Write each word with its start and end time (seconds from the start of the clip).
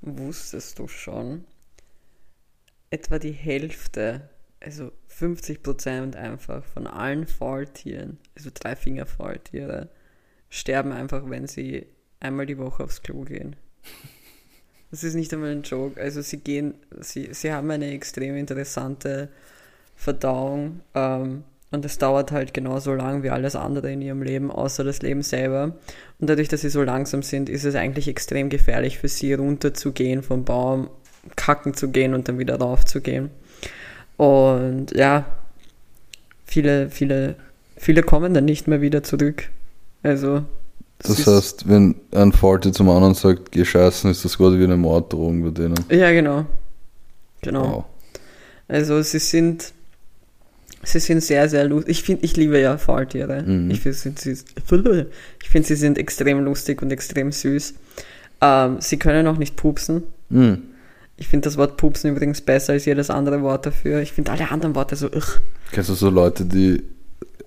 wusstest 0.00 0.78
du 0.78 0.88
schon, 0.88 1.44
etwa 2.90 3.18
die 3.18 3.32
Hälfte, 3.32 4.28
also 4.60 4.92
50 5.08 5.62
Prozent 5.62 6.16
einfach 6.16 6.64
von 6.64 6.86
allen 6.86 7.26
Faultieren, 7.26 8.18
also 8.36 8.50
Dreifinger-Faultiere, 8.52 9.88
sterben 10.50 10.92
einfach, 10.92 11.28
wenn 11.28 11.46
sie 11.46 11.86
einmal 12.20 12.46
die 12.46 12.58
Woche 12.58 12.84
aufs 12.84 13.02
Klo 13.02 13.22
gehen. 13.22 13.56
Das 14.90 15.04
ist 15.04 15.14
nicht 15.14 15.32
einmal 15.34 15.50
ein 15.50 15.62
Joke. 15.62 16.00
Also 16.00 16.22
sie 16.22 16.38
gehen, 16.38 16.74
sie, 17.00 17.32
sie 17.34 17.52
haben 17.52 17.70
eine 17.70 17.90
extrem 17.90 18.36
interessante 18.36 19.28
Verdauung 19.94 20.80
ähm, 20.94 21.44
und 21.70 21.84
es 21.84 21.98
dauert 21.98 22.32
halt 22.32 22.54
genauso 22.54 22.94
lang 22.94 23.22
wie 23.22 23.30
alles 23.30 23.54
andere 23.54 23.92
in 23.92 24.00
ihrem 24.00 24.22
Leben, 24.22 24.50
außer 24.50 24.84
das 24.84 25.02
Leben 25.02 25.22
selber. 25.22 25.74
Und 26.18 26.30
dadurch, 26.30 26.48
dass 26.48 26.62
sie 26.62 26.70
so 26.70 26.82
langsam 26.82 27.22
sind, 27.22 27.48
ist 27.48 27.64
es 27.64 27.74
eigentlich 27.74 28.08
extrem 28.08 28.48
gefährlich 28.48 28.98
für 28.98 29.08
sie, 29.08 29.34
runterzugehen 29.34 30.22
vom 30.22 30.44
Baum, 30.44 30.88
kacken 31.36 31.74
zu 31.74 31.88
gehen 31.88 32.14
und 32.14 32.28
dann 32.28 32.38
wieder 32.38 32.56
raufzugehen. 32.56 33.30
Und 34.16 34.92
ja, 34.96 35.26
viele, 36.46 36.88
viele, 36.88 37.36
viele 37.76 38.02
kommen 38.02 38.32
dann 38.32 38.46
nicht 38.46 38.66
mehr 38.66 38.80
wieder 38.80 39.02
zurück. 39.02 39.50
Also. 40.02 40.44
Das 41.00 41.26
heißt, 41.26 41.68
wenn 41.68 41.94
ein 42.12 42.32
Faultier 42.32 42.72
zum 42.72 42.88
anderen 42.88 43.14
sagt, 43.14 43.52
geh 43.52 43.64
scheißen, 43.64 44.10
ist 44.10 44.24
das 44.24 44.38
quasi 44.38 44.58
wie 44.58 44.64
eine 44.64 44.76
Morddrohung 44.76 45.44
bei 45.44 45.50
denen. 45.50 45.76
Ja, 45.90 46.10
genau. 46.10 46.46
Genau. 47.42 47.62
Wow. 47.62 47.84
Also 48.66 49.00
sie 49.02 49.20
sind 49.20 49.72
sie 50.82 51.00
sind 51.00 51.22
sehr, 51.22 51.48
sehr 51.48 51.64
lustig. 51.68 51.90
Ich 51.90 52.02
finde, 52.02 52.24
ich 52.24 52.36
liebe 52.36 52.60
ja 52.60 52.78
Faultiere. 52.78 53.42
Mhm. 53.42 53.70
Ich 53.70 53.80
finde, 53.80 54.20
sie, 54.20 54.32
ich 55.42 55.48
find, 55.48 55.66
sie 55.66 55.76
sind 55.76 55.98
extrem 55.98 56.44
lustig 56.44 56.82
und 56.82 56.90
extrem 56.90 57.32
süß. 57.32 57.74
Ähm, 58.40 58.76
sie 58.80 58.98
können 58.98 59.26
auch 59.26 59.36
nicht 59.36 59.56
pupsen. 59.56 60.04
Mhm. 60.28 60.62
Ich 61.16 61.26
finde 61.26 61.48
das 61.48 61.56
Wort 61.56 61.76
pupsen 61.76 62.10
übrigens 62.10 62.40
besser 62.40 62.74
als 62.74 62.84
jedes 62.84 63.10
andere 63.10 63.42
Wort 63.42 63.66
dafür. 63.66 64.00
Ich 64.00 64.12
finde 64.12 64.30
alle 64.30 64.50
anderen 64.50 64.74
Worte 64.76 64.94
so. 64.94 65.08
Ugh. 65.08 65.40
Kennst 65.72 65.90
du 65.90 65.94
so 65.94 66.10
Leute, 66.10 66.44
die 66.44 66.84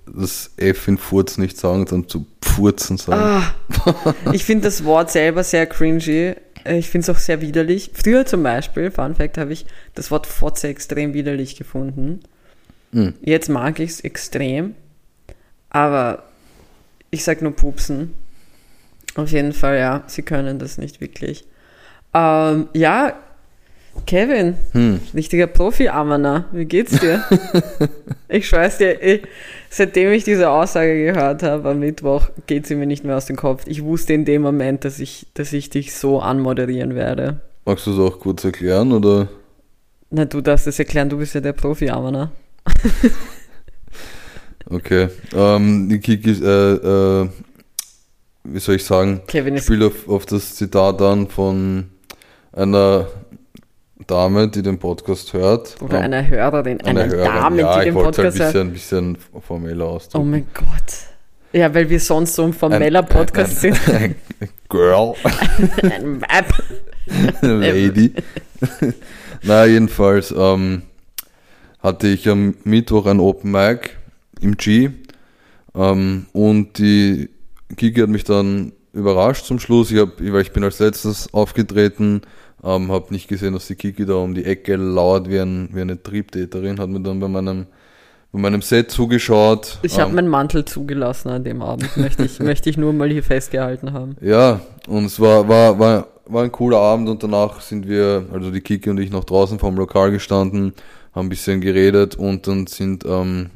das 0.06 0.52
F 0.58 0.90
in 0.90 0.98
Furz 0.98 1.38
nicht 1.38 1.58
sagen, 1.58 1.86
dann 1.86 2.08
zu 2.08 2.26
Pfurzen 2.42 2.98
sagen? 2.98 3.22
Ah, 3.22 4.14
ich 4.34 4.44
finde 4.44 4.66
das 4.66 4.84
Wort 4.84 5.10
selber 5.10 5.44
sehr 5.44 5.68
cringy. 5.68 6.36
Ich 6.66 6.90
finde 6.90 7.06
es 7.06 7.10
auch 7.10 7.20
sehr 7.20 7.42
widerlich. 7.42 7.92
Früher 7.94 8.26
zum 8.26 8.44
Beispiel, 8.44 8.92
Fun 8.92 9.16
Fact, 9.16 9.38
habe 9.38 9.54
ich 9.54 9.66
das 9.96 10.12
Wort 10.12 10.28
Fotze 10.28 10.68
extrem 10.68 11.14
widerlich 11.14 11.56
gefunden. 11.56 12.20
Mhm. 12.92 13.14
Jetzt 13.22 13.50
mag 13.50 13.80
ich 13.80 13.92
es 13.92 14.00
extrem, 14.02 14.76
aber 15.70 16.24
ich 17.10 17.24
sag 17.24 17.42
nur 17.42 17.56
pupsen. 17.56 18.14
Auf 19.16 19.32
jeden 19.32 19.54
Fall, 19.54 19.78
ja, 19.78 20.04
sie 20.08 20.22
können 20.22 20.60
das 20.60 20.78
nicht 20.78 21.02
wirklich. 21.02 21.46
Ähm, 22.14 22.68
ja, 22.74 23.14
Kevin, 24.06 24.56
hm. 24.72 25.02
richtiger 25.14 25.48
Profi-Ammerner, 25.48 26.46
wie 26.54 26.66
geht's 26.66 26.98
dir? 27.00 27.24
ich 28.30 28.48
schwör's 28.48 28.78
dir, 28.78 29.02
ich, 29.02 29.24
seitdem 29.70 30.12
ich 30.12 30.24
diese 30.24 30.50
Aussage 30.50 31.06
gehört 31.06 31.44
habe 31.44 31.70
am 31.70 31.80
Mittwoch, 31.80 32.30
geht 32.48 32.68
sie 32.68 32.76
mir 32.76 32.86
nicht 32.86 33.04
mehr 33.04 33.18
aus 33.18 33.26
dem 33.26 33.36
Kopf. 33.36 33.64
Ich 33.68 33.84
wusste 33.84 34.14
in 34.14 34.24
dem 34.26 34.42
Moment, 34.42 34.86
dass 34.86 35.00
ich, 35.00 35.28
dass 35.34 35.52
ich 35.52 35.70
dich 35.70 35.94
so 35.94 36.22
anmoderieren 36.22 36.96
werde. 36.96 37.42
Magst 37.66 37.86
du 37.86 37.92
es 37.92 38.00
auch 38.00 38.20
kurz 38.20 38.44
erklären, 38.44 38.92
oder? 38.92 39.28
Na, 40.10 40.26
du 40.26 40.42
darfst 40.42 40.68
es 40.68 40.80
erklären, 40.80 41.10
du 41.10 41.18
bist 41.18 41.36
ja 41.36 41.42
der 41.42 41.54
Profi-Ammerner. 41.54 42.32
okay. 44.70 45.10
Ähm, 45.34 46.00
Kiki, 46.02 46.32
äh, 46.32 47.24
äh, 47.24 47.30
wie 48.44 48.60
soll 48.60 48.76
ich 48.76 48.86
sagen, 48.86 49.22
Kevin 49.28 49.60
spielt 49.60 49.84
auf, 49.84 50.08
auf 50.08 50.26
das 50.26 50.56
Zitat 50.56 51.02
an 51.02 51.28
von 51.28 51.90
einer 52.52 53.08
Dame, 54.08 54.48
die 54.48 54.62
den 54.62 54.80
Podcast 54.80 55.34
hört. 55.34 55.78
Oder 55.82 56.00
ja. 56.00 56.02
einer 56.02 56.28
Hörerin, 56.28 56.82
eine, 56.82 57.02
eine 57.02 57.12
Hörerin. 57.12 57.26
Dame, 57.26 57.62
ja, 57.62 57.80
die 57.80 57.86
den 57.86 57.94
Podcast 57.94 58.40
halt 58.40 58.40
hört. 58.40 58.56
Ja, 58.56 58.62
ein 58.62 58.74
bisschen, 58.74 59.14
bisschen 59.14 59.42
formeller 59.42 59.86
ausdrücken. 59.86 60.26
Oh 60.26 60.30
mein 60.30 60.48
Gott. 60.54 61.12
Ja, 61.54 61.74
weil 61.74 61.90
wir 61.90 62.00
sonst 62.00 62.36
so 62.36 62.44
ein 62.44 62.54
formeller 62.54 63.04
Podcast 63.04 63.64
ein, 63.64 63.74
sind. 63.74 63.94
Ein 63.94 64.16
Girl. 64.70 65.14
ein 65.84 66.22
Web. 66.22 66.54
Lady. 67.42 68.14
Na, 69.44 69.66
jedenfalls, 69.66 70.34
ähm, 70.38 70.84
hatte 71.82 72.08
ich 72.08 72.28
am 72.30 72.56
Mittwoch 72.64 73.06
ein 73.06 73.20
Open 73.20 73.52
Mic 73.52 73.92
im 74.40 74.58
G 74.58 74.90
ähm, 75.76 76.26
und 76.34 76.78
die 76.78 77.30
Kiki 77.78 78.02
hat 78.02 78.10
mich 78.10 78.24
dann 78.24 78.74
überrascht 78.94 79.46
zum 79.46 79.60
Schluss. 79.60 79.92
Ich, 79.92 80.00
hab, 80.00 80.20
weil 80.20 80.42
ich 80.42 80.52
bin 80.52 80.64
als 80.64 80.80
letztes 80.80 81.34
aufgetreten, 81.34 82.22
ähm, 82.64 82.92
habe 82.92 83.14
nicht 83.14 83.28
gesehen, 83.28 83.54
dass 83.54 83.68
die 83.68 83.76
Kiki 83.76 84.06
da 84.06 84.16
um 84.16 84.34
die 84.34 84.46
Ecke 84.46 84.76
lauert 84.76 85.30
wie, 85.30 85.40
ein, 85.40 85.70
wie 85.74 85.82
eine 85.82 86.02
Triebtäterin, 86.02 86.80
hat 86.80 86.90
mir 86.90 87.02
dann 87.02 87.20
bei 87.20 87.28
meinem 87.28 87.68
bei 88.32 88.40
meinem 88.40 88.62
Set 88.62 88.92
zugeschaut. 88.92 89.80
Ich 89.82 90.00
habe 90.00 90.10
ähm, 90.10 90.16
meinen 90.16 90.28
Mantel 90.30 90.64
zugelassen 90.64 91.30
an 91.30 91.44
dem 91.44 91.62
Abend, 91.62 91.98
möchte 91.98 92.24
ich, 92.24 92.40
möchte 92.40 92.70
ich 92.70 92.78
nur 92.78 92.94
mal 92.94 93.10
hier 93.10 93.24
festgehalten 93.24 93.94
haben. 93.94 94.16
Ja, 94.22 94.62
und 94.88 95.06
es 95.06 95.20
war, 95.20 95.48
war, 95.50 95.78
war, 95.78 96.08
war 96.28 96.44
ein 96.44 96.52
cooler 96.52 96.78
Abend 96.78 97.10
und 97.10 97.22
danach 97.22 97.60
sind 97.60 97.88
wir, 97.88 98.26
also 98.32 98.52
die 98.52 98.62
Kiki 98.62 98.90
und 98.90 99.00
ich, 99.00 99.12
noch 99.12 99.26
draußen 99.26 99.60
vom 99.60 99.76
Lokal 99.76 100.12
gestanden, 100.12 100.74
haben 101.14 101.28
ein 101.28 101.30
bisschen 101.30 101.62
geredet 101.62 102.16
und 102.16 102.48
dann 102.48 102.68
sind 102.68 103.06
ähm, 103.06 103.50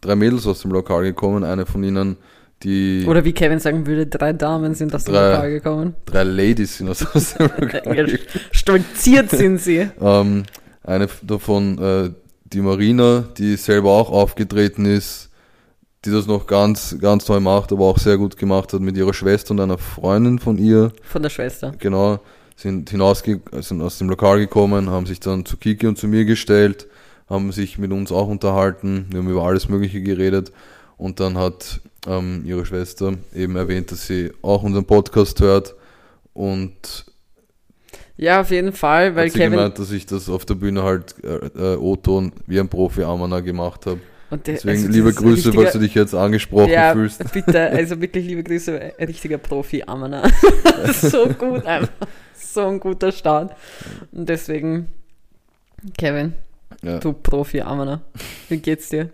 drei 0.00 0.16
Mädels 0.16 0.46
aus 0.46 0.62
dem 0.62 0.70
Lokal 0.72 1.02
gekommen. 1.02 1.44
Eine 1.44 1.66
von 1.66 1.82
ihnen, 1.84 2.16
die. 2.62 3.04
Oder 3.06 3.24
wie 3.24 3.32
Kevin 3.32 3.58
sagen 3.58 3.86
würde, 3.86 4.06
drei 4.06 4.32
Damen 4.32 4.74
sind 4.74 4.94
aus 4.94 5.04
dem 5.04 5.14
Lokal 5.14 5.50
gekommen. 5.50 5.94
Drei 6.06 6.22
Ladies 6.22 6.78
sind 6.78 6.88
aus, 6.88 6.98
dem 7.34 7.46
Lokal 7.60 7.80
gekommen. 7.82 8.18
Stolziert 8.50 9.30
sind 9.30 9.58
sie. 9.58 9.88
ähm, 10.00 10.44
eine 10.82 11.08
davon, 11.22 11.78
äh, 11.78 12.10
die 12.44 12.60
Marina, 12.60 13.24
die 13.36 13.56
selber 13.56 13.90
auch 13.90 14.10
aufgetreten 14.10 14.86
ist, 14.86 15.30
die 16.04 16.12
das 16.12 16.26
noch 16.26 16.46
ganz, 16.46 16.96
ganz 17.00 17.24
toll 17.24 17.40
macht, 17.40 17.72
aber 17.72 17.86
auch 17.86 17.98
sehr 17.98 18.16
gut 18.16 18.36
gemacht 18.36 18.72
hat 18.72 18.80
mit 18.80 18.96
ihrer 18.96 19.12
Schwester 19.12 19.50
und 19.50 19.60
einer 19.60 19.78
Freundin 19.78 20.38
von 20.38 20.56
ihr. 20.56 20.92
Von 21.02 21.22
der 21.22 21.30
Schwester. 21.30 21.72
Genau 21.78 22.20
sind 22.56 22.88
hinausge 22.90 23.40
sind 23.60 23.82
aus 23.82 23.98
dem 23.98 24.08
Lokal 24.08 24.38
gekommen, 24.38 24.90
haben 24.90 25.06
sich 25.06 25.20
dann 25.20 25.44
zu 25.44 25.58
Kiki 25.58 25.86
und 25.86 25.98
zu 25.98 26.08
mir 26.08 26.24
gestellt, 26.24 26.88
haben 27.28 27.52
sich 27.52 27.78
mit 27.78 27.92
uns 27.92 28.10
auch 28.10 28.28
unterhalten, 28.28 29.06
wir 29.10 29.20
haben 29.20 29.30
über 29.30 29.42
alles 29.42 29.68
Mögliche 29.68 30.00
geredet 30.00 30.52
und 30.96 31.20
dann 31.20 31.36
hat 31.36 31.80
ähm, 32.06 32.42
ihre 32.46 32.64
Schwester 32.64 33.14
eben 33.34 33.56
erwähnt, 33.56 33.92
dass 33.92 34.06
sie 34.06 34.32
auch 34.42 34.62
unseren 34.62 34.86
Podcast 34.86 35.40
hört 35.40 35.74
und 36.32 37.04
ja, 38.18 38.40
auf 38.40 38.50
jeden 38.50 38.72
Fall, 38.72 39.14
weil 39.14 39.26
hat 39.26 39.32
sie 39.32 39.38
Kevin 39.40 39.58
gemeint, 39.58 39.78
dass 39.78 39.90
ich 39.92 40.06
das 40.06 40.30
auf 40.30 40.46
der 40.46 40.54
Bühne 40.54 40.82
halt 40.82 41.14
äh, 41.22 41.74
äh, 41.74 41.76
O-Ton 41.76 42.32
wie 42.46 42.58
ein 42.58 42.68
Profi 42.68 43.02
Amana 43.02 43.40
gemacht 43.40 43.84
habe. 43.84 44.00
Und 44.30 44.46
der, 44.46 44.54
Deswegen 44.54 44.78
also 44.78 44.88
liebe 44.88 45.12
Grüße, 45.12 45.52
falls 45.52 45.74
du 45.74 45.78
dich 45.80 45.94
jetzt 45.94 46.14
angesprochen 46.14 46.70
ja, 46.70 46.92
fühlst. 46.94 47.22
Bitte, 47.30 47.60
also 47.70 48.00
wirklich 48.00 48.26
liebe 48.26 48.42
Grüße, 48.42 48.94
richtiger 49.00 49.36
Profi 49.36 49.82
Amana. 49.86 50.22
so 50.94 51.26
gut 51.28 51.66
einfach 51.66 51.92
so 52.38 52.66
ein 52.66 52.80
guter 52.80 53.12
Start. 53.12 53.54
Und 54.12 54.28
deswegen, 54.28 54.88
Kevin, 55.98 56.34
ja. 56.82 56.98
du 56.98 57.12
Profi, 57.12 57.60
Amana, 57.60 58.02
wie 58.48 58.58
geht's 58.58 58.88
dir? 58.88 59.10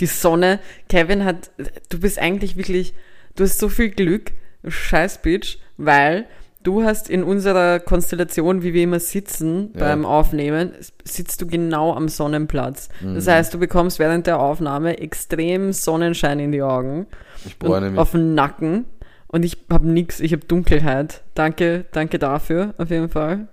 Die 0.00 0.06
Sonne, 0.06 0.60
Kevin 0.88 1.24
hat, 1.24 1.50
du 1.88 2.00
bist 2.00 2.18
eigentlich 2.18 2.56
wirklich, 2.56 2.94
du 3.36 3.44
hast 3.44 3.58
so 3.58 3.68
viel 3.68 3.90
Glück, 3.90 4.32
scheiß 4.66 5.22
Bitch, 5.22 5.58
weil 5.76 6.26
du 6.62 6.84
hast 6.84 7.08
in 7.08 7.22
unserer 7.22 7.80
Konstellation, 7.80 8.62
wie 8.62 8.74
wir 8.74 8.82
immer 8.82 9.00
sitzen 9.00 9.70
ja. 9.74 9.80
beim 9.80 10.04
Aufnehmen, 10.04 10.72
sitzt 11.04 11.40
du 11.40 11.46
genau 11.46 11.94
am 11.94 12.08
Sonnenplatz. 12.08 12.88
Mhm. 13.00 13.14
Das 13.14 13.26
heißt, 13.26 13.54
du 13.54 13.58
bekommst 13.58 13.98
während 13.98 14.26
der 14.26 14.38
Aufnahme 14.38 14.98
extrem 14.98 15.72
Sonnenschein 15.72 16.38
in 16.38 16.52
die 16.52 16.62
Augen. 16.62 17.06
Ich 17.46 17.56
freue 17.56 17.90
mich. 17.90 17.98
Auf 17.98 18.12
den 18.12 18.34
Nacken. 18.34 18.84
Und 19.28 19.44
ich 19.44 19.58
habe 19.70 19.86
nichts, 19.86 20.20
ich 20.20 20.32
habe 20.32 20.44
Dunkelheit. 20.46 21.22
Danke, 21.34 21.84
danke 21.92 22.18
dafür, 22.18 22.74
auf 22.78 22.90
jeden 22.90 23.08
Fall. 23.08 23.48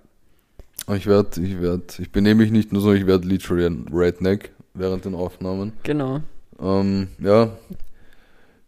Ich 0.96 1.08
werde, 1.08 1.42
ich 1.42 1.62
werde, 1.62 1.84
ich 1.98 2.12
benehme 2.12 2.44
mich 2.44 2.52
nicht 2.52 2.72
nur 2.72 2.82
so, 2.82 2.94
ich 2.94 3.08
werde 3.08 3.28
literally 3.28 3.66
ein 3.66 3.88
Redneck 3.92 4.52
während 4.74 5.06
den 5.06 5.16
Aufnahmen. 5.16 5.74
Genau. 5.84 6.22
Ähm, 6.62 7.10
ja, 7.20 7.50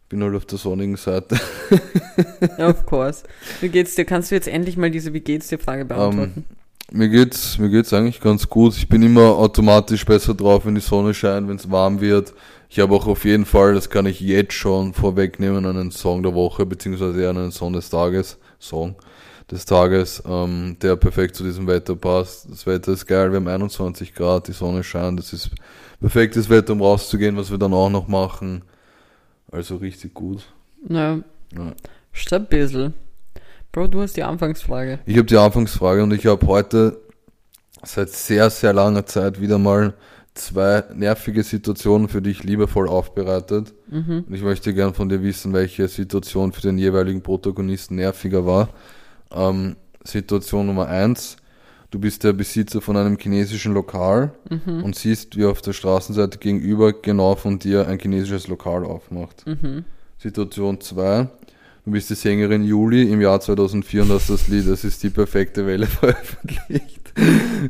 bin 0.08 0.22
halt 0.22 0.34
auf 0.34 0.46
der 0.46 0.58
sonnigen 0.58 0.96
Seite. 0.96 1.38
of 2.58 2.86
course. 2.86 3.24
Wie 3.60 3.68
geht's 3.68 3.94
dir? 3.94 4.04
Kannst 4.04 4.30
du 4.30 4.34
jetzt 4.34 4.48
endlich 4.48 4.76
mal 4.76 4.90
diese 4.90 5.12
Wie 5.12 5.20
geht's 5.20 5.48
dir 5.48 5.58
Frage 5.58 5.84
beantworten? 5.84 6.44
Um, 6.90 6.98
mir 6.98 7.08
geht's, 7.08 7.58
mir 7.58 7.68
geht's 7.68 7.92
eigentlich 7.92 8.20
ganz 8.20 8.48
gut. 8.48 8.74
Ich 8.76 8.88
bin 8.88 9.02
immer 9.02 9.36
automatisch 9.36 10.04
besser 10.06 10.34
drauf, 10.34 10.64
wenn 10.64 10.74
die 10.74 10.80
Sonne 10.80 11.12
scheint, 11.12 11.48
wenn 11.48 11.56
es 11.56 11.70
warm 11.70 12.00
wird. 12.00 12.32
Ich 12.70 12.80
habe 12.80 12.94
auch 12.94 13.06
auf 13.06 13.24
jeden 13.24 13.46
Fall, 13.46 13.74
das 13.74 13.88
kann 13.88 14.06
ich 14.06 14.20
jetzt 14.20 14.52
schon 14.52 14.92
vorwegnehmen, 14.92 15.64
einen 15.64 15.90
Song 15.90 16.22
der 16.22 16.34
Woche, 16.34 16.66
beziehungsweise 16.66 17.22
eher 17.22 17.30
einen 17.30 17.50
Song 17.50 17.72
des 17.72 17.88
Tages, 17.88 18.38
Song 18.58 18.96
des 19.50 19.64
Tages, 19.64 20.22
ähm, 20.26 20.76
der 20.82 20.96
perfekt 20.96 21.34
zu 21.34 21.44
diesem 21.44 21.66
Wetter 21.66 21.96
passt. 21.96 22.50
Das 22.50 22.66
Wetter 22.66 22.92
ist 22.92 23.06
geil, 23.06 23.30
wir 23.30 23.36
haben 23.36 23.48
21 23.48 24.14
Grad, 24.14 24.48
die 24.48 24.52
Sonne 24.52 24.84
scheint, 24.84 25.18
das 25.18 25.32
ist 25.32 25.50
perfektes 26.00 26.50
Wetter, 26.50 26.74
um 26.74 26.82
rauszugehen, 26.82 27.36
was 27.36 27.50
wir 27.50 27.58
dann 27.58 27.72
auch 27.72 27.88
noch 27.88 28.06
machen. 28.06 28.62
Also 29.50 29.76
richtig 29.76 30.12
gut. 30.12 30.44
Ja. 30.88 31.18
ja. 31.54 31.72
Stabil. 32.12 32.92
Bro, 33.72 33.86
du 33.88 34.02
hast 34.02 34.16
die 34.16 34.22
Anfangsfrage. 34.22 34.98
Ich 35.06 35.16
habe 35.16 35.26
die 35.26 35.36
Anfangsfrage 35.36 36.02
und 36.02 36.12
ich 36.12 36.26
habe 36.26 36.46
heute 36.46 37.00
seit 37.82 38.10
sehr, 38.10 38.50
sehr 38.50 38.72
langer 38.72 39.06
Zeit 39.06 39.40
wieder 39.40 39.58
mal 39.58 39.94
zwei 40.38 40.84
nervige 40.94 41.42
Situationen 41.42 42.08
für 42.08 42.22
dich 42.22 42.42
liebevoll 42.44 42.88
aufbereitet. 42.88 43.74
Mhm. 43.90 44.24
Und 44.26 44.34
ich 44.34 44.42
möchte 44.42 44.72
gern 44.72 44.94
von 44.94 45.08
dir 45.08 45.22
wissen, 45.22 45.52
welche 45.52 45.88
Situation 45.88 46.52
für 46.52 46.62
den 46.62 46.78
jeweiligen 46.78 47.22
Protagonisten 47.22 47.96
nerviger 47.96 48.46
war. 48.46 48.70
Ähm, 49.30 49.76
Situation 50.04 50.66
Nummer 50.66 50.86
eins. 50.86 51.36
Du 51.90 51.98
bist 51.98 52.22
der 52.24 52.32
Besitzer 52.34 52.80
von 52.80 52.96
einem 52.96 53.18
chinesischen 53.18 53.72
Lokal 53.74 54.32
Mhm. 54.50 54.84
und 54.84 54.94
siehst, 54.96 55.36
wie 55.36 55.44
auf 55.46 55.60
der 55.62 55.72
Straßenseite 55.72 56.38
gegenüber 56.38 56.92
genau 56.92 57.34
von 57.34 57.58
dir 57.58 57.86
ein 57.86 57.98
chinesisches 57.98 58.46
Lokal 58.48 58.84
aufmacht. 58.84 59.46
Mhm. 59.46 59.84
Situation 60.18 60.80
2. 60.80 61.28
Du 61.84 61.92
bist 61.92 62.10
die 62.10 62.14
Sängerin 62.14 62.64
Juli 62.64 63.10
im 63.10 63.20
Jahr 63.22 63.40
2004 63.40 64.02
und 64.02 64.10
hast 64.10 64.28
das 64.28 64.48
Lied 64.48 64.66
Es 64.66 64.84
ist 64.84 65.02
die 65.02 65.08
perfekte 65.10 65.66
Welle 65.66 65.86
veröffentlicht. 66.38 67.12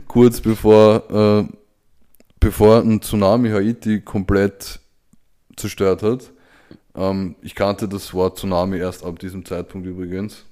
Kurz 0.09 0.41
bevor, 0.41 1.05
äh, 1.49 1.53
bevor 2.41 2.81
ein 2.83 3.01
Tsunami 3.03 3.51
Haiti 3.51 4.01
komplett 4.01 4.81
zerstört 5.57 6.03
hat. 6.03 6.33
Ähm, 6.95 7.37
ich 7.43 7.55
kannte 7.55 7.89
das 7.89 8.13
Wort 8.15 8.39
Tsunami 8.39 8.79
erst 8.79 9.05
ab 9.05 9.19
diesem 9.19 9.45
Zeitpunkt 9.45 9.87
übrigens. 9.87 10.45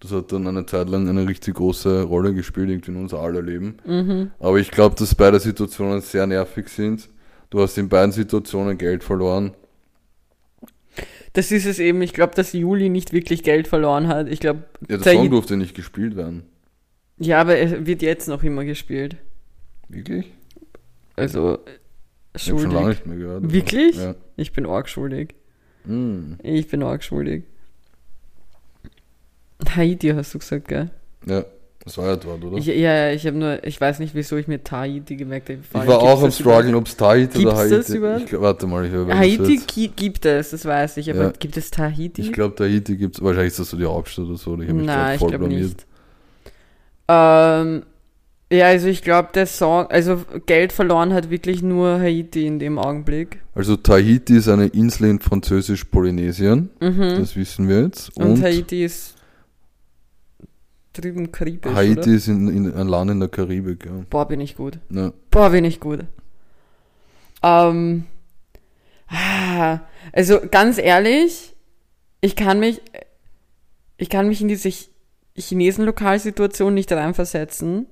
Das 0.00 0.12
hat 0.12 0.30
dann 0.30 0.46
eine 0.46 0.66
Zeit 0.66 0.88
lang 0.88 1.08
eine 1.08 1.26
richtig 1.26 1.54
große 1.54 2.02
Rolle 2.02 2.34
gespielt, 2.34 2.68
irgendwie 2.68 2.90
in 2.90 2.98
unser 2.98 3.20
aller 3.20 3.40
Leben. 3.42 3.78
Mhm. 3.86 4.30
Aber 4.38 4.58
ich 4.58 4.70
glaube, 4.70 4.94
dass 4.94 5.14
beide 5.14 5.40
Situationen 5.40 6.00
sehr 6.02 6.26
nervig 6.26 6.68
sind. 6.68 7.08
Du 7.50 7.60
hast 7.60 7.78
in 7.78 7.88
beiden 7.88 8.12
Situationen 8.12 8.76
Geld 8.76 9.02
verloren. 9.04 9.54
Das 11.32 11.52
ist 11.52 11.66
es 11.66 11.78
eben. 11.78 12.02
Ich 12.02 12.12
glaube, 12.12 12.34
dass 12.34 12.52
Juli 12.52 12.88
nicht 12.88 13.12
wirklich 13.12 13.42
Geld 13.42 13.68
verloren 13.68 14.08
hat. 14.08 14.28
Ich 14.28 14.40
glaube, 14.40 14.64
Ja, 14.88 14.98
der 14.98 15.14
Song 15.14 15.30
durfte 15.30 15.56
nicht 15.56 15.74
gespielt 15.74 16.16
werden. 16.16 16.44
ja, 17.18 17.40
aber 17.40 17.56
er 17.56 17.86
wird 17.86 18.02
jetzt 18.02 18.28
noch 18.28 18.42
immer 18.42 18.64
gespielt. 18.64 19.16
Wirklich? 19.88 20.32
Also, 21.16 21.58
Ich 22.34 22.50
habe 22.50 22.60
schon 22.60 22.70
lange 22.70 22.94
schuldig. 22.94 22.98
nicht 22.98 23.06
mehr 23.06 23.16
gehört. 23.16 23.52
Wirklich? 23.52 23.96
Ja. 23.96 24.14
Ich 24.36 24.52
bin 24.52 24.66
arg 24.66 24.88
schuldig. 24.88 25.34
Hm. 25.86 26.36
Ich 26.42 26.68
bin 26.68 26.82
arg 26.82 27.02
schuldig. 27.02 27.44
Haiti 29.74 30.08
hast 30.10 30.34
du 30.34 30.38
gesagt, 30.38 30.68
gell? 30.68 30.90
ja, 31.26 31.44
das 31.84 31.96
war 31.98 32.06
ja 32.08 32.16
dort, 32.16 32.44
oder? 32.44 32.58
Ich, 32.58 32.66
ja, 32.66 32.74
ja, 32.74 33.10
ich 33.12 33.26
habe 33.26 33.36
nur, 33.38 33.64
ich 33.64 33.80
weiß 33.80 34.00
nicht, 34.00 34.14
wieso 34.14 34.36
ich 34.36 34.48
mir 34.48 34.62
Tahiti 34.62 35.16
gemerkt 35.16 35.48
habe. 35.48 35.60
Ich 35.60 35.74
war 35.88 35.98
auch 36.00 36.22
am 36.22 36.30
struggeln, 36.30 36.74
ob 36.74 36.86
es 36.86 36.96
Tahiti 36.96 37.46
oder 37.46 37.56
Haiti 37.56 37.70
das 37.76 37.88
überhaupt? 37.90 38.24
Ich 38.32 38.40
warte 38.40 38.66
mal, 38.66 38.84
ich 38.84 38.90
höre 38.92 39.16
Haiti 39.16 39.60
gi- 39.66 39.88
gibt 39.88 40.26
es, 40.26 40.50
das 40.50 40.64
weiß 40.64 40.98
ich, 40.98 41.08
aber 41.10 41.22
Ja. 41.24 41.32
gibt 41.38 41.56
es 41.56 41.70
Tahiti? 41.70 42.20
Ich 42.22 42.32
glaube, 42.32 42.54
Tahiti 42.54 42.96
gibt 42.96 43.16
es, 43.16 43.22
wahrscheinlich 43.22 43.52
ist 43.52 43.60
das 43.60 43.70
so 43.70 43.76
die 43.78 43.86
Hauptstadt 43.86 44.26
oder 44.26 44.36
so. 44.36 44.54
Ich 44.60 44.68
habe 44.68 44.74
mich 44.74 44.86
Nein, 44.86 45.18
ich 45.20 45.26
glaube 45.26 45.48
nicht. 45.48 45.86
Ähm, 47.08 47.82
ja, 48.52 48.66
also 48.66 48.86
ich 48.88 49.02
glaube, 49.02 49.30
der 49.34 49.46
Song, 49.46 49.86
also 49.88 50.22
Geld 50.46 50.72
verloren 50.72 51.12
hat 51.12 51.30
wirklich 51.30 51.62
nur 51.62 51.98
Haiti 52.00 52.46
in 52.46 52.58
dem 52.58 52.78
Augenblick. 52.78 53.40
Also 53.54 53.76
Tahiti 53.76 54.36
ist 54.36 54.48
eine 54.48 54.66
Insel 54.66 55.10
in 55.10 55.20
Französisch-Polynesien, 55.20 56.70
Mhm. 56.80 57.16
das 57.18 57.34
wissen 57.36 57.68
wir 57.68 57.82
jetzt. 57.82 58.16
Und, 58.16 58.24
Und, 58.32 58.42
Haiti 58.42 58.84
ist 58.84 59.14
drüben 60.92 61.30
karibisch, 61.32 61.72
Haiti 61.74 61.98
oder? 62.00 62.06
ist 62.12 62.28
in, 62.28 62.48
in, 62.48 62.72
ein 62.74 62.88
Land 62.88 63.10
in 63.10 63.20
der 63.20 63.28
Karibik, 63.28 63.84
ja. 63.86 63.92
Boah, 64.08 64.26
bin 64.28 64.40
ich 64.40 64.56
gut. 64.56 64.78
ja. 64.90 65.12
Boah, 65.30 65.50
bin 65.50 65.64
ich 65.64 65.80
gut. 65.80 66.04
Ähm, 67.42 68.04
ah, 69.08 69.80
also 70.12 70.40
ganz 70.50 70.78
ehrlich, 70.78 71.54
ich 72.20 72.34
kann 72.36 72.60
mich, 72.60 72.80
ich 73.98 74.08
kann 74.08 74.26
mich 74.28 74.40
in 74.40 74.48
diese 74.48 74.68
Ch- 74.70 74.88
Chinesen-Lokalsituation 75.36 76.72
nicht 76.72 76.90
reinversetzen. 76.92 77.86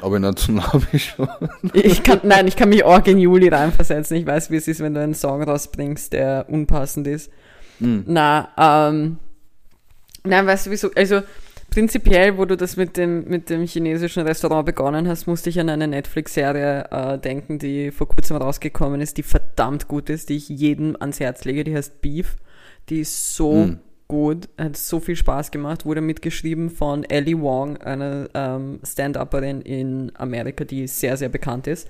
Aber 0.00 0.16
in 0.16 0.24
einer 0.24 0.34
Tsunami 0.34 0.98
schon. 0.98 1.28
Ich 1.72 2.02
kann, 2.02 2.20
nein, 2.24 2.48
ich 2.48 2.56
kann 2.56 2.68
mich 2.68 2.84
auch 2.84 3.04
in 3.06 3.18
Juli 3.18 3.48
reinversetzen. 3.48 4.16
Ich 4.16 4.26
weiß, 4.26 4.50
wie 4.50 4.56
es 4.56 4.66
ist, 4.68 4.80
wenn 4.80 4.94
du 4.94 5.00
einen 5.00 5.14
Song 5.14 5.42
rausbringst, 5.42 6.12
der 6.12 6.46
unpassend 6.48 7.06
ist. 7.06 7.30
Hm. 7.78 8.04
Na, 8.06 8.48
ähm, 8.58 9.18
nein, 10.24 10.46
weißt 10.46 10.66
du 10.66 10.70
wieso? 10.70 10.90
Also, 10.96 11.22
prinzipiell, 11.70 12.36
wo 12.38 12.44
du 12.44 12.56
das 12.56 12.76
mit 12.76 12.96
dem, 12.96 13.28
mit 13.28 13.50
dem 13.50 13.66
chinesischen 13.66 14.24
Restaurant 14.24 14.66
begonnen 14.66 15.08
hast, 15.08 15.26
musste 15.26 15.50
ich 15.50 15.60
an 15.60 15.68
eine 15.68 15.86
Netflix-Serie 15.86 16.88
äh, 16.90 17.18
denken, 17.18 17.58
die 17.58 17.90
vor 17.92 18.08
kurzem 18.08 18.36
rausgekommen 18.36 19.00
ist, 19.00 19.16
die 19.16 19.22
verdammt 19.22 19.86
gut 19.88 20.10
ist, 20.10 20.28
die 20.28 20.36
ich 20.36 20.48
jedem 20.48 20.96
ans 20.98 21.20
Herz 21.20 21.44
lege. 21.44 21.62
Die 21.64 21.74
heißt 21.74 22.00
Beef. 22.00 22.36
Die 22.88 23.00
ist 23.00 23.36
so 23.36 23.64
Hm. 23.64 23.78
Gut, 24.08 24.48
hat 24.58 24.76
so 24.76 25.00
viel 25.00 25.16
Spaß 25.16 25.50
gemacht, 25.50 25.84
wurde 25.86 26.00
mitgeschrieben 26.00 26.70
von 26.70 27.04
Ellie 27.04 27.40
Wong, 27.40 27.78
einer 27.78 28.28
ähm, 28.34 28.80
Stand-Upperin 28.84 29.62
in 29.62 30.12
Amerika, 30.14 30.64
die 30.64 30.86
sehr, 30.86 31.16
sehr 31.16 31.28
bekannt 31.28 31.66
ist. 31.66 31.88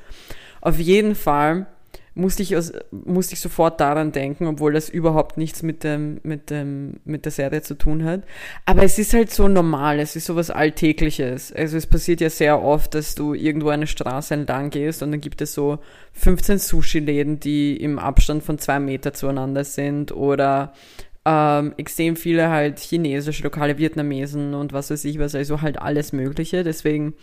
Auf 0.61 0.79
jeden 0.79 1.15
Fall 1.15 1.67
musste 2.15 2.43
ich, 2.43 2.55
musste 2.91 3.35
ich 3.35 3.41
sofort 3.41 3.81
daran 3.81 4.13
denken, 4.13 4.47
obwohl 4.47 4.73
das 4.73 4.89
überhaupt 4.89 5.37
nichts 5.37 5.63
mit, 5.63 5.83
dem, 5.83 6.21
mit, 6.23 6.51
dem, 6.51 7.01
mit 7.05 7.25
der 7.25 7.33
Serie 7.33 7.63
zu 7.63 7.75
tun 7.75 8.05
hat. 8.05 8.23
Aber 8.67 8.85
es 8.85 8.99
ist 8.99 9.15
halt 9.15 9.33
so 9.33 9.49
normal, 9.49 9.99
es 9.99 10.15
ist 10.15 10.27
sowas 10.27 10.51
Alltägliches. 10.51 11.53
Also 11.53 11.77
es 11.77 11.87
passiert 11.87 12.21
ja 12.21 12.31
sehr 12.31 12.63
oft, 12.63 12.95
dass 12.95 13.15
du 13.15 13.35
irgendwo 13.35 13.71
eine 13.71 13.89
Straße 13.89 14.35
entlang 14.35 14.71
gehst 14.71 15.03
und 15.03 15.11
dann 15.11 15.21
gibt 15.21 15.41
es 15.43 15.55
so 15.55 15.81
15 16.13 16.59
Sushi-Läden, 16.59 17.41
die 17.41 17.77
im 17.77 17.99
Abstand 17.99 18.45
von 18.45 18.59
zwei 18.59 18.79
Meter 18.79 19.13
zueinander 19.13 19.65
sind 19.65 20.13
oder 20.13 20.73
ähm, 21.25 21.75
extrem 21.77 22.17
viele 22.17 22.51
halt 22.51 22.79
chinesische, 22.79 23.43
lokale 23.43 23.79
Vietnamesen 23.79 24.55
und 24.55 24.73
was 24.73 24.91
weiß 24.91 25.05
ich 25.05 25.19
was, 25.19 25.35
also 25.35 25.63
halt 25.63 25.81
alles 25.81 26.13
Mögliche. 26.13 26.65
Deswegen 26.65 27.15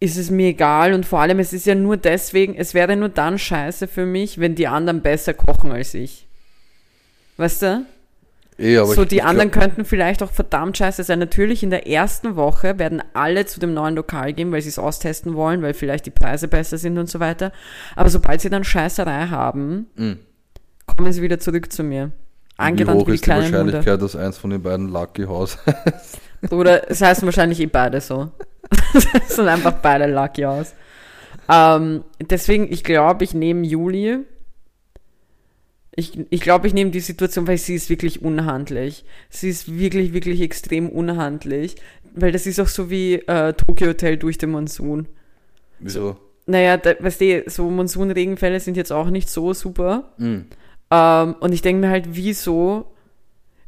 ist 0.00 0.16
es 0.16 0.30
mir 0.30 0.48
egal 0.48 0.92
und 0.94 1.04
vor 1.04 1.20
allem, 1.20 1.40
es 1.40 1.52
ist 1.52 1.66
ja 1.66 1.74
nur 1.74 1.96
deswegen, 1.96 2.54
es 2.54 2.72
wäre 2.74 2.96
nur 2.96 3.08
dann 3.08 3.38
scheiße 3.38 3.88
für 3.88 4.06
mich, 4.06 4.38
wenn 4.38 4.54
die 4.54 4.68
anderen 4.68 5.02
besser 5.02 5.34
kochen 5.34 5.72
als 5.72 5.94
ich. 5.94 6.28
Weißt 7.36 7.62
du? 7.62 7.86
Eh, 8.60 8.76
aber 8.76 8.94
so, 8.94 9.02
ich, 9.02 9.08
die 9.08 9.16
ich 9.16 9.24
anderen 9.24 9.50
glaub, 9.50 9.64
könnten 9.64 9.84
vielleicht 9.84 10.22
auch 10.22 10.30
verdammt 10.32 10.76
scheiße 10.78 11.04
sein. 11.04 11.18
Natürlich 11.20 11.62
in 11.62 11.70
der 11.70 11.88
ersten 11.88 12.34
Woche 12.36 12.78
werden 12.78 13.02
alle 13.14 13.46
zu 13.46 13.60
dem 13.60 13.72
neuen 13.74 13.94
Lokal 13.94 14.32
gehen, 14.32 14.50
weil 14.50 14.62
sie 14.62 14.68
es 14.68 14.78
austesten 14.78 15.34
wollen, 15.34 15.62
weil 15.62 15.74
vielleicht 15.74 16.06
die 16.06 16.10
Preise 16.10 16.48
besser 16.48 16.78
sind 16.78 16.98
und 16.98 17.08
so 17.08 17.20
weiter. 17.20 17.52
Aber 17.94 18.10
sobald 18.10 18.40
sie 18.40 18.50
dann 18.50 18.64
Scheißerei 18.64 19.28
haben, 19.28 19.86
Hm. 19.96 20.18
kommen 20.86 21.12
sie 21.12 21.22
wieder 21.22 21.38
zurück 21.38 21.72
zu 21.72 21.84
mir. 21.84 22.10
Angerannt 22.58 23.00
hoch 23.00 23.06
wie 23.06 23.12
die 23.12 23.14
ist 23.14 23.24
die 23.24 23.24
kleinen 23.24 23.44
Hunde. 23.44 23.58
Wahrscheinlichkeit, 23.58 24.02
dass 24.02 24.16
eins 24.16 24.36
von 24.36 24.50
den 24.50 24.62
beiden 24.62 24.88
Lucky 24.88 25.24
House 25.24 25.58
Oder 26.50 26.90
es 26.90 27.00
heißen 27.00 27.26
wahrscheinlich 27.26 27.60
eh 27.60 27.66
beide 27.66 28.00
so. 28.00 28.30
Es 28.94 29.36
sind 29.36 29.48
einfach 29.48 29.74
beide 29.74 30.06
lucky 30.06 30.44
aus. 30.44 30.74
Ähm, 31.48 32.04
deswegen, 32.20 32.70
ich 32.70 32.84
glaube, 32.84 33.24
ich 33.24 33.34
nehme 33.34 33.66
Juli. 33.66 34.18
Ich, 35.94 36.18
ich 36.30 36.40
glaube, 36.40 36.66
ich 36.66 36.74
nehme 36.74 36.90
die 36.90 37.00
Situation, 37.00 37.46
weil 37.46 37.58
sie 37.58 37.74
ist 37.74 37.90
wirklich 37.90 38.22
unhandlich. 38.22 39.04
Sie 39.30 39.48
ist 39.48 39.78
wirklich, 39.78 40.12
wirklich 40.12 40.40
extrem 40.40 40.88
unhandlich. 40.88 41.76
Weil 42.14 42.32
das 42.32 42.46
ist 42.46 42.60
auch 42.60 42.68
so 42.68 42.90
wie 42.90 43.14
äh, 43.14 43.52
Tokyo 43.54 43.88
Hotel 43.88 44.16
durch 44.16 44.38
den 44.38 44.50
Monsun. 44.50 45.08
Wieso? 45.80 46.16
Naja, 46.46 46.76
da, 46.76 46.94
weißt 46.98 47.20
du, 47.20 47.44
so 47.46 47.70
Monsunregenfälle 47.70 48.60
sind 48.60 48.76
jetzt 48.76 48.92
auch 48.92 49.10
nicht 49.10 49.28
so 49.28 49.52
super. 49.54 50.12
Hm. 50.18 50.46
Ähm, 50.90 51.36
und 51.40 51.52
ich 51.52 51.62
denke 51.62 51.80
mir 51.80 51.90
halt, 51.90 52.06
wieso? 52.10 52.86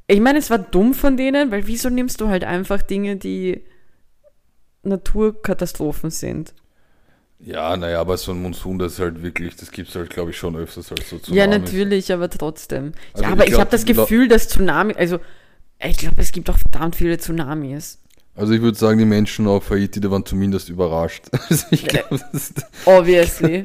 Ich 0.07 0.21
meine, 0.21 0.39
es 0.39 0.51
war 0.51 0.59
dumm 0.59 0.95
von 0.95 1.17
denen, 1.17 1.51
weil 1.51 1.67
wieso 1.67 1.89
nimmst 1.89 2.21
du 2.21 2.29
halt 2.29 2.45
einfach 2.45 2.83
Dinge, 2.83 3.17
die 3.17 3.63
Naturkatastrophen 4.83 6.11
sind? 6.11 6.55
Ja, 7.39 7.77
naja, 7.77 8.01
aber 8.01 8.17
so 8.19 8.33
ein 8.33 8.43
Monsun, 8.43 8.79
das 8.79 8.95
ist 8.95 8.99
halt 8.99 9.23
wirklich, 9.23 9.57
das 9.57 9.71
gibt's 9.71 9.95
halt, 9.95 10.11
glaube 10.11 10.31
ich, 10.31 10.37
schon 10.37 10.57
öfters 10.57 10.91
als 10.93 11.09
so 11.09 11.19
Tsunamis. 11.19 11.37
Ja, 11.37 11.47
natürlich, 11.47 12.13
aber 12.13 12.29
trotzdem. 12.29 12.93
Also 13.15 13.25
ja, 13.25 13.31
aber 13.31 13.47
ich 13.47 13.53
ich, 13.53 13.59
habe 13.59 13.71
das 13.71 13.87
Gefühl, 13.87 14.29
dass 14.29 14.49
Tsunami, 14.49 14.95
also 14.95 15.21
ich 15.83 15.97
glaube, 15.97 16.21
es 16.21 16.33
gibt 16.33 16.51
auch 16.51 16.59
verdammt 16.59 16.97
viele 16.97 17.17
Tsunamis. 17.17 17.99
Also 18.35 18.53
ich 18.53 18.61
würde 18.61 18.77
sagen, 18.77 18.99
die 18.99 19.07
Menschen 19.07 19.47
auf 19.47 19.71
Haiti, 19.71 20.01
die 20.01 20.11
waren 20.11 20.25
zumindest 20.27 20.69
überrascht. 20.69 21.25
Also 21.49 21.67
ich 21.71 21.87
glaube, 21.87 22.21
das 22.33 22.53
Obviously. 22.85 23.65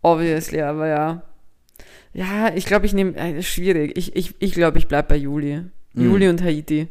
Obviously, 0.00 0.62
aber 0.62 0.88
ja. 0.88 1.22
Ja, 2.14 2.52
ich 2.54 2.66
glaube, 2.66 2.86
ich 2.86 2.92
nehme, 2.92 3.16
äh, 3.16 3.42
schwierig. 3.42 3.96
Ich, 3.96 4.14
ich, 4.16 4.34
ich 4.38 4.52
glaube, 4.52 4.78
ich 4.78 4.88
bleib 4.88 5.08
bei 5.08 5.16
Juli. 5.16 5.62
Mhm. 5.94 6.04
Juli 6.04 6.28
und 6.28 6.42
Haiti. 6.42 6.88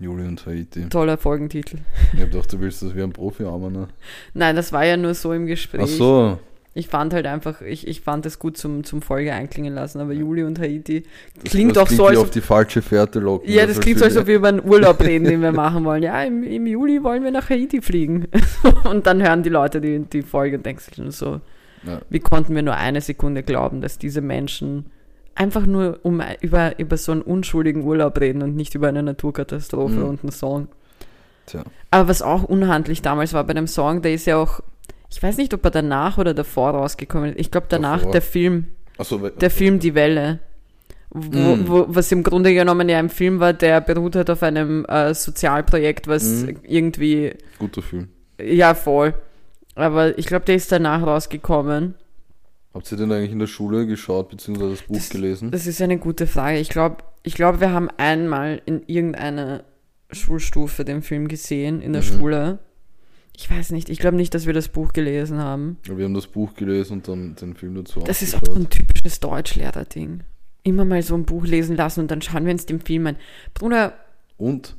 Juli 0.00 0.24
und 0.26 0.44
Haiti. 0.46 0.88
Toller 0.88 1.16
Folgentitel. 1.18 1.78
Ich 2.14 2.20
hab 2.20 2.30
gedacht, 2.30 2.52
du 2.52 2.60
willst, 2.60 2.82
dass 2.82 2.94
wir 2.94 3.02
ein 3.04 3.12
Profi 3.12 3.44
haben, 3.44 3.72
ne? 3.72 3.88
Nein, 4.34 4.54
das 4.54 4.72
war 4.72 4.84
ja 4.84 4.96
nur 4.96 5.14
so 5.14 5.32
im 5.32 5.46
Gespräch. 5.46 5.82
Ach 5.82 5.88
so. 5.88 6.38
Ich 6.74 6.86
fand 6.86 7.12
halt 7.12 7.26
einfach, 7.26 7.60
ich, 7.62 7.88
ich 7.88 8.02
fand 8.02 8.24
das 8.24 8.38
gut 8.38 8.56
zum, 8.56 8.84
zum 8.84 9.02
Folge 9.02 9.32
einklingen 9.32 9.74
lassen, 9.74 9.98
aber 9.98 10.12
Juli 10.12 10.44
und 10.44 10.60
Haiti 10.60 11.02
klingt 11.44 11.74
das 11.74 11.82
auch 11.82 11.86
klingt 11.86 11.98
so, 11.98 12.04
wie 12.04 12.08
als 12.10 12.18
auf 12.18 12.26
ob, 12.26 12.30
die 12.30 12.40
falsche 12.40 12.82
Fährte 12.82 13.18
locken. 13.18 13.50
ja, 13.50 13.66
Das 13.66 13.74
das 13.74 13.80
klingt 13.80 13.98
so, 13.98 14.04
als 14.04 14.16
ob 14.16 14.28
wir 14.28 14.36
über 14.36 14.48
einen 14.48 14.64
Urlaub 14.64 15.00
reden, 15.00 15.24
den 15.24 15.42
wir 15.42 15.50
machen 15.66 15.84
wollen. 15.84 16.04
Ja, 16.04 16.22
im, 16.22 16.44
im 16.44 16.66
Juli 16.68 17.02
wollen 17.02 17.24
wir 17.24 17.32
nach 17.32 17.50
Haiti 17.50 17.82
fliegen. 17.82 18.28
und 18.84 19.08
dann 19.08 19.20
hören 19.20 19.42
die 19.42 19.48
Leute 19.48 19.80
die, 19.80 19.98
die 19.98 20.22
Folge 20.22 20.58
und 20.58 20.66
denken 20.66 20.80
sich 20.80 20.98
nur 20.98 21.10
so, 21.10 21.40
Ja. 21.86 22.00
wie 22.10 22.20
konnten 22.20 22.54
wir 22.54 22.62
nur 22.62 22.74
eine 22.76 23.00
Sekunde 23.00 23.42
glauben, 23.42 23.80
dass 23.80 23.98
diese 23.98 24.20
Menschen 24.20 24.86
einfach 25.34 25.66
nur 25.66 26.00
um 26.02 26.20
über, 26.40 26.78
über 26.78 26.96
so 26.96 27.12
einen 27.12 27.22
unschuldigen 27.22 27.84
Urlaub 27.84 28.18
reden 28.20 28.42
und 28.42 28.56
nicht 28.56 28.74
über 28.74 28.88
eine 28.88 29.02
Naturkatastrophe 29.02 29.94
Mhm. 29.94 30.04
und 30.04 30.22
einen 30.22 30.32
Song. 30.32 30.68
Tja. 31.46 31.62
Aber 31.90 32.08
was 32.08 32.20
auch 32.22 32.42
unhandlich 32.42 33.00
damals 33.02 33.32
war 33.32 33.44
bei 33.44 33.54
dem 33.54 33.66
Song, 33.68 34.02
der 34.02 34.12
ist 34.14 34.26
ja 34.26 34.36
auch, 34.36 34.60
ich 35.10 35.22
weiß 35.22 35.36
nicht, 35.36 35.54
ob 35.54 35.64
er 35.64 35.70
danach 35.70 36.18
oder 36.18 36.34
davor 36.34 36.70
rausgekommen 36.70 37.30
ist. 37.30 37.38
Ich 37.40 37.50
glaube 37.50 37.66
danach 37.70 37.98
Davor. 37.98 38.12
der 38.12 38.22
Film, 38.22 38.66
we- 38.98 39.30
der 39.40 39.50
Film 39.50 39.78
Die 39.78 39.94
Welle. 39.94 40.40
Wo, 41.10 41.56
Mhm. 41.56 41.68
wo, 41.68 41.84
was 41.88 42.12
im 42.12 42.22
Grunde 42.22 42.52
genommen 42.52 42.86
ja 42.88 42.98
ein 42.98 43.08
Film 43.08 43.40
war, 43.40 43.54
der 43.54 43.80
beruht 43.80 44.14
hat 44.14 44.28
auf 44.28 44.42
einem 44.42 44.84
äh, 44.84 45.14
Sozialprojekt, 45.14 46.06
was 46.06 46.42
Mhm. 46.42 46.56
irgendwie, 46.64 47.32
guter 47.58 47.80
Film. 47.80 48.08
ja 48.38 48.74
voll. 48.74 49.14
Aber 49.78 50.18
ich 50.18 50.26
glaube, 50.26 50.44
der 50.44 50.56
ist 50.56 50.70
danach 50.72 51.02
rausgekommen. 51.06 51.94
Habt 52.74 52.90
ihr 52.92 52.98
den 52.98 53.10
eigentlich 53.12 53.32
in 53.32 53.38
der 53.38 53.46
Schule 53.46 53.86
geschaut, 53.86 54.28
beziehungsweise 54.28 54.70
das 54.70 54.82
Buch 54.82 54.96
Das- 54.96 55.10
gelesen? 55.10 55.50
Das 55.50 55.66
ist 55.66 55.80
eine 55.80 55.98
gute 55.98 56.26
Frage. 56.26 56.58
Ich 56.58 56.68
glaube, 56.68 56.98
ich 57.22 57.34
glaub, 57.34 57.60
wir 57.60 57.72
haben 57.72 57.88
einmal 57.96 58.60
in 58.66 58.82
irgendeiner 58.86 59.64
Schulstufe 60.10 60.84
den 60.84 61.02
Film 61.02 61.28
gesehen, 61.28 61.80
in 61.80 61.92
der 61.92 62.02
Mhm. 62.02 62.06
Schule. 62.06 62.58
Ich 63.36 63.50
weiß 63.50 63.70
nicht, 63.70 63.88
ich 63.88 63.98
glaube 64.00 64.16
nicht, 64.16 64.34
dass 64.34 64.46
wir 64.46 64.52
das 64.52 64.68
Buch 64.68 64.92
gelesen 64.92 65.38
haben. 65.38 65.76
Wir 65.84 66.04
haben 66.04 66.14
das 66.14 66.26
Buch 66.26 66.54
gelesen 66.54 66.94
und 66.94 67.08
dann 67.08 67.36
den 67.36 67.54
Film 67.54 67.74
dazu 67.76 68.00
Das 68.00 68.20
ist 68.22 68.34
auch 68.34 68.40
so 68.44 68.54
ein 68.54 68.68
typisches 68.68 69.20
Deutschlehrer-Ding. 69.20 70.24
Immer 70.64 70.84
mal 70.84 71.02
so 71.02 71.14
ein 71.14 71.24
Buch 71.24 71.46
lesen 71.46 71.76
lassen 71.76 72.00
und 72.00 72.10
dann 72.10 72.20
schauen 72.20 72.44
wir 72.46 72.52
uns 72.52 72.66
den 72.66 72.80
Film 72.80 73.06
an. 73.06 73.16
Bruder, 73.54 73.94
Und 74.38 74.76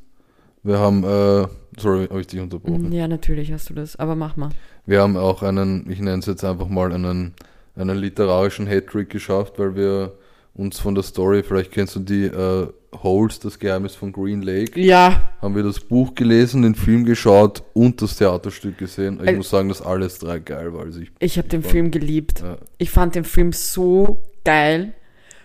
wir 0.63 0.77
haben, 0.77 1.03
äh, 1.03 1.48
sorry, 1.79 2.08
habe 2.10 2.20
ich 2.22 2.27
dich 2.27 2.39
unterbrochen. 2.41 2.91
ja, 2.91 3.08
natürlich 3.08 3.51
hast 3.53 3.70
du 3.70 3.74
das, 3.74 3.96
aber 3.96 4.15
mach 4.15 4.36
mal. 4.36 4.50
Wir 4.89 5.01
haben 5.03 5.17
auch 5.17 5.43
einen, 5.43 5.86
ich 5.91 6.00
nenne 6.00 6.17
es 6.17 6.25
jetzt 6.25 6.43
einfach 6.43 6.67
mal 6.67 6.91
einen, 6.91 7.34
einen 7.75 7.98
literarischen 7.98 8.65
Hattrick 8.65 9.10
geschafft, 9.12 9.60
weil 9.60 9.75
wir 9.75 10.13
uns 10.55 10.79
von 10.79 10.96
der 10.96 11.03
Story, 11.03 11.43
vielleicht 11.43 11.72
kennst 11.72 11.96
du 11.96 12.00
die 12.00 12.25
äh, 12.25 12.67
Holes, 13.03 13.39
das 13.39 13.60
Geheimnis 13.60 13.93
von 13.93 14.12
Green 14.12 14.41
Lake, 14.41 14.79
Ja, 14.81 15.29
haben 15.43 15.55
wir 15.55 15.62
das 15.62 15.79
Buch 15.79 16.15
gelesen, 16.15 16.63
den 16.63 16.74
Film 16.74 17.05
geschaut 17.05 17.62
und 17.74 18.01
das 18.01 18.17
Theaterstück 18.17 18.79
gesehen. 18.79 19.19
Ich 19.22 19.27
Al- 19.27 19.36
muss 19.38 19.51
sagen, 19.51 19.69
dass 19.69 19.84
alles 19.84 20.17
drei 20.17 20.39
geil 20.39 20.74
war. 20.74 20.81
Also 20.86 21.01
ich, 21.01 21.12
ich 21.19 21.38
habe 21.38 21.48
den 21.48 21.63
war- 21.63 21.69
Film 21.69 21.91
geliebt. 21.91 22.41
äh, 22.41 22.55
Ich 22.79 22.89
fand 22.89 23.13
den 23.13 23.25
Film 23.25 23.53
so 23.53 24.24
geil. 24.43 24.93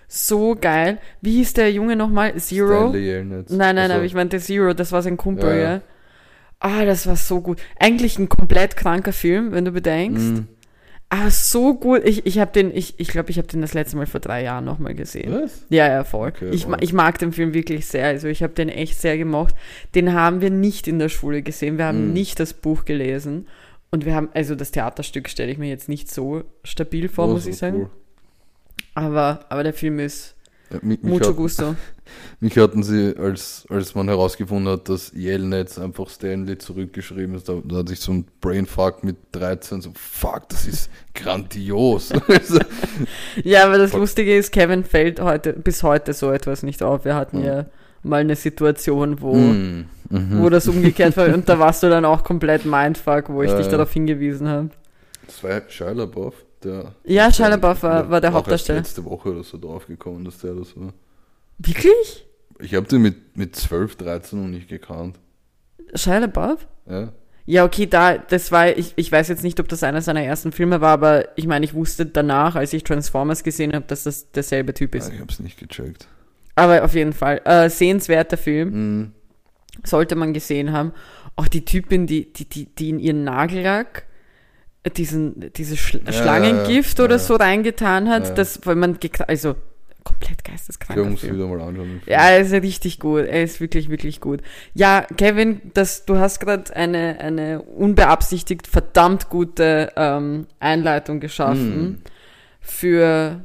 So 0.09 0.57
geil. 0.59 0.99
Wie 1.21 1.33
hieß 1.33 1.53
der 1.53 1.71
Junge 1.71 1.97
nochmal? 1.97 2.35
Zero? 2.37 2.91
Nein, 3.51 3.75
nein, 3.75 3.79
Also, 3.79 3.95
aber 3.97 4.05
ich 4.05 4.15
meinte 4.15 4.39
Zero, 4.39 4.73
das 4.73 4.91
war 4.91 5.03
sein 5.03 5.19
Kumpel, 5.19 5.51
Ja, 5.51 5.55
ja. 5.57 5.73
ja. 5.75 5.81
Ah, 6.67 6.85
das 6.87 7.07
war 7.07 7.17
so 7.17 7.41
gut. 7.43 7.61
Eigentlich 7.79 8.19
ein 8.19 8.29
komplett 8.31 8.77
kranker 8.77 9.13
Film, 9.13 9.53
wenn 9.53 9.67
du 9.67 9.71
bedenkst. 9.73 10.33
mh, 10.33 10.45
Aber 11.11 11.31
so 11.31 11.75
gut. 11.75 12.01
Ich, 12.05 12.25
ich 12.25 12.39
habe 12.39 12.53
den, 12.53 12.75
ich 12.75 12.95
ich, 12.99 13.09
glaube, 13.09 13.31
ich 13.31 13.37
habe 13.37 13.47
den 13.49 13.61
das 13.61 13.75
letzte 13.75 13.99
Mal 13.99 14.07
vor 14.07 14.21
drei 14.21 14.43
Jahren 14.45 14.65
nochmal 14.65 14.95
gesehen. 14.95 15.31
Was? 15.33 15.67
Ja, 15.69 15.87
ja, 15.89 16.05
voll. 16.05 16.29
Okay, 16.31 16.49
ich, 16.53 16.67
wow. 16.67 16.77
ich 16.81 16.95
mag 16.95 17.19
den 17.19 17.33
Film 17.33 17.53
wirklich 17.53 17.85
sehr. 17.87 18.07
Also 18.07 18.29
ich 18.29 18.43
habe 18.43 18.55
den 18.55 18.71
echt 18.71 18.99
sehr 18.99 19.19
gemocht. 19.19 19.55
Den 19.95 20.15
haben 20.15 20.41
wir 20.41 20.49
nicht 20.51 20.89
in 20.89 20.99
der 20.99 21.11
Schule 21.11 21.43
gesehen. 21.43 21.77
Wir 21.77 21.85
haben 21.85 22.07
Mhm. 22.09 22.13
nicht 22.15 22.41
das 22.41 22.55
Buch 22.55 22.87
gelesen. 22.87 23.47
Und 23.91 24.07
wir 24.07 24.15
haben, 24.15 24.31
also 24.33 24.55
das 24.55 24.71
Theaterstück 24.71 25.29
stelle 25.29 25.53
ich 25.53 25.59
mir 25.59 25.69
jetzt 25.69 25.89
nicht 25.91 26.11
so 26.11 26.45
stabil 26.65 27.09
vor, 27.11 27.29
Oh, 27.29 27.33
muss 27.33 27.47
ich 27.47 27.59
sagen. 27.59 27.77
cool. 27.83 27.91
Aber, 28.95 29.45
aber 29.51 29.63
der 29.65 29.75
Film 29.75 29.99
ist 29.99 30.35
Ja, 30.75 30.81
mich, 30.83 31.03
mich, 31.03 31.13
mucho 31.13 31.29
hat, 31.29 31.37
gusto. 31.37 31.75
mich 32.41 32.57
hatten 32.59 32.83
sie, 32.83 33.15
als, 33.17 33.65
als 33.71 33.95
man 33.95 34.09
herausgefunden 34.09 34.73
hat, 34.73 34.89
dass 34.89 35.13
Yelnats 35.15 35.79
einfach 35.79 36.09
Stanley 36.11 36.59
zurückgeschrieben 36.59 37.35
ist, 37.37 37.49
da, 37.49 37.55
da 37.65 37.77
hatte 37.77 37.93
ich 37.93 38.01
so 38.01 38.13
ein 38.13 38.27
Brainfuck 38.41 39.05
mit 39.05 39.17
13, 39.33 39.81
so 39.81 39.91
fuck, 39.95 40.49
das 40.49 40.67
ist 40.67 40.91
grandios. 41.15 42.11
Also, 42.29 42.59
Ja, 43.43 43.65
aber 43.67 43.79
das 43.79 43.93
Voll. 43.93 44.01
Lustige 44.01 44.37
ist, 44.37 44.53
Kevin 44.53 44.85
fällt 44.85 45.21
heute, 45.21 45.53
bis 45.53 45.83
heute 45.83 46.13
so 46.13 46.31
etwas 46.33 46.63
nicht 46.63 46.83
auf. 46.83 47.05
Wir 47.05 47.15
hatten 47.15 47.39
Mhm. 47.39 47.45
ja 47.45 47.67
mal 48.03 48.21
eine 48.21 48.37
Situation, 48.37 49.23
wo, 49.23 49.35
mm, 49.35 49.85
mhm. 50.11 50.43
wo 50.43 50.51
das 50.51 50.69
umgekehrt 50.69 51.17
war 51.17 51.33
und 51.33 51.49
da 51.49 51.59
warst 51.59 51.83
du 51.83 51.89
dann 51.89 52.05
auch 52.05 52.23
komplett 52.23 52.67
Mindfuck, 52.67 53.31
wo 53.31 53.43
ich 53.43 53.51
Ja, 53.51 53.57
dich 53.57 53.67
ja. 53.67 53.73
darauf 53.73 53.91
hingewiesen 53.93 54.47
habe. 54.49 54.69
Das 55.27 55.43
war 55.43 55.63
Shia 55.69 55.91
LaBeouf, 55.93 56.44
der... 56.65 56.95
Ja, 57.05 57.33
Shia 57.33 57.49
LaBeouf 57.49 57.83
war- 57.83 58.11
war 58.11 58.21
der 58.21 58.33
Hauptdarsteller. 58.33 58.79
letzte 58.81 59.05
Woche 59.05 59.31
oder 59.31 59.43
so 59.45 59.59
draufgekommen, 59.59 60.25
dass 60.25 60.39
der 60.39 60.55
das 60.55 60.77
war. 60.77 60.93
Wirklich? 61.59 62.27
Ich 62.61 62.75
habe 62.75 62.87
den 62.87 63.03
mit, 63.03 63.37
mit 63.37 63.55
12, 63.57 63.97
13 63.97 64.41
noch 64.43 64.49
nicht 64.49 64.69
gekannt. 64.69 65.19
Shia 65.95 66.19
LaBeouf? 66.19 66.67
Ja? 66.89 67.13
Ja, 67.47 67.65
okay, 67.65 67.87
da, 67.87 68.17
das 68.17 68.51
war, 68.53 68.69
ich, 68.77 68.95
ich 68.97 69.13
weiß 69.13 69.29
jetzt 69.29 69.43
nicht, 69.45 69.61
ob 69.61 69.69
das 69.69 69.83
einer 69.83 70.01
seiner 70.01 70.23
ersten 70.23 70.51
Filme 70.51 70.81
war, 70.81 70.93
aber 70.93 71.37
ich 71.37 71.47
meine, 71.47 71.65
ich 71.67 71.75
wusste 71.75 72.07
danach, 72.07 72.57
als 72.57 72.73
ich 72.73 72.85
Transformers 72.85 73.43
gesehen 73.45 73.75
habe, 73.75 73.85
dass 73.87 74.05
das 74.05 74.31
derselbe 74.31 74.73
Typ 74.73 74.95
ist. 74.95 75.05
Nein, 75.09 75.17
ich 75.17 75.21
habe 75.21 75.31
es 75.33 75.41
nicht 75.41 75.59
gecheckt. 75.59 76.09
Aber 76.55 76.83
auf 76.85 76.95
jeden 76.95 77.13
Fall, 77.13 77.43
äh, 77.45 77.69
sehenswerter 77.69 78.37
Film. 78.39 79.01
Mm, 79.03 79.13
sollte 79.85 80.15
man 80.15 80.33
gesehen 80.33 80.73
haben. 80.73 80.93
Auch 81.37 81.49
die 81.49 81.65
Typin, 81.65 82.07
die, 82.07 82.33
die, 82.33 82.49
die, 82.49 82.67
die 82.75 82.91
in 82.91 82.99
ihren 83.01 83.25
Nagellack 83.25 84.05
diesen, 84.91 85.53
dieses 85.55 85.79
Schl 85.79 86.01
Ja, 86.07 86.13
Schlangengift 86.13 86.99
ja, 86.99 87.05
oder 87.05 87.15
ja. 87.17 87.19
so 87.19 87.37
reingetan 87.37 88.09
hat, 88.09 88.29
Ja. 88.29 88.35
das, 88.35 88.61
weil 88.67 88.77
man, 88.77 88.99
also, 89.27 89.55
komplett 90.05 90.39
ich 90.39 90.45
geisteskranker 90.45 91.05
muss 91.05 91.21
Film. 91.21 91.37
wieder 91.37 91.47
mal 91.47 91.61
anschauen. 91.63 92.03
Ja, 92.07 92.29
er 92.29 92.41
ist 92.41 92.53
ja 92.53 92.59
richtig 92.59 93.01
gut. 93.01 93.21
Er 93.25 93.43
ist 93.43 93.61
wirklich, 93.61 93.89
wirklich 93.89 94.21
gut. 94.21 94.43
Ja, 94.75 95.07
Kevin, 95.17 95.63
das, 95.73 96.05
du 96.05 96.19
hast 96.19 96.41
gerade 96.41 96.77
eine, 96.77 97.19
eine 97.21 97.63
unbeabsichtigt 97.63 98.67
verdammt 98.67 99.31
gute 99.31 99.93
ähm, 99.97 100.47
Einleitung 100.61 101.21
geschaffen 101.21 101.87
Mm, 101.87 101.99
für 102.61 103.45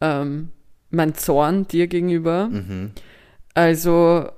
ähm, 0.00 0.48
mein 0.90 1.14
Zorn 1.14 1.68
dir 1.68 1.86
gegenüber. 1.88 2.48
mhm. 2.50 2.92
Also 3.54 4.30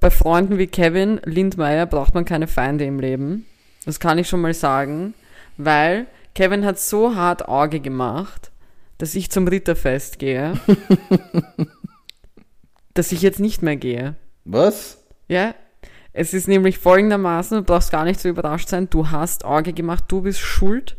bei 0.00 0.10
Freunden 0.10 0.58
wie 0.58 0.66
Kevin 0.66 1.20
Lindmeier 1.24 1.86
braucht 1.86 2.14
man 2.14 2.24
keine 2.24 2.48
Feinde 2.48 2.84
im 2.84 2.98
Leben. 2.98 3.46
Das 3.84 4.00
kann 4.00 4.18
ich 4.18 4.28
schon 4.28 4.40
mal 4.40 4.54
sagen, 4.54 5.14
weil 5.56 6.06
Kevin 6.34 6.64
hat 6.64 6.78
so 6.78 7.14
hart 7.14 7.48
Auge 7.48 7.80
gemacht, 7.80 8.50
dass 8.98 9.14
ich 9.14 9.30
zum 9.30 9.48
Ritterfest 9.48 10.18
gehe, 10.18 10.54
dass 12.94 13.12
ich 13.12 13.22
jetzt 13.22 13.40
nicht 13.40 13.62
mehr 13.62 13.76
gehe. 13.76 14.16
Was? 14.44 15.04
Ja? 15.28 15.54
Es 16.12 16.32
ist 16.32 16.48
nämlich 16.48 16.78
folgendermaßen, 16.78 17.58
du 17.58 17.62
brauchst 17.62 17.90
gar 17.90 18.04
nicht 18.04 18.20
so 18.20 18.28
überrascht 18.28 18.68
sein, 18.68 18.88
du 18.88 19.10
hast 19.10 19.44
Auge 19.44 19.74
gemacht, 19.74 20.04
du 20.08 20.22
bist 20.22 20.40
schuld, 20.40 20.96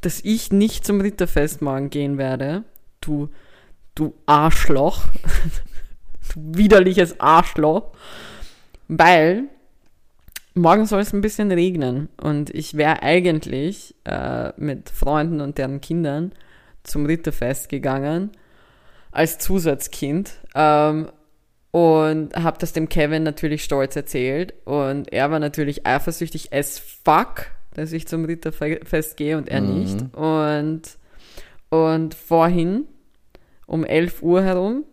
dass 0.00 0.20
ich 0.22 0.52
nicht 0.52 0.86
zum 0.86 1.00
Ritterfest 1.00 1.60
morgen 1.60 1.90
gehen 1.90 2.18
werde. 2.18 2.64
Du, 3.00 3.28
du 3.94 4.14
Arschloch. 4.26 5.04
du 6.34 6.58
widerliches 6.58 7.20
Arschloch. 7.20 7.92
Weil 8.88 9.44
morgen 10.54 10.86
soll 10.86 11.00
es 11.00 11.12
ein 11.12 11.20
bisschen 11.20 11.50
regnen 11.50 12.08
und 12.20 12.50
ich 12.50 12.76
wäre 12.76 13.02
eigentlich 13.02 13.94
äh, 14.04 14.52
mit 14.56 14.90
Freunden 14.90 15.40
und 15.40 15.58
deren 15.58 15.80
Kindern 15.80 16.32
zum 16.82 17.06
Ritterfest 17.06 17.68
gegangen 17.68 18.30
als 19.10 19.38
Zusatzkind. 19.38 20.32
Ähm, 20.54 21.08
und 21.70 22.36
habe 22.36 22.56
das 22.60 22.72
dem 22.72 22.88
Kevin 22.88 23.24
natürlich 23.24 23.64
stolz 23.64 23.96
erzählt 23.96 24.54
und 24.64 25.12
er 25.12 25.32
war 25.32 25.40
natürlich 25.40 25.84
eifersüchtig 25.84 26.52
as 26.52 26.78
fuck, 26.78 27.46
dass 27.74 27.90
ich 27.92 28.06
zum 28.06 28.24
Ritterfest 28.24 29.16
gehe 29.16 29.36
und 29.36 29.48
er 29.48 29.60
Mhm. 29.60 29.74
nicht. 29.80 29.96
Und, 30.14 30.82
und 31.70 32.14
vorhin 32.14 32.84
um 33.66 33.84
11 33.84 34.22
Uhr 34.22 34.44
herum 34.44 34.84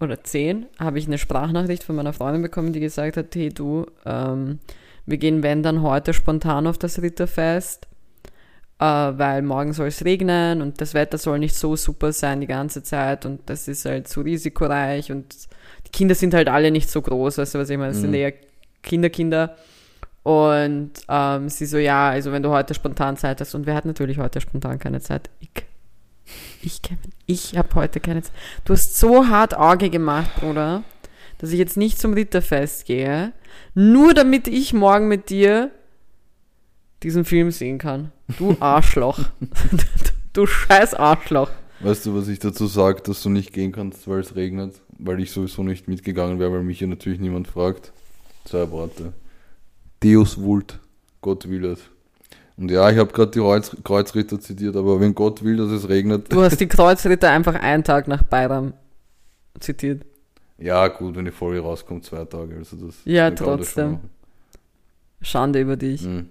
oder 0.00 0.24
10 0.24 0.64
habe 0.78 0.98
ich 0.98 1.06
eine 1.06 1.18
Sprachnachricht 1.18 1.84
von 1.84 1.96
meiner 1.96 2.14
Freundin 2.14 2.40
bekommen, 2.40 2.72
die 2.72 2.80
gesagt 2.80 3.18
hat, 3.18 3.34
hey 3.34 3.50
du, 3.50 3.84
ähm, 4.06 4.60
wir 5.06 5.18
gehen 5.18 5.42
wenn 5.42 5.62
dann 5.62 5.82
heute 5.82 6.12
spontan 6.14 6.66
auf 6.66 6.78
das 6.78 7.00
Ritterfest, 7.02 7.86
äh, 8.78 8.84
weil 8.84 9.42
morgen 9.42 9.72
soll 9.72 9.88
es 9.88 10.04
regnen 10.04 10.62
und 10.62 10.80
das 10.80 10.94
Wetter 10.94 11.18
soll 11.18 11.38
nicht 11.38 11.54
so 11.54 11.76
super 11.76 12.12
sein 12.12 12.40
die 12.40 12.46
ganze 12.46 12.82
Zeit 12.82 13.26
und 13.26 13.40
das 13.46 13.68
ist 13.68 13.84
halt 13.84 14.08
so 14.08 14.20
risikoreich 14.22 15.10
und 15.12 15.34
die 15.86 15.90
Kinder 15.90 16.14
sind 16.14 16.34
halt 16.34 16.48
alle 16.48 16.70
nicht 16.70 16.88
so 16.90 17.02
groß, 17.02 17.38
weißt 17.38 17.54
du, 17.54 17.58
was 17.58 17.70
ich 17.70 17.78
meine, 17.78 17.92
das 17.92 18.00
sind 18.00 18.10
Mhm. 18.10 18.16
eher 18.16 18.32
Kinderkinder. 18.82 19.56
Und 20.22 20.92
ähm, 21.08 21.48
sie 21.48 21.64
so, 21.64 21.78
ja, 21.78 22.10
also 22.10 22.30
wenn 22.30 22.42
du 22.42 22.50
heute 22.50 22.74
spontan 22.74 23.16
Zeit 23.16 23.40
hast, 23.40 23.54
und 23.54 23.66
wer 23.66 23.74
hat 23.74 23.86
natürlich 23.86 24.18
heute 24.18 24.40
spontan 24.40 24.78
keine 24.78 25.00
Zeit? 25.00 25.30
Ich. 25.40 25.50
Ich, 26.62 26.82
Kevin, 26.82 27.10
ich 27.26 27.56
habe 27.56 27.74
heute 27.74 28.00
keine 28.00 28.22
Zeit. 28.22 28.32
Du 28.64 28.74
hast 28.74 28.98
so 28.98 29.26
hart 29.28 29.56
Auge 29.56 29.88
gemacht, 29.90 30.30
Bruder, 30.36 30.82
dass 31.40 31.52
ich 31.52 31.58
jetzt 31.58 31.78
nicht 31.78 31.98
zum 31.98 32.12
Ritterfest 32.12 32.84
gehe, 32.84 33.32
nur 33.74 34.12
damit 34.12 34.46
ich 34.46 34.74
morgen 34.74 35.08
mit 35.08 35.30
dir 35.30 35.70
diesen 37.02 37.24
Film 37.24 37.50
sehen 37.50 37.78
kann. 37.78 38.12
Du 38.38 38.56
Arschloch. 38.60 39.18
du 40.34 40.46
scheiß 40.46 40.92
Arschloch. 40.94 41.50
Weißt 41.80 42.04
du, 42.04 42.14
was 42.14 42.28
ich 42.28 42.38
dazu 42.40 42.66
sage, 42.66 43.00
dass 43.02 43.22
du 43.22 43.30
nicht 43.30 43.54
gehen 43.54 43.72
kannst, 43.72 44.06
weil 44.06 44.20
es 44.20 44.36
regnet? 44.36 44.74
Weil 44.98 45.18
ich 45.20 45.30
sowieso 45.30 45.62
nicht 45.62 45.88
mitgegangen 45.88 46.38
wäre, 46.38 46.52
weil 46.52 46.62
mich 46.62 46.78
hier 46.78 46.88
natürlich 46.88 47.20
niemand 47.20 47.48
fragt. 47.48 47.92
Zwei 48.44 48.70
Worte. 48.70 49.14
Deus 50.02 50.38
vult, 50.38 50.78
Gott 51.22 51.48
will 51.48 51.64
es. 51.64 51.80
Und 52.58 52.70
ja, 52.70 52.90
ich 52.90 52.98
habe 52.98 53.10
gerade 53.12 53.30
die 53.30 53.38
Kreuz, 53.38 53.74
Kreuzritter 53.82 54.38
zitiert, 54.38 54.76
aber 54.76 55.00
wenn 55.00 55.14
Gott 55.14 55.42
will, 55.42 55.56
dass 55.56 55.70
es 55.70 55.88
regnet, 55.88 56.30
Du 56.30 56.42
hast 56.42 56.60
die 56.60 56.68
Kreuzritter 56.68 57.30
einfach 57.30 57.54
einen 57.54 57.82
Tag 57.82 58.08
nach 58.08 58.22
Bayram 58.24 58.74
zitiert. 59.58 60.04
Ja, 60.60 60.88
gut, 60.88 61.16
wenn 61.16 61.24
die 61.24 61.30
Folge 61.30 61.60
rauskommt, 61.60 62.04
zwei 62.04 62.24
Tage. 62.24 62.56
Also 62.56 62.76
das, 62.76 62.96
Ja, 63.04 63.30
trotzdem. 63.30 63.98
Schande 65.22 65.60
über 65.60 65.76
dich. 65.76 66.02
Mhm. 66.02 66.28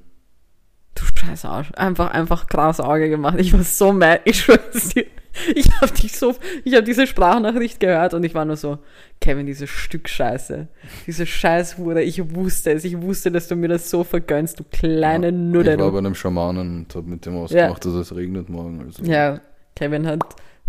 Du 0.95 1.03
scheiß 1.03 1.45
Arsch. 1.45 1.71
Einfach, 1.75 2.11
einfach 2.11 2.47
krass 2.47 2.79
Auge 2.79 3.09
gemacht. 3.09 3.37
Ich 3.39 3.53
war 3.53 3.63
so 3.63 3.93
mad. 3.93 4.21
Ich 4.25 4.41
schwör's 4.41 4.89
dir. 4.89 5.05
Ich 5.55 5.71
habe 5.79 5.93
dich 5.93 6.17
so, 6.17 6.35
ich 6.65 6.73
habe 6.73 6.83
diese 6.83 7.05
Sprachnachricht 7.07 7.79
gehört 7.79 8.13
und 8.13 8.23
ich 8.23 8.33
war 8.33 8.45
nur 8.45 8.57
so, 8.57 8.79
Kevin, 9.21 9.45
dieses 9.45 9.69
Stück 9.69 10.09
Scheiße. 10.09 10.67
Diese 11.07 11.25
Scheißhure. 11.25 12.01
Ich 12.01 12.35
wusste 12.35 12.71
es. 12.71 12.83
Ich 12.83 12.99
wusste, 13.01 13.31
dass 13.31 13.47
du 13.47 13.55
mir 13.55 13.67
das 13.69 13.89
so 13.89 14.03
vergönnst, 14.03 14.59
du 14.59 14.63
kleine 14.63 15.27
Ja, 15.27 15.31
Nudel. 15.31 15.75
Ich 15.75 15.79
war 15.79 15.91
bei 15.91 15.99
einem 15.99 16.15
Schamanen 16.15 16.79
und 16.79 16.95
habe 16.95 17.07
mit 17.07 17.25
dem 17.25 17.35
ausgemacht, 17.37 17.85
dass 17.85 17.93
es 17.93 18.15
regnet 18.15 18.49
morgen. 18.49 18.81
Also. 18.81 19.03
Ja, 19.03 19.39
Kevin 19.75 20.07
hat 20.07 20.19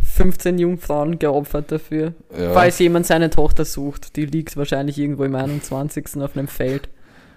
15 0.03 0.59
Jungfrauen 0.59 1.19
geopfert 1.19 1.73
dafür. 1.73 2.15
Ja, 2.37 2.53
Falls 2.53 2.79
jemand 2.79 3.07
seine 3.07 3.31
Tochter 3.31 3.65
sucht, 3.65 4.17
die 4.17 4.27
liegt 4.27 4.57
wahrscheinlich 4.57 4.99
irgendwo 4.99 5.25
im 5.25 5.35
21. 5.35 6.17
auf 6.21 6.37
einem 6.37 6.49
Feld. 6.49 6.89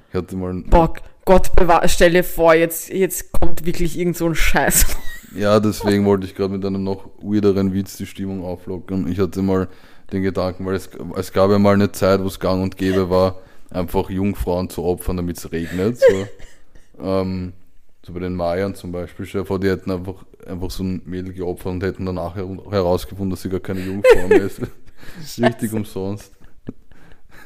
ich 0.10 0.16
hatte 0.16 0.36
mal. 0.36 0.54
Bock, 0.70 1.02
Gott 1.26 1.56
bewahre, 1.56 1.88
stell 1.88 2.12
dir 2.12 2.24
vor, 2.24 2.54
jetzt, 2.54 2.90
jetzt 2.90 3.32
kommt 3.32 3.66
wirklich 3.66 3.98
irgend 3.98 4.18
so 4.18 4.28
ein 4.28 4.36
Scheiß. 4.36 4.86
Ja, 5.36 5.60
deswegen 5.60 6.06
wollte 6.06 6.28
ich 6.28 6.36
gerade 6.36 6.54
mit 6.54 6.64
einem 6.64 6.84
noch 6.84 7.10
weirderen 7.20 7.74
Witz 7.74 7.98
die 7.98 8.06
Stimmung 8.06 8.44
auflockern. 8.44 9.12
Ich 9.12 9.18
hatte 9.18 9.42
mal 9.42 9.68
den 10.12 10.22
Gedanken, 10.22 10.64
weil 10.64 10.76
es, 10.76 10.92
es 11.16 11.34
gab 11.34 11.50
ja 11.50 11.58
mal 11.58 11.74
eine 11.74 11.92
Zeit, 11.92 12.22
wo 12.22 12.28
es 12.28 12.40
gang 12.40 12.62
und 12.62 12.78
gäbe 12.78 13.10
war, 13.10 13.38
einfach 13.72 14.12
Jungfrauen 14.12 14.70
zu 14.70 14.84
opfern, 14.84 15.18
damit 15.18 15.38
es 15.38 15.52
regnet. 15.52 15.98
So. 16.00 16.28
ähm, 17.04 17.54
so 18.06 18.14
bei 18.14 18.20
den 18.20 18.36
Mayern 18.36 18.76
zum 18.76 18.92
Beispiel. 18.92 19.26
Stell 19.26 19.42
dir 19.42 19.48
vor, 19.48 19.60
die 19.60 19.70
hätten 19.70 19.90
einfach, 19.92 20.26
einfach 20.46 20.70
so 20.72 20.84
ein 20.84 21.02
Mädel 21.06 21.34
geopfert 21.34 21.72
und 21.74 21.84
hätten 21.84 22.06
danach 22.06 22.36
her 22.36 22.48
herausgefunden, 22.70 23.32
dass 23.32 23.42
sie 23.42 23.50
gar 23.50 23.60
keine 23.62 23.82
Jungfrau 23.82 24.28
mehr 24.28 24.42
ist. 24.44 24.62
Richtig 25.40 25.74
umsonst. 25.74 26.32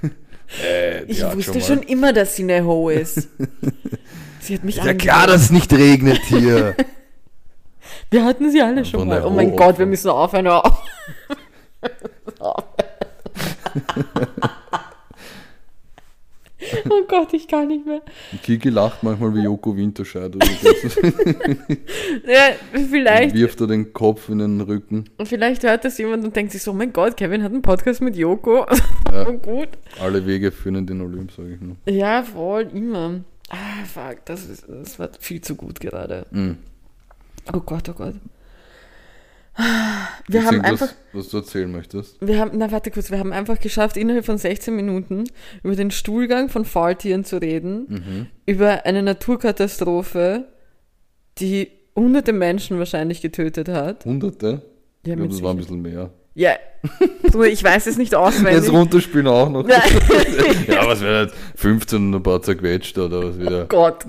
äh, 0.64 1.04
Ich 1.04 1.24
wusste 1.24 1.54
mal- 1.54 1.62
schon 1.62 1.82
immer, 1.84 2.14
dass 2.14 2.36
sie 2.36 2.44
eine 2.44 2.66
Ho 2.66 2.90
ist. 2.90 3.30
Sie 4.40 4.54
hat 4.56 4.64
mich 4.64 4.78
Ist 4.78 4.86
ja 4.86 4.94
klar, 4.94 5.28
dass 5.28 5.42
es 5.42 5.52
nicht 5.52 5.74
regnet 5.74 6.22
hier. 6.28 6.74
Wir 8.10 8.24
hatten 8.24 8.50
sie 8.50 8.62
alle 8.62 8.86
schon 8.86 9.06
mal. 9.08 9.22
Oh 9.26 9.30
mein 9.30 9.52
Ho 9.52 9.56
Gott, 9.58 9.78
wir 9.78 9.86
müssen 9.86 10.10
aufhören. 10.10 10.46
hör 10.46 10.66
auf. 10.66 10.84
oh 16.90 17.04
Gott, 17.08 17.34
ich 17.34 17.48
kann 17.48 17.68
nicht 17.68 17.86
mehr. 17.86 18.02
Kiki 18.44 18.70
lacht 18.70 19.04
manchmal 19.04 19.34
wie 19.36 19.42
Joko 19.44 19.76
Winterscheid. 19.76 20.36
oder 20.36 20.46
so. 20.46 21.02
Ja, 22.28 22.52
vielleicht, 22.74 23.36
wirft 23.36 23.62
er 23.62 23.68
den 23.68 23.94
Kopf 23.94 24.30
in 24.30 24.40
den 24.40 24.62
Rücken. 24.62 25.06
vielleicht 25.24 25.64
hört 25.64 25.86
das 25.86 25.98
jemand 25.98 26.24
und 26.26 26.36
denkt 26.36 26.52
sich 26.52 26.62
so, 26.62 26.72
oh 26.72 26.74
mein 26.74 26.92
Gott, 26.94 27.16
Kevin 27.18 27.44
hat 27.44 27.52
einen 27.52 27.62
Podcast 27.62 28.02
mit 28.02 28.16
Joko. 28.16 28.66
Ja. 29.10 29.26
Oh 29.26 29.34
gut. 29.34 29.70
Alle 30.02 30.26
Wege 30.26 30.52
führen 30.52 30.76
in 30.76 30.86
den 30.86 31.00
Olymp, 31.02 31.32
sage 31.32 31.54
ich 31.54 31.62
nur. 31.62 31.78
Ja, 31.88 32.24
voll, 32.24 32.70
immer. 32.74 33.22
Ah, 33.50 33.86
fuck, 33.86 34.26
das, 34.26 34.46
ist, 34.50 34.66
das 34.68 35.00
war 35.00 35.10
viel 35.20 35.40
zu 35.40 35.56
gut 35.56 35.80
gerade. 35.80 36.26
Mhm. 36.32 36.58
Oh 37.54 37.62
Gott, 37.62 37.88
oh 37.88 37.94
Gott. 37.94 38.16
Wir 40.28 40.46
haben 40.46 40.56
Gibt's 40.56 40.70
einfach, 40.70 40.88
irgendwas, 40.88 40.96
was 41.14 41.30
du 41.30 41.38
erzählen 41.38 41.72
möchtest. 41.72 42.18
wir 42.20 42.38
haben, 42.40 42.52
na 42.58 42.72
warte 42.72 42.92
kurz, 42.92 43.10
wir 43.12 43.18
haben 43.20 43.34
einfach 43.34 43.60
geschafft, 43.60 43.98
innerhalb 43.98 44.26
von 44.26 44.38
16 44.38 44.76
Minuten 44.76 45.24
über 45.64 45.76
den 45.76 45.90
Stuhlgang 45.92 46.50
von 46.50 46.64
Faultieren 46.66 47.24
zu 47.26 47.38
reden, 47.42 47.86
Mhm. 47.90 48.28
über 48.46 48.86
eine 48.86 49.02
Naturkatastrophe, 49.04 50.46
die 51.40 51.70
hunderte 51.96 52.34
Menschen 52.34 52.78
wahrscheinlich 52.78 53.22
getötet 53.22 53.70
hat. 53.70 54.06
Hunderte? 54.06 54.62
Ja, 55.06 55.14
ich 55.14 55.18
glaube, 55.18 55.30
das 55.30 55.42
war 55.42 55.52
ein 55.52 55.58
bisschen 55.58 55.82
mehr. 55.82 56.12
ja. 56.36 56.52
Bruder, 57.24 57.48
ich 57.48 57.64
weiß 57.64 57.88
es 57.88 57.98
nicht 57.98 58.12
Jetzt 58.12 58.20
auswendig. 58.20 58.72
runterspielen 58.72 59.28
auch 59.28 59.50
noch. 59.50 59.68
Ja. 60.68 60.88
was 60.88 61.02
wäre 61.02 61.26
das? 61.28 61.36
15 61.56 61.98
und 62.10 62.16
ein 62.16 62.24
paar 62.24 62.42
zerquetscht 62.42 62.98
oder 62.98 63.24
was 63.30 63.40
wieder? 63.40 63.66
Gott. 63.66 64.06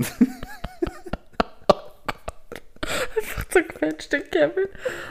zerquetscht, 3.51 4.13
den 4.13 4.23
Kevin. 4.31 4.67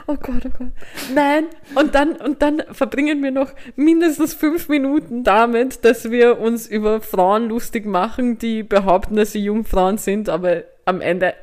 Oh 0.08 0.16
Gott, 0.16 0.44
oh 0.46 0.52
Gott. 0.58 0.72
Nein, 1.14 1.46
und 1.76 1.96
dann, 1.96 2.16
und 2.16 2.42
dann 2.42 2.64
verbringen 2.72 3.24
wir 3.24 3.32
noch 3.32 3.52
mindestens 3.76 4.34
fünf 4.34 4.70
Minuten 4.70 5.24
damit, 5.24 5.84
dass 5.86 6.12
wir 6.12 6.40
uns 6.40 6.68
über 6.68 7.02
Frauen 7.02 7.50
lustig 7.50 7.86
machen, 7.86 8.38
die 8.38 8.64
behaupten, 8.64 9.16
dass 9.16 9.32
sie 9.32 9.44
Jungfrauen 9.44 9.98
sind, 9.98 10.30
aber 10.30 10.64
am 10.86 11.02
Ende 11.02 11.34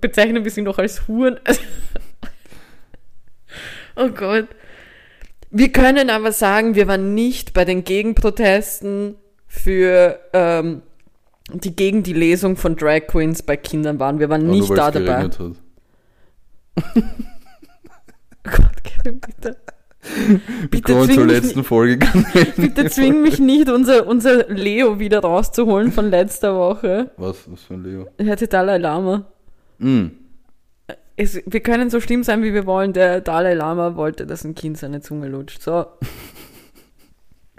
bezeichnen 0.00 0.44
wir 0.44 0.50
sie 0.50 0.62
noch 0.62 0.78
als 0.78 1.06
Huren. 1.08 1.38
oh 3.96 4.08
Gott. 4.08 4.46
Wir 5.50 5.72
können 5.72 6.10
aber 6.10 6.32
sagen, 6.32 6.76
wir 6.76 6.86
waren 6.86 7.14
nicht 7.14 7.54
bei 7.54 7.64
den 7.64 7.82
Gegenprotesten 7.82 9.16
für 9.48 10.20
ähm, 10.32 10.82
die 11.52 11.74
gegen 11.74 12.04
die 12.04 12.12
Lesung 12.12 12.56
von 12.56 12.76
Drag 12.76 13.08
Queens 13.08 13.42
bei 13.42 13.56
Kindern 13.56 13.98
waren. 13.98 14.20
Wir 14.20 14.28
waren 14.28 14.42
Aber 14.42 14.50
nicht 14.50 14.68
nur, 14.68 14.76
da 14.76 14.92
dabei. 14.92 15.24
hat. 15.24 15.38
Gott, 18.44 18.84
Kevin, 18.84 19.20
bitte. 19.20 19.56
Bitte 20.70 20.92
Kommen 20.92 21.08
wir 21.08 21.14
zur 21.14 21.26
letzten 21.26 21.62
Folge. 21.62 22.06
bitte 22.56 22.88
zwing 22.88 23.22
mich 23.22 23.38
nicht, 23.38 23.68
unser, 23.68 24.06
unser 24.06 24.48
Leo 24.48 24.98
wieder 24.98 25.20
rauszuholen 25.20 25.92
von 25.92 26.10
letzter 26.10 26.54
Woche. 26.56 27.10
was? 27.16 27.50
Was 27.50 27.62
für 27.62 27.74
ein 27.74 27.84
Leo? 27.84 28.06
Er 28.16 28.26
hatte 28.26 28.48
Dalai 28.48 28.78
Lama. 28.78 29.26
Mhm. 29.78 30.12
Es, 31.16 31.42
wir 31.44 31.60
können 31.60 31.90
so 31.90 32.00
schlimm 32.00 32.22
sein, 32.22 32.42
wie 32.42 32.54
wir 32.54 32.64
wollen. 32.64 32.94
Der 32.94 33.20
Dalai 33.20 33.52
Lama 33.52 33.94
wollte, 33.96 34.26
dass 34.26 34.42
ein 34.44 34.54
Kind 34.54 34.78
seine 34.78 35.00
Zunge 35.02 35.28
lutscht. 35.28 35.62
So. 35.62 35.86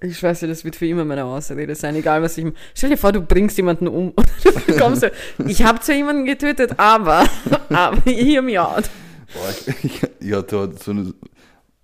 Ich 0.03 0.17
schwör's 0.17 0.39
dir, 0.39 0.47
das 0.47 0.65
wird 0.65 0.75
für 0.75 0.87
immer 0.87 1.05
meine 1.05 1.23
Ausrede 1.23 1.75
sein, 1.75 1.95
egal 1.95 2.23
was 2.23 2.37
ich. 2.37 2.45
Stell 2.73 2.89
dir 2.89 2.97
vor, 2.97 3.11
du 3.11 3.21
bringst 3.21 3.55
jemanden 3.57 3.87
um 3.87 4.09
und 4.15 4.27
du 4.67 4.77
kommst 4.77 5.01
so, 5.01 5.07
ich 5.45 5.63
habe 5.63 5.79
zwar 5.79 5.95
jemanden 5.95 6.25
getötet, 6.25 6.73
aber, 6.77 7.23
aber 7.69 7.97
hear 8.05 8.41
me 8.41 8.59
out. 8.59 8.89
Boah, 9.33 9.75
ich, 10.19 10.33
hatte 10.33 10.59
heute 10.59 10.77
so 10.83 10.91
eine. 10.91 11.13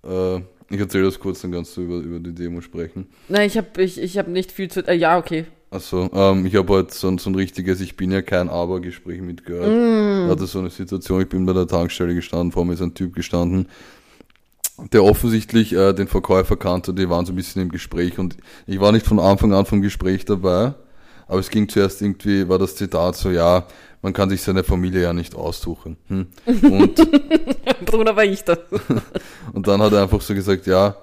Äh, 0.04 0.42
ich 0.70 0.80
erzähle 0.80 1.04
das 1.04 1.18
kurz, 1.18 1.40
dann 1.42 1.52
kannst 1.52 1.76
du 1.76 1.82
über, 1.82 1.96
über 1.98 2.18
die 2.18 2.34
Demo 2.34 2.60
sprechen. 2.60 3.06
Nein, 3.28 3.46
ich 3.46 3.56
habe 3.56 3.82
ich, 3.82 4.00
ich 4.00 4.18
hab 4.18 4.26
nicht 4.28 4.52
viel 4.52 4.68
zu. 4.68 4.86
Äh, 4.86 4.96
ja, 4.96 5.16
okay. 5.16 5.46
Achso, 5.70 6.10
ähm, 6.12 6.44
ich 6.44 6.56
habe 6.56 6.72
heute 6.72 6.94
so, 6.94 7.08
ein- 7.08 7.18
so 7.18 7.30
ein 7.30 7.34
richtiges 7.34 7.80
Ich 7.80 7.96
bin 7.96 8.10
ja 8.10 8.22
kein 8.22 8.48
Aber-Gespräch 8.48 9.20
mitgehört. 9.20 9.68
Mm. 9.70 10.24
Ich 10.24 10.30
hatte 10.30 10.46
so 10.46 10.58
eine 10.60 10.70
Situation, 10.70 11.20
ich 11.22 11.28
bin 11.28 11.44
bei 11.46 11.52
der 11.52 11.66
Tankstelle 11.66 12.14
gestanden, 12.14 12.52
vor 12.52 12.64
mir 12.64 12.72
ist 12.72 12.80
ein 12.82 12.94
Typ 12.94 13.14
gestanden, 13.14 13.68
der 14.92 15.04
offensichtlich 15.04 15.72
äh, 15.74 15.92
den 15.92 16.08
Verkäufer 16.08 16.56
kannte, 16.56 16.94
die 16.94 17.08
waren 17.10 17.26
so 17.26 17.32
ein 17.32 17.36
bisschen 17.36 17.62
im 17.62 17.68
Gespräch 17.70 18.18
und 18.18 18.36
ich 18.66 18.80
war 18.80 18.92
nicht 18.92 19.06
von 19.06 19.18
Anfang 19.18 19.52
an 19.52 19.66
vom 19.66 19.82
Gespräch 19.82 20.24
dabei, 20.24 20.74
aber 21.26 21.40
es 21.40 21.50
ging 21.50 21.68
zuerst 21.68 22.00
irgendwie, 22.00 22.48
war 22.48 22.58
das 22.58 22.76
Zitat 22.76 23.16
so, 23.16 23.30
ja, 23.30 23.66
man 24.02 24.12
kann 24.12 24.30
sich 24.30 24.42
seine 24.42 24.62
Familie 24.62 25.02
ja 25.02 25.12
nicht 25.12 25.34
aussuchen. 25.34 25.96
Hm? 26.06 26.26
Und 26.46 26.94
Bruder 27.84 28.14
war 28.14 28.24
ich 28.24 28.44
das. 28.44 28.58
Und 29.52 29.66
dann 29.66 29.82
hat 29.82 29.92
er 29.92 30.02
einfach 30.02 30.20
so 30.20 30.34
gesagt, 30.34 30.66
ja, 30.66 30.96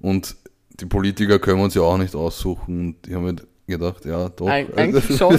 und 0.00 0.34
die 0.80 0.86
Politiker 0.86 1.38
können 1.38 1.58
wir 1.58 1.64
uns 1.64 1.74
ja 1.74 1.82
auch 1.82 1.98
nicht 1.98 2.14
aussuchen. 2.16 2.88
Und 2.88 3.06
ich 3.06 3.14
habe 3.14 3.26
mir 3.26 3.36
gedacht, 3.66 4.04
ja, 4.04 4.28
doch. 4.30 4.48
Eig- 4.48 4.74
eigentlich 4.74 5.16
schon. 5.18 5.38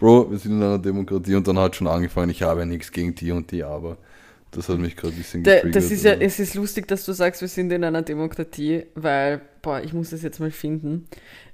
Bro, 0.00 0.30
wir 0.32 0.38
sind 0.38 0.52
in 0.52 0.62
einer 0.62 0.78
Demokratie 0.78 1.34
und 1.36 1.46
dann 1.48 1.58
hat 1.58 1.76
schon 1.76 1.86
angefangen, 1.86 2.30
ich 2.30 2.42
habe 2.42 2.60
ja 2.60 2.66
nichts 2.66 2.90
gegen 2.92 3.14
die 3.14 3.30
und 3.32 3.50
die, 3.52 3.62
aber 3.64 3.96
das 4.54 4.68
hat 4.68 4.78
mich 4.78 4.96
gerade 4.96 5.14
ein 5.14 5.18
bisschen 5.18 5.42
Da, 5.42 5.60
das 5.62 5.90
ist 5.90 6.04
ja, 6.04 6.12
also. 6.12 6.22
es 6.24 6.38
ist 6.40 6.54
lustig, 6.54 6.88
dass 6.88 7.04
du 7.04 7.12
sagst, 7.12 7.40
wir 7.40 7.48
sind 7.48 7.70
in 7.72 7.84
einer 7.84 8.02
Demokratie, 8.02 8.84
weil, 8.94 9.40
boah, 9.62 9.80
ich 9.82 9.92
muss 9.92 10.10
das 10.10 10.22
jetzt 10.22 10.40
mal 10.40 10.50
finden. 10.50 11.06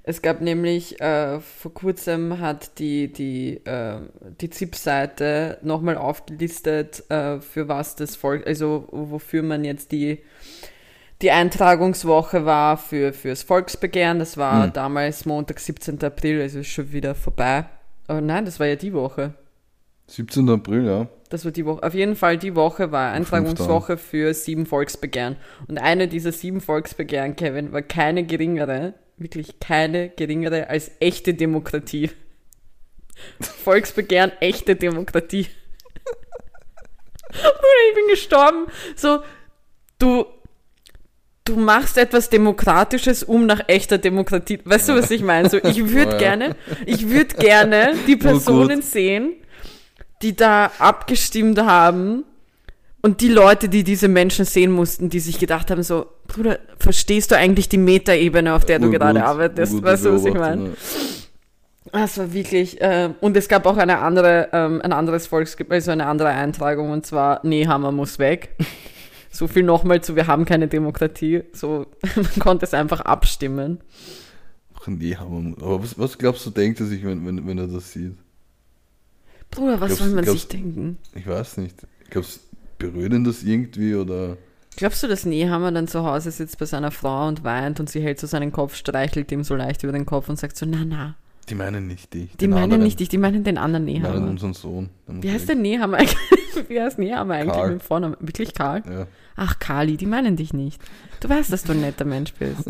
Es 0.03 0.21
gab 0.21 0.41
nämlich, 0.41 0.99
äh, 0.99 1.39
vor 1.39 1.73
kurzem 1.73 2.39
hat 2.39 2.79
die, 2.79 3.11
die, 3.11 3.57
äh, 3.65 3.99
die 4.39 4.49
ZIP-Seite 4.49 5.59
nochmal 5.61 5.97
aufgelistet, 5.97 7.03
äh, 7.09 7.39
für 7.39 7.67
was 7.67 7.95
das 7.95 8.15
Volk, 8.15 8.47
also 8.47 8.87
wofür 8.91 9.43
man 9.43 9.63
jetzt 9.63 9.91
die, 9.91 10.19
die 11.21 11.29
Eintragungswoche 11.31 12.45
war 12.45 12.77
für, 12.77 13.13
fürs 13.13 13.43
Volksbegehren. 13.43 14.17
Das 14.19 14.37
war 14.37 14.65
Hm. 14.65 14.73
damals 14.73 15.25
Montag, 15.25 15.59
17. 15.59 16.03
April, 16.03 16.41
also 16.41 16.59
ist 16.59 16.67
schon 16.69 16.91
wieder 16.91 17.13
vorbei. 17.13 17.65
Aber 18.07 18.21
nein, 18.21 18.45
das 18.45 18.59
war 18.59 18.65
ja 18.67 18.75
die 18.75 18.93
Woche. 18.93 19.35
17. 20.11 20.49
April, 20.49 20.85
ja. 20.85 21.07
Das 21.29 21.45
war 21.45 21.51
die 21.51 21.65
Woche. 21.65 21.83
Auf 21.83 21.93
jeden 21.93 22.15
Fall 22.17 22.37
die 22.37 22.55
Woche 22.55 22.91
war 22.91 23.11
Eintragungswoche 23.13 23.97
für 23.97 24.33
sieben 24.33 24.65
Volksbegehren. 24.65 25.37
Und 25.67 25.77
eine 25.77 26.09
dieser 26.09 26.33
sieben 26.33 26.59
Volksbegehren, 26.59 27.37
Kevin, 27.37 27.71
war 27.71 27.81
keine 27.81 28.25
geringere, 28.25 28.93
wirklich 29.17 29.59
keine 29.61 30.09
geringere 30.09 30.69
als 30.69 30.91
echte 30.99 31.33
Demokratie. 31.33 32.11
Volksbegehren, 33.63 34.31
echte 34.41 34.75
Demokratie. 34.75 35.47
Ich 37.33 37.95
bin 37.95 38.07
gestorben. 38.09 38.67
So, 38.97 39.19
du, 39.99 40.25
du 41.45 41.55
machst 41.55 41.97
etwas 41.97 42.29
Demokratisches, 42.29 43.23
um 43.23 43.45
nach 43.45 43.61
echter 43.67 43.97
Demokratie. 43.97 44.59
Weißt 44.65 44.89
du, 44.89 44.95
was 44.95 45.11
ich 45.11 45.21
meine? 45.23 45.49
So, 45.49 45.57
ich 45.63 45.87
würde 45.91 46.11
Ja. 46.13 46.17
gerne, 46.17 46.55
ich 46.85 47.07
würde 47.09 47.35
gerne 47.37 47.93
die. 48.07 48.15
Personen 48.17 48.81
sehen, 48.81 49.35
die 50.21 50.35
da 50.35 50.71
abgestimmt 50.79 51.59
haben, 51.61 52.23
Und 53.03 53.21
die 53.21 53.29
Leute, 53.29 53.67
die 53.67 53.83
diese 53.83 54.07
Menschen 54.07 54.45
sehen 54.45 54.71
mussten, 54.71 55.09
die 55.09 55.19
sich 55.19 55.39
gedacht 55.39 55.71
haben, 55.71 55.81
so, 55.81 56.05
Bruder, 56.27 56.59
verstehst 56.77 57.31
du 57.31 57.35
eigentlich 57.35 57.67
die 57.67 57.79
Metaebene, 57.79 58.53
auf 58.53 58.63
der 58.65 58.77
du 58.79 58.89
Gut, 58.89 58.91
gerade 58.91 59.23
arbeitest? 59.25 59.81
weißt 59.81 60.05
du, 60.05 60.13
was 60.13 60.25
ich 60.25 60.35
meine? 60.35 60.77
Das 61.91 62.17
war 62.19 62.31
wirklich, 62.31 62.79
äh, 62.79 63.09
und 63.21 63.35
es 63.35 63.47
gab 63.47 63.65
auch 63.65 63.77
eine 63.77 63.99
andere, 63.99 64.49
ähm, 64.53 64.81
ein 64.83 64.93
anderes 64.93 65.25
Volksgebiet, 65.27 65.73
also 65.73 65.91
eine 65.91 66.05
andere 66.05 66.29
Eintragung, 66.29 66.91
und 66.91 67.05
zwar, 67.05 67.39
Nehammer 67.45 67.91
muss 67.91 68.19
weg. 68.19 68.55
So 69.33 69.47
viel 69.47 69.63
nochmal 69.63 70.01
zu, 70.01 70.17
wir 70.17 70.27
haben 70.27 70.43
keine 70.43 70.67
Demokratie. 70.67 71.43
So, 71.53 71.85
man 72.17 72.39
konnte 72.39 72.65
es 72.65 72.73
einfach 72.73 72.99
abstimmen. 72.99 73.79
Ach, 74.75 74.87
nee, 74.87 75.15
aber 75.15 75.81
was, 75.81 75.97
was 75.97 76.17
glaubst 76.17 76.45
du, 76.45 76.49
denkt 76.49 76.81
er 76.81 76.85
sich, 76.85 77.05
wenn, 77.05 77.25
wenn, 77.25 77.47
wenn 77.47 77.57
er 77.57 77.67
das 77.67 77.93
sieht? 77.93 78.17
Bruder, 79.51 79.79
was 79.79 79.87
Glaubst- 79.89 79.97
soll 80.03 80.09
man 80.15 80.23
glaubst- 80.23 80.41
sich 80.41 80.47
denken? 80.49 80.97
Ich 81.13 81.27
weiß 81.27 81.57
nicht. 81.57 81.75
Glaubst 82.09 82.41
berührt 82.79 83.13
ihn 83.13 83.23
das 83.23 83.43
irgendwie 83.43 83.95
oder? 83.95 84.37
Glaubst 84.77 85.03
du, 85.03 85.07
dass 85.07 85.25
Nehammer 85.25 85.71
dann 85.71 85.87
zu 85.87 86.03
Hause 86.03 86.31
sitzt 86.31 86.57
bei 86.57 86.65
seiner 86.65 86.91
Frau 86.91 87.27
und 87.27 87.43
weint 87.43 87.79
und 87.79 87.89
sie 87.89 88.01
hält 88.01 88.19
so 88.19 88.25
seinen 88.27 88.51
Kopf, 88.51 88.75
streichelt 88.75 89.31
ihm 89.31 89.43
so 89.43 89.55
leicht 89.55 89.83
über 89.83 89.91
den 89.91 90.05
Kopf 90.05 90.29
und 90.29 90.39
sagt 90.39 90.55
so, 90.57 90.65
na, 90.65 90.83
na, 90.85 91.15
Die 91.51 91.55
meinen 91.55 91.85
nicht 91.85 92.13
dich. 92.13 92.37
die 92.37 92.47
meinen 92.47 92.63
anderen. 92.63 92.83
nicht 92.83 92.99
dich, 93.01 93.09
die 93.09 93.17
meinen 93.17 93.43
den 93.43 93.57
anderen 93.57 93.85
Die 93.85 93.99
meinen 93.99 94.13
Nehammer. 94.13 94.29
unseren 94.29 94.53
Sohn. 94.53 94.89
Wie 95.07 95.29
heißt 95.29 95.49
der 95.49 95.57
Nehammer 95.57 95.97
eigentlich? 95.97 96.17
Wie 96.69 96.81
heißt 96.81 96.97
Nehammer 96.97 97.33
eigentlich 97.35 97.51
Karl. 97.53 97.71
mit 97.73 97.83
Vornamen? 97.83 98.15
Wirklich 98.21 98.53
Karl? 98.53 98.81
Ja. 98.89 99.07
Ach, 99.35 99.59
Kali, 99.59 99.97
die 99.97 100.05
meinen 100.05 100.37
dich 100.37 100.53
nicht. 100.53 100.81
Du 101.19 101.27
weißt, 101.27 101.51
dass 101.51 101.63
du 101.63 101.73
ein 101.73 101.81
netter 101.81 102.05
Mensch 102.05 102.33
bist. 102.33 102.63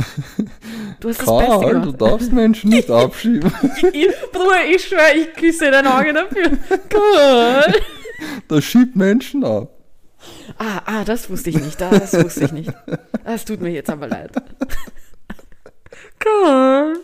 Du 1.00 1.10
hast 1.10 1.20
das 1.22 1.28
Beste 1.28 1.46
Karl, 1.48 1.82
du 1.82 1.91
darfst 1.91 2.32
Menschen 2.34 2.72
nicht 2.72 2.89
abschieben. 2.91 3.52
Ich, 3.94 4.08
Bruder, 4.32 4.65
ich 4.74 4.84
schwöre, 4.84 5.15
ich 5.15 5.34
küsse 5.34 5.70
dein 5.70 5.86
Auge 5.86 6.13
dafür. 6.13 6.58
Karl. 6.89 7.74
Das 8.48 8.63
schiebt 8.63 8.96
Menschen 8.96 9.44
ab. 9.44 9.70
Ah, 10.58 10.82
ah, 10.86 11.04
das 11.04 11.30
wusste 11.30 11.52
ich 11.52 11.60
nicht. 11.60 11.80
Das 11.80 12.13
wusste 12.13 12.46
ich 12.46 12.52
nicht. 12.52 12.74
Das 13.26 13.46
tut 13.46 13.62
mir 13.62 13.70
jetzt 13.72 13.89
aber 13.91 14.08
leid. 14.08 14.32
Karl. 16.20 16.96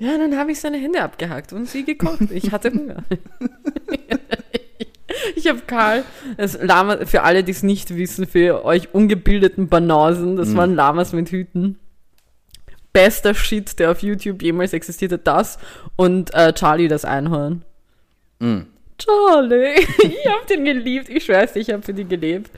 Ja, 0.00 0.16
dann 0.18 0.36
habe 0.36 0.50
ich 0.50 0.60
seine 0.60 0.78
Hände 0.78 1.02
abgehackt 1.02 1.52
und 1.52 1.68
sie 1.68 1.84
gekocht. 1.84 2.30
Ich 2.32 2.50
hatte 2.50 2.72
Hunger. 2.72 3.04
Ich 5.34 5.48
habe 5.48 5.60
Karl, 5.66 6.04
das 6.36 6.56
Lama, 6.62 7.04
für 7.04 7.22
alle, 7.22 7.42
die 7.42 7.50
es 7.50 7.62
nicht 7.62 7.94
wissen, 7.96 8.26
für 8.26 8.64
euch 8.64 8.94
ungebildeten 8.94 9.68
Banausen, 9.68 10.36
das 10.36 10.54
waren 10.54 10.74
Lamas 10.74 11.12
mit 11.12 11.30
Hüten. 11.30 11.78
Bester 12.92 13.34
Shit, 13.34 13.78
der 13.78 13.90
auf 13.90 14.02
YouTube 14.02 14.40
jemals 14.40 14.72
existiert 14.72 15.12
hat, 15.12 15.26
das 15.26 15.58
und 15.96 16.32
äh, 16.32 16.52
Charlie 16.52 16.88
das 16.88 17.04
Einhorn. 17.04 17.64
Mhm. 18.38 18.66
Charlie, 18.98 19.80
ich 19.98 20.26
hab 20.26 20.46
den 20.46 20.64
geliebt. 20.64 21.08
Ich 21.08 21.24
schwör's, 21.24 21.56
ich 21.56 21.70
hab 21.70 21.84
für 21.84 21.94
die 21.94 22.04
gelebt. 22.04 22.50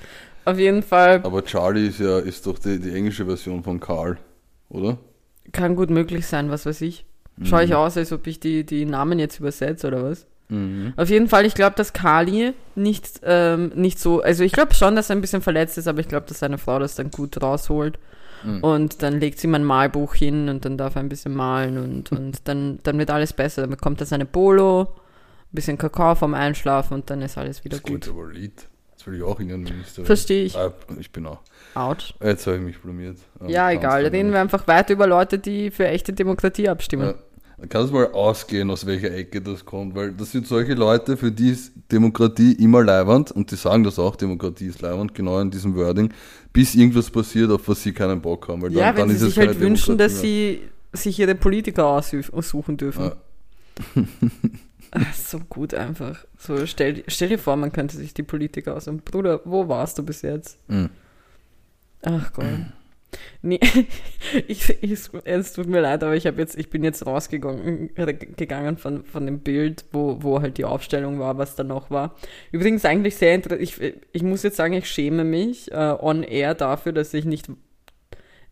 Auf 0.45 0.59
jeden 0.59 0.83
Fall 0.83 1.21
Aber 1.25 1.45
Charlie 1.45 1.89
ist 1.89 2.01
ja 2.01 2.19
ist 2.19 2.47
doch 2.47 2.59
die, 2.59 2.79
die 2.79 2.93
englische 2.95 3.25
Version 3.25 3.63
von 3.63 3.81
Karl, 3.81 4.19
oder? 4.69 4.99
kann 5.53 5.75
gut 5.77 5.91
möglich 5.91 6.27
sein, 6.27 6.51
was 6.51 6.67
weiß 6.67 6.81
ich. 6.83 7.05
Schau 7.43 7.61
ich 7.61 7.75
aus, 7.75 7.97
als 7.97 8.13
ob 8.13 8.27
ich 8.27 8.41
die, 8.41 8.65
die 8.65 8.85
Namen 8.85 9.19
jetzt 9.19 9.41
übersetze 9.41 9.87
oder 9.89 10.05
was? 10.05 10.27
Mhm. 10.49 10.93
Auf 10.97 11.09
jeden 11.09 11.29
Fall, 11.29 11.47
ich 11.47 11.55
glaube, 11.55 11.77
dass 11.77 11.93
Kali 11.93 12.53
nicht, 12.75 13.21
ähm, 13.25 13.73
nicht 13.75 13.99
so, 13.99 14.21
also 14.21 14.45
ich 14.45 14.53
glaube 14.53 14.75
schon, 14.75 14.95
dass 14.97 15.09
er 15.11 15.17
ein 15.17 15.23
bisschen 15.23 15.43
verletzt 15.43 15.79
ist, 15.79 15.89
aber 15.89 16.01
ich 16.01 16.09
glaube, 16.09 16.27
dass 16.27 16.41
seine 16.41 16.59
Frau 16.59 16.79
das 16.79 16.95
dann 16.95 17.11
gut 17.11 17.41
rausholt. 17.43 17.99
Mhm. 18.45 18.63
Und 18.63 19.03
dann 19.03 19.19
legt 19.19 19.39
sie 19.39 19.47
ihm 19.47 19.55
ein 19.55 19.65
Malbuch 19.65 20.15
hin 20.15 20.49
und 20.49 20.65
dann 20.65 20.77
darf 20.77 20.97
er 20.97 21.01
ein 21.01 21.09
bisschen 21.09 21.35
malen 21.35 21.79
und, 21.79 22.13
und 22.19 22.47
dann, 22.49 22.81
dann 22.83 22.99
wird 22.99 23.11
alles 23.11 23.33
besser. 23.33 23.63
Dann 23.63 23.71
bekommt 23.71 24.01
er 24.01 24.07
seine 24.07 24.27
Polo, 24.27 24.83
ein 24.83 25.53
bisschen 25.53 25.79
Kakao 25.79 26.15
vom 26.15 26.35
Einschlafen 26.35 26.95
und 26.95 27.09
dann 27.11 27.23
ist 27.23 27.39
alles 27.39 27.65
wieder 27.65 27.77
Das 27.79 27.85
klingt 27.85 28.07
gut. 28.07 28.15
aber 28.15 28.31
Lied. 28.33 28.69
Jetzt 29.03 29.07
will 29.09 29.17
ich 29.17 29.23
auch 29.25 29.41
Innenministerin. 29.41 30.07
Verstehe 30.07 30.45
ich. 30.45 30.57
Ah, 30.57 30.73
ich 31.01 31.11
bin 31.11 31.27
auch. 31.27 31.41
Out. 31.75 32.15
Jetzt 32.23 32.47
habe 32.47 32.59
ich 32.59 32.63
mich 32.63 32.79
blamiert. 32.81 33.17
Ähm, 33.41 33.49
Ja, 33.49 33.69
kannst 33.71 33.81
egal. 33.81 34.07
Reden 34.07 34.31
wir 34.33 34.41
einfach 34.41 34.67
weiter 34.69 34.93
über 34.93 35.09
Leute, 35.09 35.39
die 35.41 35.73
für 35.73 35.89
echte 35.89 36.13
Demokratie 36.13 36.69
abstimmen. 36.69 37.07
Ja. 37.59 37.67
Kannst 37.69 37.91
du 37.93 37.97
mal 37.97 38.07
ausgehen, 38.13 38.71
aus 38.71 38.87
welcher 38.87 39.13
Ecke 39.13 39.41
das 39.41 39.65
kommt, 39.65 39.95
weil 39.97 40.13
das 40.13 40.31
sind 40.33 40.47
solche 40.47 40.75
Leute, 40.75 41.17
für 41.17 41.31
die 41.33 41.51
ist 41.51 41.73
Demokratie 41.91 42.53
immer 42.55 42.83
leiwand 42.85 43.31
und 43.33 43.51
die 43.51 43.57
sagen 43.57 43.83
das 43.85 43.99
auch, 43.99 44.15
Demokratie 44.17 44.67
ist 44.67 44.83
leiwand, 44.83 45.15
genau 45.15 45.39
in 45.41 45.51
diesem 45.51 45.75
Wording, 45.77 46.13
bis 46.53 46.75
irgendwas 46.75 47.11
passiert, 47.11 47.51
auf 47.51 47.67
was 47.69 47.83
sie 47.83 47.93
keinen 47.93 48.21
Bock 48.21 48.49
haben. 48.49 48.63
Weil 48.63 48.73
Ja, 48.73 48.87
dann, 48.93 48.97
wenn 49.03 49.09
dann 49.09 49.17
sie 49.17 49.27
sich 49.27 49.39
halt 49.39 49.51
keine 49.53 49.61
wünschen, 49.61 49.97
dass 49.99 50.21
Demokratie 50.21 50.61
sie 50.93 50.99
sich 51.05 51.19
ihre 51.21 51.35
Politiker 51.37 51.85
aussu- 51.85 52.33
aussuchen 52.33 52.77
dürfen. 52.77 53.05
Ja. 53.05 53.17
Ach, 54.95 55.15
so 55.15 55.39
gut 55.39 55.73
einfach. 55.73 56.25
So, 56.39 56.67
stell, 56.67 57.03
stell 57.09 57.31
dir 57.31 57.39
vor, 57.39 57.57
man 57.57 57.73
könnte 57.73 57.97
sich 57.97 58.13
die 58.13 58.23
Politiker 58.23 58.77
aussuchen. 58.77 59.01
Bruder, 59.01 59.41
wo 59.45 59.67
warst 59.67 59.99
du 59.99 60.03
bis 60.03 60.21
jetzt? 60.21 60.59
Mhm. 60.69 60.91
Ach 62.03 62.33
Gott. 62.35 62.45
Nee, 63.41 63.61
ich, 64.49 64.83
ich, 64.83 65.11
es 65.25 65.53
tut 65.53 65.67
mir 65.67 65.81
leid, 65.81 66.03
aber 66.03 66.15
ich 66.15 66.27
habe 66.27 66.39
jetzt, 66.39 66.59
ich 66.59 66.69
bin 66.69 66.85
jetzt 66.85 67.07
rausgegangen 67.07 67.95
äh, 67.97 68.13
gegangen 68.13 68.77
von, 68.77 69.05
von 69.05 69.25
dem 69.25 69.41
Bild, 69.41 69.87
wo, 69.93 70.23
wo 70.23 70.43
halt 70.43 70.59
die 70.59 70.65
Aufstellung 70.65 71.19
war, 71.19 71.39
was 71.39 71.57
da 71.57 71.65
noch 71.65 71.91
war. 71.91 72.15
Übrigens 72.53 72.85
eigentlich 72.85 73.17
sehr 73.17 73.35
interessant. 73.35 73.63
Ich, 73.63 73.95
ich 74.13 74.23
muss 74.23 74.43
jetzt 74.43 74.57
sagen, 74.57 74.75
ich 74.75 74.89
schäme 74.89 75.25
mich 75.25 75.73
äh, 75.73 75.97
on 75.99 76.23
air 76.23 76.55
dafür, 76.55 76.93
dass 76.93 77.15
ich 77.15 77.25
nicht. 77.25 77.51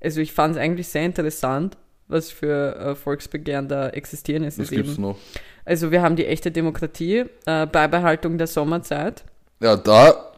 Also 0.03 0.22
ich 0.22 0.33
fand 0.33 0.57
es 0.57 0.61
eigentlich 0.61 0.88
sehr 0.88 1.05
interessant, 1.05 1.76
was 2.10 2.30
für 2.30 2.76
äh, 2.76 2.94
Volksbegehren 2.94 3.68
da 3.68 3.88
existieren 3.90 4.44
ist. 4.44 4.58
Was 4.58 4.64
ist 4.66 4.70
gibt's 4.70 4.92
eben. 4.94 5.02
noch? 5.02 5.16
Also 5.64 5.90
wir 5.90 6.02
haben 6.02 6.16
die 6.16 6.26
echte 6.26 6.50
Demokratie, 6.50 7.24
äh, 7.46 7.66
Beibehaltung 7.66 8.38
der 8.38 8.46
Sommerzeit, 8.46 9.24
Ja, 9.60 9.76
da, 9.76 10.32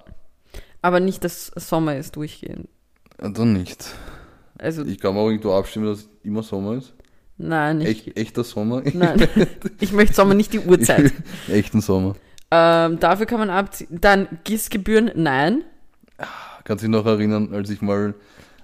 aber 0.82 1.00
nicht, 1.00 1.24
dass 1.24 1.46
Sommer 1.56 1.96
ist 1.96 2.16
durchgehend. 2.16 2.68
ja, 3.20 3.28
dann 3.28 3.52
nicht. 3.52 3.86
Also 4.58 4.84
Ich 4.84 5.00
kann 5.00 5.16
auch 5.16 5.28
irgendwo 5.28 5.54
abstimmen, 5.54 5.86
dass 5.86 6.08
immer 6.22 6.42
Sommer 6.42 6.74
ist. 6.74 6.92
nein, 7.38 7.78
nicht. 7.78 8.06
Echt, 8.08 8.16
echter 8.16 8.44
Sommer. 8.44 8.82
Nein, 8.92 9.26
ich 9.80 9.92
möchte 9.92 10.14
Sommer 10.14 10.34
nicht 10.34 10.52
die 10.52 10.60
Uhrzeit. 10.60 11.12
Echten 11.48 11.80
Sommer. 11.80 12.14
ähm, 12.50 12.98
dafür 13.00 13.26
kann 13.26 13.38
man 13.40 13.50
abziehen. 13.50 13.88
Dann 14.00 14.28
Gießgebühren, 14.44 15.12
nein. 15.14 15.62
Kannst 16.64 16.84
du 16.84 16.86
dich 16.88 16.92
noch 16.96 17.06
erinnern, 17.06 17.52
als 17.54 17.70
ich 17.70 17.80
mal, 17.82 18.14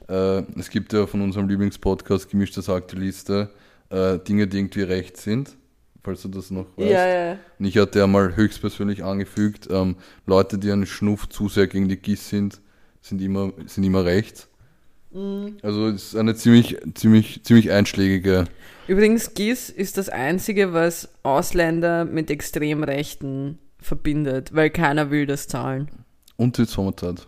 äh, 0.08 0.42
es 0.58 0.70
gibt 0.70 0.92
ja 0.92 1.06
von 1.06 1.20
unserem 1.20 1.48
Lieblingspodcast 1.48 2.30
Gemischtes 2.30 2.68
Hack 2.68 2.88
die 2.88 2.96
Liste, 2.96 3.50
äh, 3.90 4.18
Dinge, 4.18 4.46
die 4.46 4.58
irgendwie 4.58 4.82
recht 4.82 5.16
sind, 5.16 5.56
falls 6.02 6.22
du 6.22 6.28
das 6.28 6.50
noch 6.50 6.66
weißt. 6.76 6.90
ja. 6.90 7.38
Und 7.58 7.64
ich 7.64 7.76
hatte 7.78 7.98
ja 7.98 8.06
mal 8.06 8.34
höchstpersönlich 8.36 9.04
angefügt, 9.04 9.68
ähm, 9.70 9.96
Leute, 10.26 10.58
die 10.58 10.72
einen 10.72 10.86
Schnuff 10.86 11.28
zu 11.28 11.48
sehr 11.48 11.66
gegen 11.66 11.88
die 11.88 11.96
GIS 11.96 12.28
sind, 12.28 12.60
sind 13.00 13.20
immer, 13.20 13.52
sind 13.66 13.84
immer 13.84 14.04
rechts. 14.04 14.48
Mhm. 15.10 15.56
Also 15.62 15.88
es 15.88 16.08
ist 16.08 16.16
eine 16.16 16.34
ziemlich, 16.34 16.76
ziemlich, 16.94 17.42
ziemlich 17.44 17.70
einschlägige. 17.70 18.44
Übrigens, 18.86 19.34
GIS 19.34 19.70
ist 19.70 19.98
das 19.98 20.08
Einzige, 20.08 20.72
was 20.72 21.10
Ausländer 21.22 22.04
mit 22.04 22.30
Extremrechten 22.30 23.58
verbindet, 23.80 24.54
weil 24.54 24.70
keiner 24.70 25.10
will 25.10 25.26
das 25.26 25.46
zahlen. 25.46 25.90
Und 26.36 26.58
die 26.58 26.64
Sommerzeit. 26.64 27.26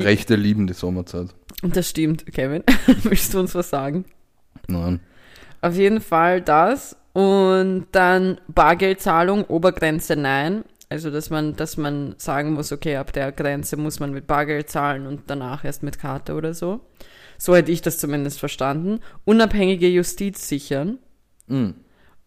Die- 0.00 0.06
Rechte 0.06 0.34
lieben 0.36 0.66
die 0.66 0.72
Sommerzeit. 0.74 1.28
Und 1.62 1.76
das 1.76 1.88
stimmt, 1.88 2.26
Kevin. 2.32 2.62
Willst 3.02 3.34
du 3.34 3.40
uns 3.40 3.54
was 3.54 3.70
sagen? 3.70 4.04
Nein. 4.66 5.00
Auf 5.60 5.74
jeden 5.76 6.00
Fall 6.00 6.40
das. 6.40 6.96
Und 7.12 7.86
dann 7.92 8.40
Bargeldzahlung, 8.48 9.44
Obergrenze 9.44 10.16
nein. 10.16 10.64
Also, 10.88 11.10
dass 11.10 11.30
man, 11.30 11.54
dass 11.54 11.76
man 11.76 12.14
sagen 12.18 12.52
muss, 12.54 12.72
okay, 12.72 12.96
ab 12.96 13.12
der 13.12 13.30
Grenze 13.32 13.76
muss 13.76 14.00
man 14.00 14.10
mit 14.12 14.26
Bargeld 14.26 14.70
zahlen 14.70 15.06
und 15.06 15.22
danach 15.28 15.64
erst 15.64 15.82
mit 15.82 15.98
Karte 15.98 16.34
oder 16.34 16.52
so. 16.54 16.80
So 17.38 17.54
hätte 17.54 17.70
ich 17.72 17.80
das 17.82 17.98
zumindest 17.98 18.38
verstanden. 18.40 19.00
Unabhängige 19.24 19.88
Justiz 19.88 20.48
sichern. 20.48 20.98
Mhm. 21.46 21.74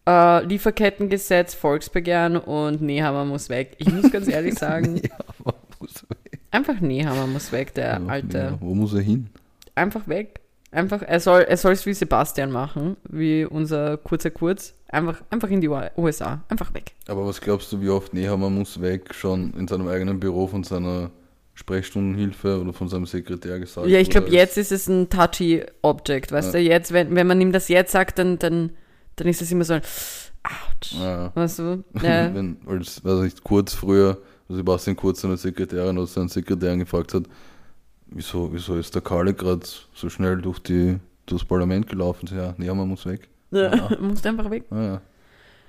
Äh, 0.08 0.44
Lieferkettengesetz, 0.44 1.54
Volksbegehren 1.54 2.36
und 2.36 2.82
Nehammer 2.82 3.24
muss 3.24 3.48
weg. 3.48 3.74
Ich 3.78 3.90
muss 3.92 4.10
ganz 4.10 4.28
ehrlich 4.28 4.54
sagen, 4.58 5.00
wo 5.38 5.52
muss 5.80 6.02
weg? 6.08 6.23
Einfach 6.54 6.80
Nehammer 6.80 7.26
muss 7.26 7.52
weg, 7.52 7.74
der 7.74 8.00
Ja, 8.00 8.06
alte. 8.06 8.38
ja, 8.38 8.58
wo 8.60 8.74
muss 8.74 8.94
er 8.94 9.00
hin? 9.02 9.28
Einfach 9.74 10.06
weg. 10.08 10.40
Einfach, 10.70 11.02
er 11.02 11.20
soll 11.20 11.42
er 11.42 11.56
soll's 11.56 11.86
wie 11.86 11.94
Sebastian 11.94 12.50
machen, 12.50 12.96
wie 13.08 13.44
unser 13.44 13.96
kurzer 13.96 14.30
Kurz. 14.30 14.74
Einfach, 14.88 15.22
einfach 15.30 15.48
in 15.50 15.60
die 15.60 15.68
USA. 15.68 16.42
Einfach 16.48 16.72
weg. 16.74 16.92
Aber 17.08 17.26
was 17.26 17.40
glaubst 17.40 17.72
du, 17.72 17.80
wie 17.80 17.88
oft 17.90 18.12
Nehammer 18.14 18.50
muss 18.50 18.80
weg 18.80 19.14
schon 19.14 19.52
in 19.54 19.68
seinem 19.68 19.86
eigenen 19.88 20.18
Büro 20.18 20.46
von 20.48 20.64
seiner 20.64 21.10
Sprechstundenhilfe 21.54 22.60
oder 22.60 22.72
von 22.72 22.88
seinem 22.88 23.06
Sekretär 23.06 23.58
gesagt 23.60 23.86
Ja, 23.86 23.98
ich 23.98 24.10
glaube, 24.10 24.30
jetzt 24.30 24.58
ist 24.58 24.72
es 24.72 24.88
ein 24.88 25.08
touchy 25.08 25.62
Object, 25.82 26.32
weißt 26.32 26.52
Ja. 26.54 26.60
du? 26.60 26.66
Jetzt, 26.66 26.92
wenn, 26.92 27.14
wenn 27.14 27.26
man 27.26 27.40
ihm 27.40 27.52
das 27.52 27.68
jetzt 27.68 27.92
sagt, 27.92 28.18
dann, 28.18 28.38
dann, 28.38 28.70
dann 29.16 29.28
ist 29.28 29.40
es 29.42 29.50
immer 29.52 29.64
so 29.64 29.74
ein 29.74 29.82
Ouch. 30.44 30.92
Ja. 31.00 31.32
Weißt 31.34 31.58
du? 31.60 31.84
Ja. 32.02 32.34
Wenn, 32.34 32.58
als, 32.66 33.04
weiß 33.04 33.24
ich, 33.32 33.42
kurz 33.42 33.72
früher, 33.74 34.18
Sebastian 34.48 34.96
Kurz 34.96 35.20
seine 35.20 35.36
Sekretärin 35.36 35.96
oder 35.98 36.06
seinen 36.06 36.28
Sekretär 36.28 36.76
gefragt 36.76 37.14
hat, 37.14 37.24
wieso, 38.06 38.52
wieso 38.52 38.76
ist 38.76 38.94
der 38.94 39.02
Karle 39.02 39.34
gerade 39.34 39.66
so 39.94 40.08
schnell 40.08 40.40
durch 40.40 40.58
die 40.58 40.98
durchs 41.26 41.44
Parlament 41.44 41.88
gelaufen? 41.88 42.28
Ja, 42.34 42.54
Nehammer 42.58 42.84
muss 42.84 43.06
weg. 43.06 43.28
ja. 43.50 43.90
Musst 44.00 44.26
einfach 44.26 44.50
weg. 44.50 44.64
Ah, 44.70 44.82
ja. 44.82 45.00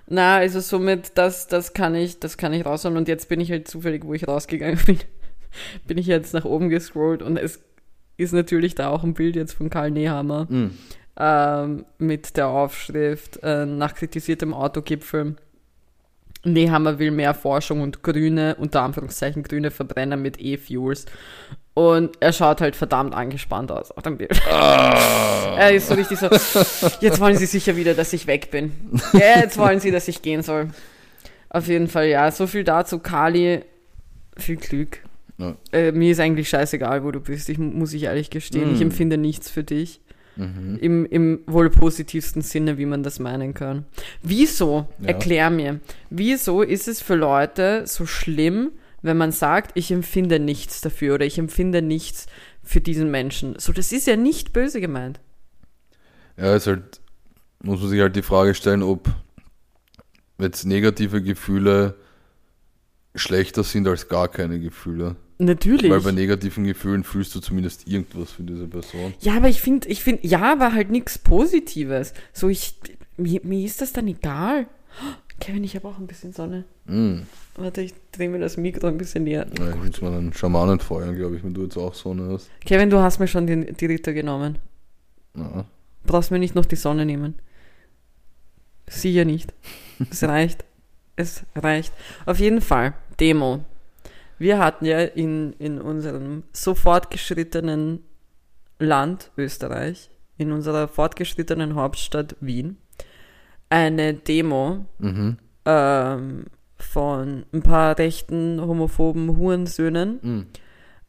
Na, 0.07 0.35
also 0.35 0.59
somit, 0.59 1.13
das, 1.17 1.47
das 1.47 1.73
kann 1.73 1.95
ich, 1.95 2.19
das 2.19 2.37
kann 2.37 2.53
ich 2.53 2.65
raushauen. 2.65 2.97
Und 2.97 3.07
jetzt 3.07 3.27
bin 3.29 3.39
ich 3.39 3.49
halt 3.51 3.67
zufällig, 3.67 4.03
wo 4.05 4.13
ich 4.13 4.27
rausgegangen 4.27 4.77
bin, 4.85 4.99
bin 5.87 5.97
ich 5.97 6.05
jetzt 6.07 6.33
nach 6.33 6.45
oben 6.45 6.69
gescrollt 6.69 7.21
und 7.23 7.37
es 7.37 7.59
ist 8.17 8.33
natürlich 8.33 8.75
da 8.75 8.89
auch 8.89 9.03
ein 9.03 9.13
Bild 9.13 9.35
jetzt 9.35 9.53
von 9.53 9.69
Karl 9.69 9.91
Nehammer 9.91 10.45
Mm. 10.49 10.71
ähm, 11.17 11.85
mit 11.97 12.37
der 12.37 12.47
Aufschrift 12.49 13.39
äh, 13.43 13.65
nach 13.65 13.93
kritisiertem 13.95 14.53
Autogipfel. 14.53 15.37
Nehammer 16.45 16.99
will 16.99 17.11
mehr 17.11 17.33
Forschung 17.33 17.81
und 17.81 18.03
grüne, 18.03 18.55
unter 18.59 18.81
Anführungszeichen 18.83 19.43
grüne 19.43 19.71
Verbrenner 19.71 20.15
mit 20.17 20.39
E-Fuels. 20.39 21.05
Und 21.73 22.15
er 22.21 22.31
schaut 22.31 22.61
halt 22.61 22.75
verdammt 22.75 23.13
angespannt 23.13 23.69
aus 23.71 23.91
auf 23.91 24.03
dem 24.03 24.17
Bild. 24.17 24.31
er 24.49 25.71
ist 25.73 25.87
so 25.87 25.93
richtig 25.95 26.17
so, 26.19 26.27
jetzt 27.01 27.19
wollen 27.19 27.35
sie 27.35 27.45
sicher 27.45 27.75
wieder, 27.75 27.93
dass 27.93 28.13
ich 28.13 28.27
weg 28.27 28.49
bin. 28.51 28.71
Ja, 29.13 29.39
jetzt 29.41 29.57
wollen 29.57 29.79
sie, 29.79 29.91
dass 29.91 30.07
ich 30.07 30.21
gehen 30.21 30.41
soll. 30.41 30.69
Auf 31.49 31.67
jeden 31.67 31.87
Fall, 31.87 32.07
ja, 32.07 32.31
so 32.31 32.47
viel 32.47 32.63
dazu. 32.63 32.99
Kali, 32.99 33.61
viel 34.37 34.55
Glück. 34.57 34.99
Ja. 35.37 35.55
Äh, 35.73 35.91
mir 35.91 36.11
ist 36.11 36.19
eigentlich 36.21 36.47
scheißegal, 36.49 37.03
wo 37.03 37.11
du 37.11 37.19
bist. 37.19 37.49
Ich 37.49 37.57
muss 37.57 37.91
ich 37.93 38.03
ehrlich 38.03 38.29
gestehen. 38.29 38.73
Ich 38.73 38.79
Mm. 38.79 38.83
empfinde 38.83 39.17
nichts 39.17 39.49
für 39.49 39.63
dich. 39.65 39.99
Mhm. 40.37 40.77
Im, 40.81 41.05
Im 41.05 41.39
wohl 41.47 41.69
positivsten 41.69 42.41
Sinne, 42.41 42.77
wie 42.77 42.85
man 42.85 43.03
das 43.03 43.19
meinen 43.19 43.53
kann. 43.53 43.85
Wieso, 44.21 44.87
Ja. 44.99 45.07
erklär 45.09 45.49
mir, 45.49 45.79
wieso 46.09 46.61
ist 46.61 46.87
es 46.87 47.01
für 47.01 47.15
Leute 47.15 47.83
so 47.87 48.05
schlimm, 48.05 48.71
wenn 49.01 49.17
man 49.17 49.31
sagt, 49.31 49.71
ich 49.75 49.91
empfinde 49.91 50.39
nichts 50.39 50.81
dafür 50.81 51.15
oder 51.15 51.25
ich 51.25 51.37
empfinde 51.37 51.81
nichts 51.81 52.25
für 52.63 52.81
diesen 52.81 53.11
Menschen? 53.11 53.55
So, 53.59 53.71
das 53.71 53.91
ist 53.91 54.07
ja 54.07 54.15
nicht 54.15 54.51
böse 54.51 54.81
gemeint. 54.81 55.19
Ja, 56.37 56.55
ist 56.55 56.67
halt, 56.67 56.99
muss 57.63 57.79
man 57.79 57.89
sich 57.89 58.01
halt 58.01 58.15
die 58.15 58.21
Frage 58.21 58.55
stellen, 58.55 58.83
ob 58.83 59.07
jetzt 60.37 60.65
negative 60.65 61.21
Gefühle 61.21 61.95
schlechter 63.15 63.63
sind 63.63 63.87
als 63.87 64.09
gar 64.09 64.27
keine 64.27 64.59
Gefühle. 64.59 65.15
Natürlich. 65.37 65.91
Weil 65.91 66.01
bei 66.01 66.11
negativen 66.11 66.63
Gefühlen 66.63 67.03
fühlst 67.03 67.35
du 67.35 67.41
zumindest 67.41 67.87
irgendwas 67.87 68.31
für 68.31 68.43
diese 68.43 68.67
Person. 68.67 69.13
Ja, 69.19 69.35
aber 69.35 69.49
ich 69.49 69.61
finde, 69.61 69.87
ich 69.89 70.01
finde, 70.01 70.25
ja, 70.25 70.59
war 70.59 70.73
halt 70.73 70.91
nichts 70.91 71.17
Positives. 71.17 72.13
So, 72.31 72.47
ich, 72.47 72.75
mir, 73.17 73.41
mir 73.43 73.65
ist 73.65 73.81
das 73.81 73.91
dann 73.91 74.07
egal. 74.07 74.67
Kevin, 75.39 75.65
ich 75.65 75.75
habe 75.75 75.87
auch 75.89 75.97
ein 75.97 76.07
bisschen 76.07 76.31
Sonne. 76.31 76.63
Mm. 76.85 77.23
Warte, 77.55 77.81
ich 77.81 77.93
drehe 78.13 78.29
mir 78.29 78.39
das 78.39 78.55
Mikro 78.55 78.87
ein 78.87 78.97
bisschen 78.97 79.25
näher. 79.25 79.45
Ja, 79.59 79.69
ich 79.69 79.75
muss 79.75 80.01
mal 80.01 80.13
einen 80.13 80.33
Schamanen 80.33 80.79
feuern, 80.79 81.15
glaube 81.15 81.35
ich, 81.35 81.43
wenn 81.43 81.53
du 81.53 81.63
jetzt 81.63 81.77
auch 81.77 81.93
Sonne 81.93 82.29
hast. 82.31 82.49
Kevin, 82.63 82.89
du 82.89 82.99
hast 82.99 83.19
mir 83.19 83.27
schon 83.27 83.45
die, 83.45 83.73
die 83.73 83.85
Ritter 83.85 84.13
genommen. 84.13 84.57
Ja. 85.35 85.65
brauchst 86.05 86.31
mir 86.31 86.39
nicht 86.39 86.55
noch 86.55 86.65
die 86.65 86.77
Sonne 86.77 87.05
nehmen. 87.05 87.35
Sicher 88.87 89.25
nicht. 89.25 89.53
Es 90.09 90.23
reicht. 90.23 90.63
Es 91.17 91.43
reicht. 91.55 91.93
Auf 92.25 92.39
jeden 92.39 92.61
Fall, 92.61 92.93
Demo. 93.19 93.63
Wir 94.37 94.59
hatten 94.59 94.85
ja 94.85 94.99
in, 95.01 95.53
in 95.53 95.79
unserem 95.81 96.43
so 96.51 96.75
fortgeschrittenen 96.75 97.99
Land 98.79 99.31
Österreich, 99.37 100.09
in 100.37 100.51
unserer 100.51 100.87
fortgeschrittenen 100.87 101.75
Hauptstadt 101.75 102.35
Wien, 102.41 102.77
eine 103.69 104.13
Demo 104.13 104.85
Mhm. 104.99 105.37
ähm, 105.65 106.45
von 106.77 107.45
ein 107.53 107.61
paar 107.61 107.97
rechten, 107.97 108.59
homophoben 108.61 109.37
Hurensöhnen 109.37 110.19
Mm. 110.21 110.47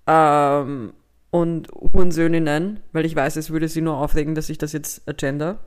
ähm, 0.07 0.93
und 1.31 1.69
Hurensöhninnen, 1.73 2.81
weil 2.93 3.05
ich 3.05 3.17
weiß, 3.17 3.35
es 3.37 3.51
würde 3.51 3.69
sie 3.69 3.81
nur 3.83 3.97
aufregen, 3.99 4.35
dass 4.37 4.49
ich 4.49 4.59
das 4.59 4.73
jetzt 4.73 5.07
agenda. 5.09 5.59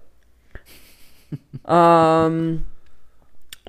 ähm, 1.67 2.65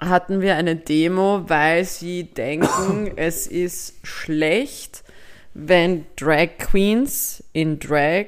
hatten 0.00 0.40
wir 0.40 0.56
eine 0.56 0.76
Demo, 0.76 1.44
weil 1.46 1.84
sie 1.84 2.24
denken, 2.24 3.12
es 3.16 3.46
ist 3.46 3.94
schlecht, 4.02 5.04
wenn 5.54 6.06
Drag 6.16 6.58
Queens 6.58 7.44
in 7.52 7.78
Drag 7.78 8.26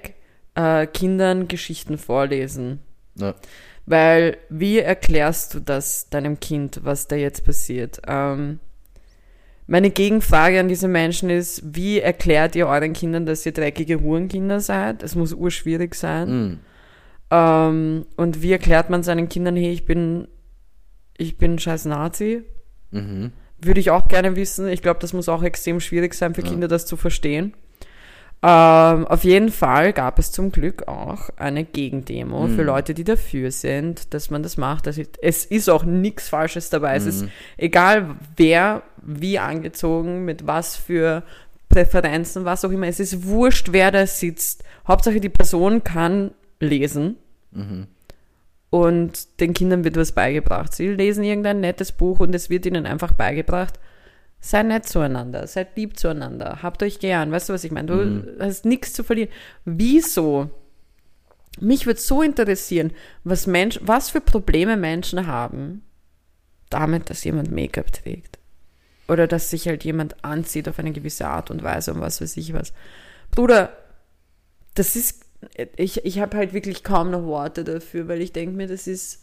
äh, 0.54 0.86
Kindern 0.86 1.48
Geschichten 1.48 1.98
vorlesen. 1.98 2.80
Ja. 3.14 3.34
Weil, 3.86 4.36
wie 4.48 4.78
erklärst 4.78 5.54
du 5.54 5.60
das 5.60 6.08
deinem 6.08 6.38
Kind, 6.38 6.80
was 6.84 7.08
da 7.08 7.16
jetzt 7.16 7.44
passiert? 7.44 8.00
Ähm, 8.06 8.60
meine 9.66 9.90
Gegenfrage 9.90 10.60
an 10.60 10.68
diese 10.68 10.88
Menschen 10.88 11.30
ist, 11.30 11.62
wie 11.64 12.00
erklärt 12.00 12.54
ihr 12.54 12.68
euren 12.68 12.92
Kindern, 12.92 13.26
dass 13.26 13.46
ihr 13.46 13.52
dreckige 13.52 14.00
Hurenkinder 14.00 14.60
seid? 14.60 15.02
Es 15.02 15.14
muss 15.14 15.32
urschwierig 15.32 15.94
sein. 15.94 16.28
Mm. 16.28 16.60
Ähm, 17.30 18.06
und 18.16 18.42
wie 18.42 18.52
erklärt 18.52 18.90
man 18.90 19.02
seinen 19.02 19.28
Kindern, 19.28 19.56
hey, 19.56 19.72
ich 19.72 19.84
bin, 19.84 20.28
ich 21.18 21.36
bin 21.38 21.58
scheiß 21.58 21.84
Nazi? 21.86 22.42
Mhm. 22.90 23.32
Würde 23.60 23.80
ich 23.80 23.90
auch 23.90 24.08
gerne 24.08 24.34
wissen. 24.36 24.66
Ich 24.68 24.82
glaube, 24.82 25.00
das 25.00 25.12
muss 25.12 25.28
auch 25.28 25.42
extrem 25.42 25.80
schwierig 25.80 26.14
sein 26.14 26.34
für 26.34 26.42
Ja. 26.42 26.48
Kinder, 26.48 26.68
das 26.68 26.84
zu 26.86 26.96
verstehen. 26.96 27.54
Ähm, 28.44 29.06
auf 29.06 29.22
jeden 29.22 29.50
Fall 29.50 29.92
gab 29.92 30.18
es 30.18 30.32
zum 30.32 30.50
Glück 30.50 30.88
auch 30.88 31.30
eine 31.36 31.64
Gegendemo 31.64 32.48
Mhm. 32.48 32.56
für 32.56 32.62
Leute, 32.64 32.92
die 32.92 33.04
dafür 33.04 33.52
sind, 33.52 34.12
dass 34.14 34.30
man 34.30 34.42
das 34.42 34.56
macht. 34.56 34.88
Also 34.88 35.02
es 35.22 35.44
ist 35.44 35.70
auch 35.70 35.84
nichts 35.84 36.28
Falsches 36.28 36.68
dabei. 36.68 36.96
Es 36.96 37.06
ist 37.06 37.22
Mhm. 37.22 37.28
egal, 37.56 38.16
wer 38.36 38.82
wie 39.00 39.38
angezogen, 39.38 40.24
mit 40.24 40.44
was 40.44 40.74
für 40.74 41.22
Präferenzen, 41.68 42.44
was 42.44 42.64
auch 42.64 42.70
immer. 42.72 42.88
Es 42.88 42.98
ist 42.98 43.26
wurscht, 43.28 43.68
wer 43.70 43.92
da 43.92 44.06
sitzt. 44.08 44.64
Hauptsache, 44.88 45.20
die 45.20 45.28
Person 45.28 45.84
kann 45.84 46.32
lesen 46.58 47.16
Mhm. 47.52 47.86
Und 48.72 49.38
den 49.40 49.52
Kindern 49.52 49.84
wird 49.84 49.96
was 49.96 50.12
beigebracht. 50.12 50.74
Sie 50.74 50.88
lesen 50.88 51.22
irgendein 51.24 51.60
nettes 51.60 51.92
Buch 51.92 52.20
und 52.20 52.34
es 52.34 52.48
wird 52.48 52.64
ihnen 52.64 52.86
einfach 52.86 53.12
beigebracht. 53.12 53.78
Seid 54.40 54.66
nett 54.66 54.86
zueinander, 54.88 55.46
seid 55.46 55.76
lieb 55.76 55.98
zueinander, 55.98 56.60
habt 56.62 56.82
euch 56.82 56.98
gern. 56.98 57.30
Weißt 57.30 57.50
du, 57.50 57.52
was 57.52 57.64
ich 57.64 57.70
meine? 57.70 57.88
Du 57.88 57.94
Mhm. 57.96 58.28
hast 58.40 58.64
nichts 58.64 58.94
zu 58.94 59.04
verlieren. 59.04 59.28
Wieso? 59.66 60.48
Mich 61.60 61.84
würde 61.84 62.00
so 62.00 62.22
interessieren, 62.22 62.92
was, 63.24 63.46
Mensch, 63.46 63.78
was 63.82 64.08
für 64.08 64.22
Probleme 64.22 64.78
Menschen 64.78 65.26
haben, 65.26 65.82
damit, 66.70 67.10
dass 67.10 67.24
jemand 67.24 67.50
Make-up 67.50 67.92
trägt. 67.92 68.38
Oder 69.06 69.26
dass 69.26 69.50
sich 69.50 69.68
halt 69.68 69.84
jemand 69.84 70.24
anzieht 70.24 70.66
auf 70.66 70.78
eine 70.78 70.92
gewisse 70.92 71.28
Art 71.28 71.50
und 71.50 71.62
Weise 71.62 71.92
und 71.92 72.00
was 72.00 72.22
weiß 72.22 72.38
ich 72.38 72.54
was. 72.54 72.72
Bruder, 73.32 73.76
das 74.74 74.96
ist, 74.96 75.21
ich, 75.76 76.04
ich 76.04 76.20
habe 76.20 76.36
halt 76.36 76.52
wirklich 76.52 76.84
kaum 76.84 77.10
noch 77.10 77.24
Worte 77.24 77.64
dafür, 77.64 78.08
weil 78.08 78.20
ich 78.20 78.32
denke 78.32 78.56
mir, 78.56 78.66
das 78.66 78.86
ist, 78.86 79.20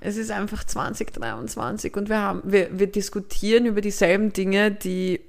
es 0.00 0.16
ist 0.16 0.30
einfach 0.30 0.64
2023 0.64 1.96
und 1.96 2.08
wir 2.08 2.18
haben, 2.18 2.42
wir, 2.44 2.68
wir 2.78 2.86
diskutieren 2.86 3.66
über 3.66 3.80
dieselben 3.80 4.32
Dinge, 4.32 4.70
die, 4.70 5.20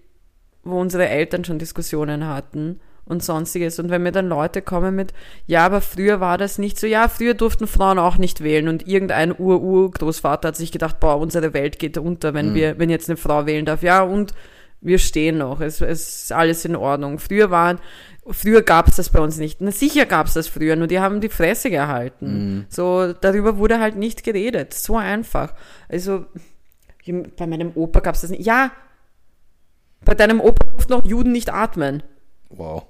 wo 0.63 0.79
unsere 0.79 1.07
Eltern 1.07 1.43
schon 1.43 1.59
Diskussionen 1.59 2.27
hatten 2.27 2.79
und 3.05 3.23
sonstiges. 3.23 3.79
Und 3.79 3.89
wenn 3.89 4.03
mir 4.03 4.11
dann 4.11 4.29
Leute 4.29 4.61
kommen 4.61 4.95
mit, 4.95 5.13
ja, 5.47 5.65
aber 5.65 5.81
früher 5.81 6.19
war 6.19 6.37
das 6.37 6.57
nicht 6.57 6.79
so, 6.79 6.87
ja, 6.87 7.07
früher 7.07 7.33
durften 7.33 7.67
Frauen 7.67 7.99
auch 7.99 8.17
nicht 8.17 8.43
wählen 8.43 8.67
und 8.67 8.87
irgendein 8.87 9.37
Ur-Ur-Großvater 9.37 10.49
hat 10.49 10.55
sich 10.55 10.71
gedacht, 10.71 10.99
boah, 10.99 11.17
unsere 11.17 11.53
Welt 11.53 11.79
geht 11.79 11.97
unter, 11.97 12.33
wenn 12.33 12.51
Mhm. 12.51 12.55
wir, 12.55 12.79
wenn 12.79 12.89
jetzt 12.89 13.09
eine 13.09 13.17
Frau 13.17 13.45
wählen 13.45 13.65
darf. 13.65 13.81
Ja, 13.83 14.03
und 14.03 14.33
wir 14.81 14.97
stehen 14.97 15.37
noch, 15.37 15.61
es, 15.61 15.79
es 15.79 16.23
ist 16.23 16.31
alles 16.31 16.65
in 16.65 16.75
Ordnung. 16.75 17.19
Früher 17.19 17.51
waren, 17.51 17.79
früher 18.27 18.63
gab 18.63 18.87
es 18.87 18.95
das 18.95 19.09
bei 19.09 19.19
uns 19.19 19.37
nicht. 19.37 19.61
Na, 19.61 19.71
sicher 19.71 20.05
gab 20.05 20.27
es 20.27 20.33
das 20.33 20.47
früher, 20.47 20.75
nur 20.75 20.87
die 20.87 20.99
haben 20.99 21.21
die 21.21 21.29
Fresse 21.29 21.69
gehalten. 21.69 22.55
Mhm. 22.55 22.65
So, 22.69 23.13
darüber 23.13 23.57
wurde 23.57 23.79
halt 23.79 23.95
nicht 23.95 24.23
geredet. 24.23 24.73
So 24.73 24.97
einfach. 24.97 25.53
Also, 25.87 26.25
bei 27.37 27.47
meinem 27.47 27.71
Opa 27.75 27.99
gab 27.99 28.15
es 28.15 28.21
das 28.21 28.31
nicht. 28.31 28.45
Ja, 28.45 28.71
bei 30.03 30.15
deinem 30.15 30.41
Opa 30.41 30.65
durften 30.67 30.93
noch 30.93 31.05
Juden 31.05 31.31
nicht 31.31 31.53
atmen. 31.53 32.01
Wow. 32.49 32.85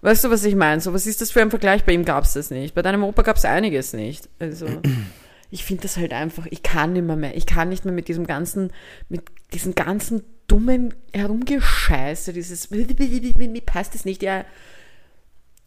Weißt 0.00 0.24
du, 0.24 0.30
was 0.30 0.44
ich 0.44 0.54
meine? 0.54 0.80
So, 0.80 0.92
was 0.92 1.06
ist 1.06 1.20
das 1.20 1.30
für 1.30 1.42
ein 1.42 1.50
Vergleich? 1.50 1.84
Bei 1.84 1.92
ihm 1.92 2.04
gab 2.04 2.24
es 2.24 2.32
das 2.32 2.50
nicht. 2.50 2.74
Bei 2.74 2.82
deinem 2.82 3.04
Opa 3.04 3.22
gab 3.22 3.36
es 3.36 3.44
einiges 3.44 3.92
nicht. 3.92 4.28
Also, 4.38 4.66
ich 5.50 5.64
finde 5.64 5.82
das 5.82 5.96
halt 5.96 6.12
einfach, 6.12 6.46
ich 6.50 6.62
kann 6.62 6.92
nicht 6.92 7.04
mehr, 7.04 7.16
mehr. 7.16 7.36
Ich 7.36 7.46
kann 7.46 7.68
nicht 7.68 7.84
mehr 7.84 7.94
mit 7.94 8.08
diesem 8.08 8.26
ganzen, 8.26 8.72
mit 9.08 9.22
diesem 9.52 9.74
ganzen 9.74 10.22
dummen 10.52 10.94
Herumgescheiße, 11.12 12.32
dieses, 12.32 12.70
mir 12.70 13.60
passt 13.64 13.94
das 13.94 14.04
nicht, 14.04 14.22
ja. 14.22 14.44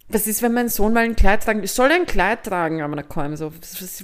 Was 0.08 0.28
ist, 0.28 0.44
wenn 0.44 0.54
mein 0.54 0.70
Sohn 0.70 0.94
mal 0.94 1.04
ein 1.04 1.16
Kleid 1.16 1.44
tragen, 1.44 1.64
ich 1.64 1.72
soll 1.72 1.92
ein 1.92 2.06
Kleid 2.06 2.44
tragen, 2.44 2.84
aber 2.84 2.96
na 2.96 3.02
komm, 3.02 3.36
so, 3.36 3.52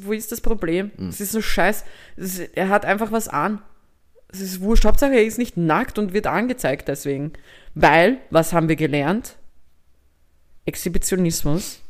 wo 0.02 0.14
ist 0.14 0.32
das 0.32 0.42
Problem? 0.42 0.90
Es 1.10 1.22
ist 1.22 1.32
so 1.32 1.42
scheiß, 1.42 1.86
ist, 2.16 2.40
er 2.56 2.70
hat 2.70 2.86
einfach 2.86 3.12
was 3.12 3.28
an. 3.28 3.62
Es 4.30 4.42
ist 4.42 4.62
wurscht, 4.62 4.86
Hauptsache 4.86 5.14
er 5.14 5.24
ist 5.24 5.38
nicht 5.38 5.58
nackt 5.58 6.00
und 6.00 6.14
wird 6.14 6.26
angezeigt 6.26 6.88
deswegen. 6.88 7.34
Weil, 7.76 8.18
was 8.32 8.52
haben 8.54 8.68
wir 8.68 8.78
gelernt? 8.78 9.36
Exhibitionismus 10.66 11.82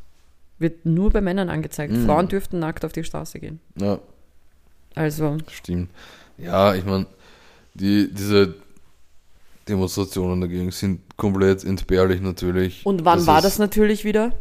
wird 0.59 0.85
nur 0.85 1.11
bei 1.11 1.21
Männern 1.21 1.49
angezeigt. 1.49 1.93
Mhm. 1.93 2.05
Frauen 2.05 2.27
dürften 2.27 2.59
nackt 2.59 2.83
auf 2.83 2.91
die 2.91 3.03
Straße 3.03 3.39
gehen. 3.39 3.61
Ja, 3.79 3.99
Also, 4.95 5.37
stimmt. 5.49 5.89
Ja, 6.37 6.75
ich 6.75 6.83
meine, 6.83 7.05
die, 7.75 8.11
diese 8.11 8.55
Demonstrationen 9.67 10.41
dagegen 10.41 10.71
sind 10.71 11.01
komplett 11.17 11.63
entbehrlich 11.63 12.21
natürlich. 12.21 12.85
und 12.85 13.05
wann 13.05 13.25
war 13.27 13.37
ist- 13.39 13.43
das 13.45 13.59
natürlich 13.59 14.03
wieder? 14.03 14.33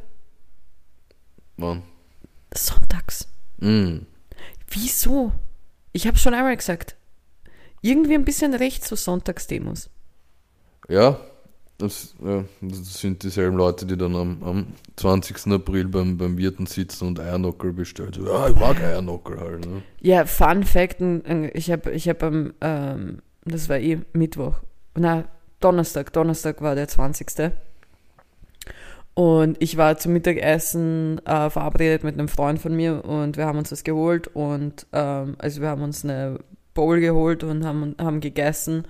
Wann? 1.56 1.82
Sonntags. 2.54 3.28
Mm. 3.58 3.98
Wieso? 4.70 5.32
Ich 5.92 6.06
habe 6.06 6.16
schon 6.18 6.34
einmal 6.34 6.56
gesagt. 6.56 6.96
Irgendwie 7.82 8.14
ein 8.14 8.24
bisschen 8.24 8.54
recht 8.54 8.84
zu 8.84 8.96
Sonntagsdemos. 8.96 9.90
Ja, 10.88 11.20
das, 11.78 12.14
ja, 12.22 12.44
das 12.60 13.00
sind 13.00 13.22
dieselben 13.22 13.56
Leute, 13.56 13.86
die 13.86 13.96
dann 13.96 14.14
am, 14.14 14.42
am 14.42 14.66
20. 14.96 15.46
April 15.52 15.86
beim, 15.88 16.18
beim 16.18 16.36
Wirten 16.36 16.66
sitzen 16.66 17.06
und 17.08 17.20
Eiernockel 17.20 17.72
bestellen. 17.72 18.12
So, 18.12 18.26
ja, 18.26 18.48
ich 18.48 18.56
mag 18.56 18.78
Eiernockel 18.80 19.40
halt. 19.40 19.66
Ne? 19.66 19.82
Ja, 20.00 20.26
Fun 20.26 20.64
Fact, 20.64 21.00
ich 21.54 21.70
habe 21.70 21.90
ich 21.92 22.08
hab 22.08 22.22
am, 22.22 22.52
ähm, 22.60 23.22
das 23.44 23.68
war 23.70 23.78
eh 23.78 23.98
Mittwoch, 24.12 24.56
na, 24.94 25.24
Donnerstag, 25.60 26.12
Donnerstag 26.12 26.62
war 26.62 26.74
der 26.74 26.88
20. 26.88 27.52
Und 29.14 29.56
ich 29.60 29.76
war 29.76 29.98
zum 29.98 30.12
Mittagessen 30.12 31.18
äh, 31.26 31.50
verabredet 31.50 32.04
mit 32.04 32.14
einem 32.14 32.28
Freund 32.28 32.58
von 32.58 32.74
mir 32.74 33.04
und 33.04 33.36
wir 33.36 33.44
haben 33.44 33.58
uns 33.58 33.70
das 33.70 33.84
geholt 33.84 34.28
und 34.28 34.86
ähm, 34.92 35.34
also 35.38 35.60
wir 35.60 35.68
haben 35.68 35.82
uns 35.82 36.04
eine 36.04 36.38
Bowl 36.74 37.00
geholt 37.00 37.44
und 37.44 37.66
haben, 37.66 37.96
haben 38.00 38.20
gegessen. 38.20 38.86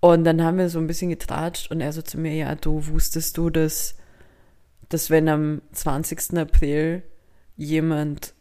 Und 0.00 0.24
dann 0.24 0.42
haben 0.42 0.58
wir 0.58 0.68
so 0.68 0.78
ein 0.78 0.86
bisschen 0.86 1.10
getratscht 1.10 1.70
und 1.70 1.80
er 1.80 1.92
so 1.92 2.02
zu 2.02 2.18
mir, 2.18 2.34
ja, 2.34 2.54
du 2.54 2.86
wusstest 2.88 3.36
du, 3.36 3.48
dass, 3.48 3.96
dass 4.88 5.10
wenn 5.10 5.28
am 5.28 5.62
20. 5.72 6.36
April 6.38 7.02
jemand 7.56 8.34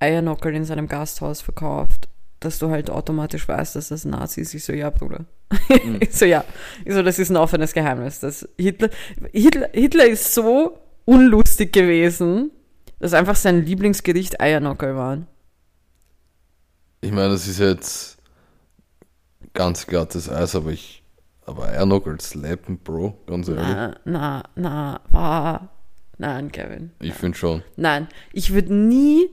Eiernockel 0.00 0.54
in 0.54 0.64
seinem 0.64 0.88
Gasthaus 0.88 1.42
verkauft, 1.42 2.08
dass 2.46 2.58
du 2.58 2.70
halt 2.70 2.88
automatisch 2.88 3.46
weißt, 3.46 3.76
dass 3.76 3.88
das 3.88 4.04
Nazi 4.04 4.40
ist. 4.40 4.54
Ich 4.54 4.64
so, 4.64 4.72
ja, 4.72 4.88
Bruder. 4.90 5.26
Mhm. 5.68 5.98
ich 6.00 6.14
so, 6.14 6.24
ja. 6.24 6.44
Ich 6.84 6.94
so, 6.94 7.02
das 7.02 7.18
ist 7.18 7.30
ein 7.30 7.36
offenes 7.36 7.74
Geheimnis. 7.74 8.20
Das 8.20 8.48
Hitler, 8.56 8.88
Hitler, 9.32 9.68
Hitler 9.72 10.06
ist 10.06 10.32
so 10.32 10.78
unlustig 11.04 11.72
gewesen, 11.72 12.50
dass 13.00 13.12
einfach 13.12 13.36
sein 13.36 13.64
Lieblingsgericht 13.64 14.40
Eiernockel 14.40 14.96
waren. 14.96 15.26
Ich 17.00 17.12
meine, 17.12 17.30
das 17.30 17.46
ist 17.46 17.58
jetzt 17.58 18.18
ganz 19.52 19.86
glattes 19.86 20.30
Eis, 20.30 20.54
aber 20.54 20.70
ich, 20.70 21.02
aber 21.44 21.64
Eiernockel 21.68 22.20
slappen, 22.20 22.78
Bro, 22.78 23.18
ganz 23.26 23.48
ehrlich. 23.48 23.64
Na, 23.64 23.96
na, 24.04 24.44
na, 24.54 25.00
war, 25.10 25.68
nein, 26.18 26.52
Kevin. 26.52 26.92
Ich 27.00 27.14
finde 27.14 27.36
schon. 27.36 27.62
Nein, 27.76 28.08
ich 28.32 28.54
würde 28.54 28.72
nie 28.72 29.28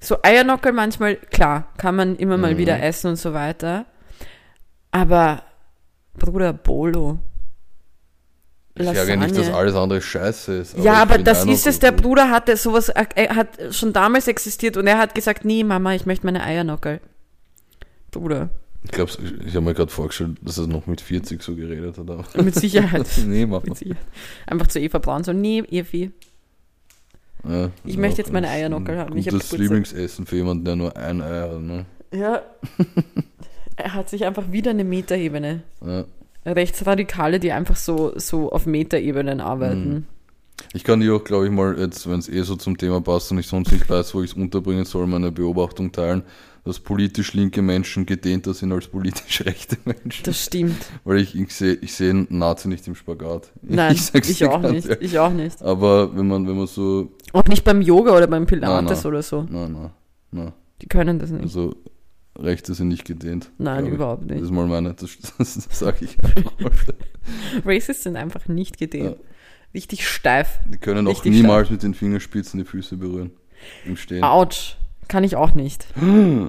so 0.00 0.16
Eiernockel 0.22 0.72
manchmal, 0.72 1.16
klar, 1.16 1.72
kann 1.76 1.96
man 1.96 2.16
immer 2.16 2.36
mal 2.36 2.54
mhm. 2.54 2.58
wieder 2.58 2.82
essen 2.82 3.08
und 3.08 3.16
so 3.16 3.32
weiter. 3.32 3.86
Aber 4.90 5.42
Bruder 6.18 6.52
Bolo. 6.52 7.18
Ich 8.74 8.86
sage 8.86 9.10
ja 9.10 9.16
nicht, 9.16 9.36
dass 9.36 9.52
alles 9.52 9.74
andere 9.74 10.00
scheiße 10.00 10.54
ist. 10.54 10.74
Aber 10.74 10.84
ja, 10.84 10.94
aber 10.94 11.18
das 11.18 11.44
ist 11.44 11.66
es. 11.66 11.80
Der 11.80 11.90
Bruder 11.90 12.30
hatte 12.30 12.56
sowas, 12.56 12.88
er 12.88 13.34
hat 13.34 13.58
schon 13.70 13.92
damals 13.92 14.28
existiert 14.28 14.76
und 14.76 14.86
er 14.86 14.98
hat 14.98 15.16
gesagt, 15.16 15.44
nee, 15.44 15.64
Mama, 15.64 15.94
ich 15.94 16.06
möchte 16.06 16.24
meine 16.24 16.42
Eiernockel. 16.42 17.00
Bruder. 18.12 18.50
Ich 18.84 18.92
glaube, 18.92 19.10
ich 19.44 19.54
habe 19.56 19.62
mir 19.62 19.74
gerade 19.74 19.90
vorgestellt, 19.90 20.38
dass 20.40 20.58
er 20.58 20.68
noch 20.68 20.86
mit 20.86 21.00
40 21.00 21.42
so 21.42 21.56
geredet 21.56 21.98
hat. 21.98 22.44
Mit 22.44 22.54
Sicherheit. 22.54 23.06
nee, 23.26 23.44
Mama. 23.44 23.64
Mit 23.66 23.78
Sicherheit. 23.78 24.06
Einfach 24.46 24.68
zu 24.68 24.78
Eva 24.78 24.98
Braun 24.98 25.24
so, 25.24 25.32
nee, 25.32 25.60
Evi, 25.68 26.12
ja, 27.46 27.70
ich 27.84 27.96
möchte 27.96 28.18
jetzt 28.18 28.32
meine 28.32 28.48
Eiernockel 28.48 28.98
haben. 28.98 29.16
Ich 29.16 29.26
das 29.26 29.52
Lieblingsessen 29.52 30.26
für 30.26 30.36
jemanden, 30.36 30.64
der 30.64 30.76
nur 30.76 30.96
ein 30.96 31.22
Ei 31.22 31.40
hat. 31.40 31.60
Ne? 31.60 31.86
Ja. 32.12 32.42
er 33.76 33.94
hat 33.94 34.08
sich 34.08 34.24
einfach 34.24 34.50
wieder 34.50 34.70
eine 34.70 34.84
Metaebene. 34.84 35.62
Ja. 35.84 36.04
Rechtsradikale, 36.44 37.40
die 37.40 37.52
einfach 37.52 37.76
so, 37.76 38.12
so 38.16 38.50
auf 38.50 38.66
Metaebenen 38.66 39.40
arbeiten. 39.40 39.90
Mhm. 39.90 40.04
Ich 40.72 40.84
kann 40.84 41.00
dir 41.00 41.14
auch, 41.14 41.24
glaube 41.24 41.46
ich, 41.46 41.52
mal, 41.52 41.78
jetzt, 41.78 42.08
wenn 42.08 42.18
es 42.18 42.28
eh 42.28 42.42
so 42.42 42.56
zum 42.56 42.76
Thema 42.76 43.00
passt 43.00 43.30
und 43.30 43.38
ich 43.38 43.46
sonst 43.46 43.70
nicht 43.72 43.88
weiß, 43.88 44.14
wo 44.14 44.22
ich 44.22 44.32
es 44.32 44.36
unterbringen 44.36 44.84
soll, 44.84 45.06
meine 45.06 45.30
Beobachtung 45.30 45.92
teilen, 45.92 46.22
dass 46.68 46.80
politisch 46.80 47.32
linke 47.32 47.62
Menschen 47.62 48.04
gedehnter 48.04 48.52
sind 48.52 48.72
als 48.72 48.88
politisch 48.88 49.40
rechte 49.46 49.78
Menschen. 49.86 50.22
Das 50.24 50.44
stimmt. 50.44 50.76
Weil 51.02 51.20
ich, 51.20 51.34
ich 51.34 51.54
sehe 51.54 51.72
ich 51.72 51.94
seh 51.94 52.10
einen 52.10 52.26
Nazi 52.28 52.68
nicht 52.68 52.86
im 52.86 52.94
Spagat. 52.94 53.50
Nein, 53.62 53.94
ich, 53.94 54.28
ich 54.28 54.44
auch 54.44 54.60
nicht. 54.60 54.86
Ehrlich. 54.86 55.12
Ich 55.12 55.18
auch 55.18 55.32
nicht. 55.32 55.62
Aber 55.62 56.14
wenn 56.14 56.28
man, 56.28 56.46
wenn 56.46 56.58
man 56.58 56.66
so. 56.66 57.10
Auch 57.32 57.44
nicht 57.44 57.64
beim 57.64 57.80
Yoga 57.80 58.14
oder 58.14 58.26
beim 58.26 58.44
Pilates 58.44 58.84
nein, 58.84 58.84
nein, 58.84 59.06
oder 59.06 59.22
so. 59.22 59.46
Nein, 59.48 59.72
nein, 59.72 59.90
nein. 60.30 60.52
Die 60.82 60.88
können 60.88 61.18
das 61.18 61.30
nicht. 61.30 61.44
Also 61.44 61.74
Rechte 62.38 62.74
sind 62.74 62.88
nicht 62.88 63.06
gedehnt. 63.06 63.50
Nein, 63.56 63.86
überhaupt 63.86 64.26
nicht. 64.26 64.36
Das 64.36 64.42
ist 64.42 64.50
mal 64.50 64.66
meine, 64.66 64.92
das, 64.92 65.16
das, 65.38 65.54
das 65.54 65.78
sage 65.78 66.04
ich 66.04 66.22
einfach 66.22 66.52
mal. 66.60 66.70
Racists 67.64 68.02
sind 68.02 68.16
einfach 68.16 68.46
nicht 68.46 68.76
gedehnt. 68.76 69.16
Ja. 69.16 69.24
Richtig 69.72 70.06
steif. 70.06 70.60
Die 70.70 70.76
können 70.76 71.08
auch 71.08 71.24
niemals 71.24 71.68
steif. 71.68 71.70
mit 71.70 71.82
den 71.82 71.94
Fingerspitzen 71.94 72.58
die 72.60 72.66
Füße 72.66 72.98
berühren. 72.98 73.30
Im 73.86 73.96
Stehen. 73.96 74.22
Autsch. 74.22 74.76
Kann 75.08 75.24
ich 75.24 75.36
auch 75.36 75.52
nicht. 75.52 75.86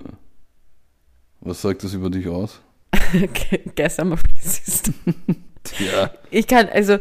Was 1.42 1.62
sagt 1.62 1.84
das 1.84 1.94
über 1.94 2.10
dich 2.10 2.28
aus? 2.28 2.62
Guess 3.76 4.00
I'm 4.00 4.12
a 4.12 4.16
racist. 4.16 4.92
ja. 5.80 6.12
Ich 6.30 6.48
kann, 6.48 6.68
also, 6.68 7.00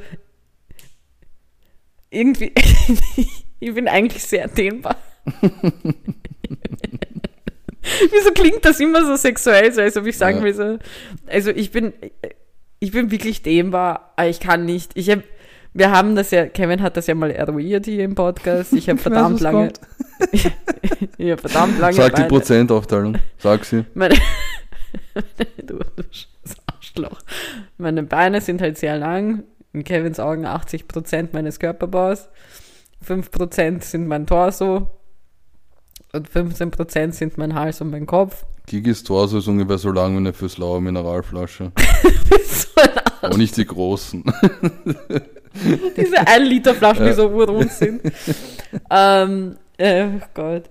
irgendwie, 2.10 2.52
ich 3.60 3.74
bin 3.74 3.88
eigentlich 3.88 4.22
sehr 4.22 4.46
dehnbar. 4.48 4.96
Wieso 8.10 8.30
klingt 8.32 8.64
das 8.64 8.80
immer 8.80 9.04
so 9.04 9.16
sexuell, 9.16 9.72
so 9.72 9.80
als 9.80 9.96
ob 9.96 10.06
ich 10.06 10.16
sagen 10.16 10.38
ja. 10.38 10.44
will, 10.44 10.54
so, 10.54 10.78
also 11.26 11.50
ich 11.50 11.72
bin, 11.72 11.92
ich 12.78 12.92
bin 12.92 13.10
wirklich 13.10 13.42
dehnbar, 13.42 14.12
aber 14.16 14.28
ich 14.28 14.40
kann 14.40 14.64
nicht, 14.64 14.92
ich 14.94 15.10
habe 15.10 15.24
wir 15.74 15.90
haben 15.90 16.16
das 16.16 16.30
ja, 16.30 16.46
Kevin 16.46 16.82
hat 16.82 16.96
das 16.96 17.06
ja 17.06 17.14
mal 17.14 17.30
eruiert 17.30 17.86
hier 17.86 18.04
im 18.04 18.14
Podcast. 18.14 18.72
Ich 18.72 18.88
habe 18.88 18.98
verdammt 18.98 19.40
lange. 19.40 19.72
ich, 20.32 20.50
ich 21.18 21.30
habe 21.30 21.40
verdammt 21.40 21.78
lange. 21.78 21.94
Sag 21.94 22.14
die 22.14 22.22
Beine. 22.22 22.28
Prozentaufteilung. 22.28 23.18
Sag 23.38 23.64
sie. 23.64 23.84
Meine, 23.94 24.14
du, 25.64 25.78
du 25.96 26.04
Arschloch. 26.66 27.20
Meine 27.76 28.02
Beine 28.02 28.40
sind 28.40 28.60
halt 28.60 28.78
sehr 28.78 28.98
lang. 28.98 29.44
In 29.72 29.84
Kevins 29.84 30.18
Augen 30.18 30.46
80% 30.46 31.28
meines 31.32 31.58
Körperbaus. 31.58 32.28
5% 33.06 33.82
sind 33.82 34.08
mein 34.08 34.26
Torso. 34.26 34.90
Und 36.12 36.28
15% 36.28 37.12
sind 37.12 37.36
mein 37.36 37.54
Hals 37.54 37.80
und 37.80 37.90
mein 37.90 38.06
Kopf. 38.06 38.46
Gigis 38.66 39.04
Torso 39.04 39.38
ist 39.38 39.46
ungefähr 39.46 39.78
so 39.78 39.92
lang 39.92 40.14
wie 40.14 40.18
eine 40.18 40.32
fürs 40.32 40.58
laue 40.58 40.80
Mineralflasche. 40.80 41.72
so 42.42 42.68
Aber 43.20 43.36
nicht 43.36 43.56
die 43.56 43.66
großen. 43.66 44.24
Diese 45.96 46.26
1 46.26 46.48
Liter 46.48 46.74
Flaschen, 46.74 47.06
die 47.06 47.12
so 47.12 47.28
urrund 47.28 47.72
sind. 47.72 48.02
ähm, 48.90 49.56
äh, 49.76 50.04
oh 50.04 50.26
Gott. 50.34 50.64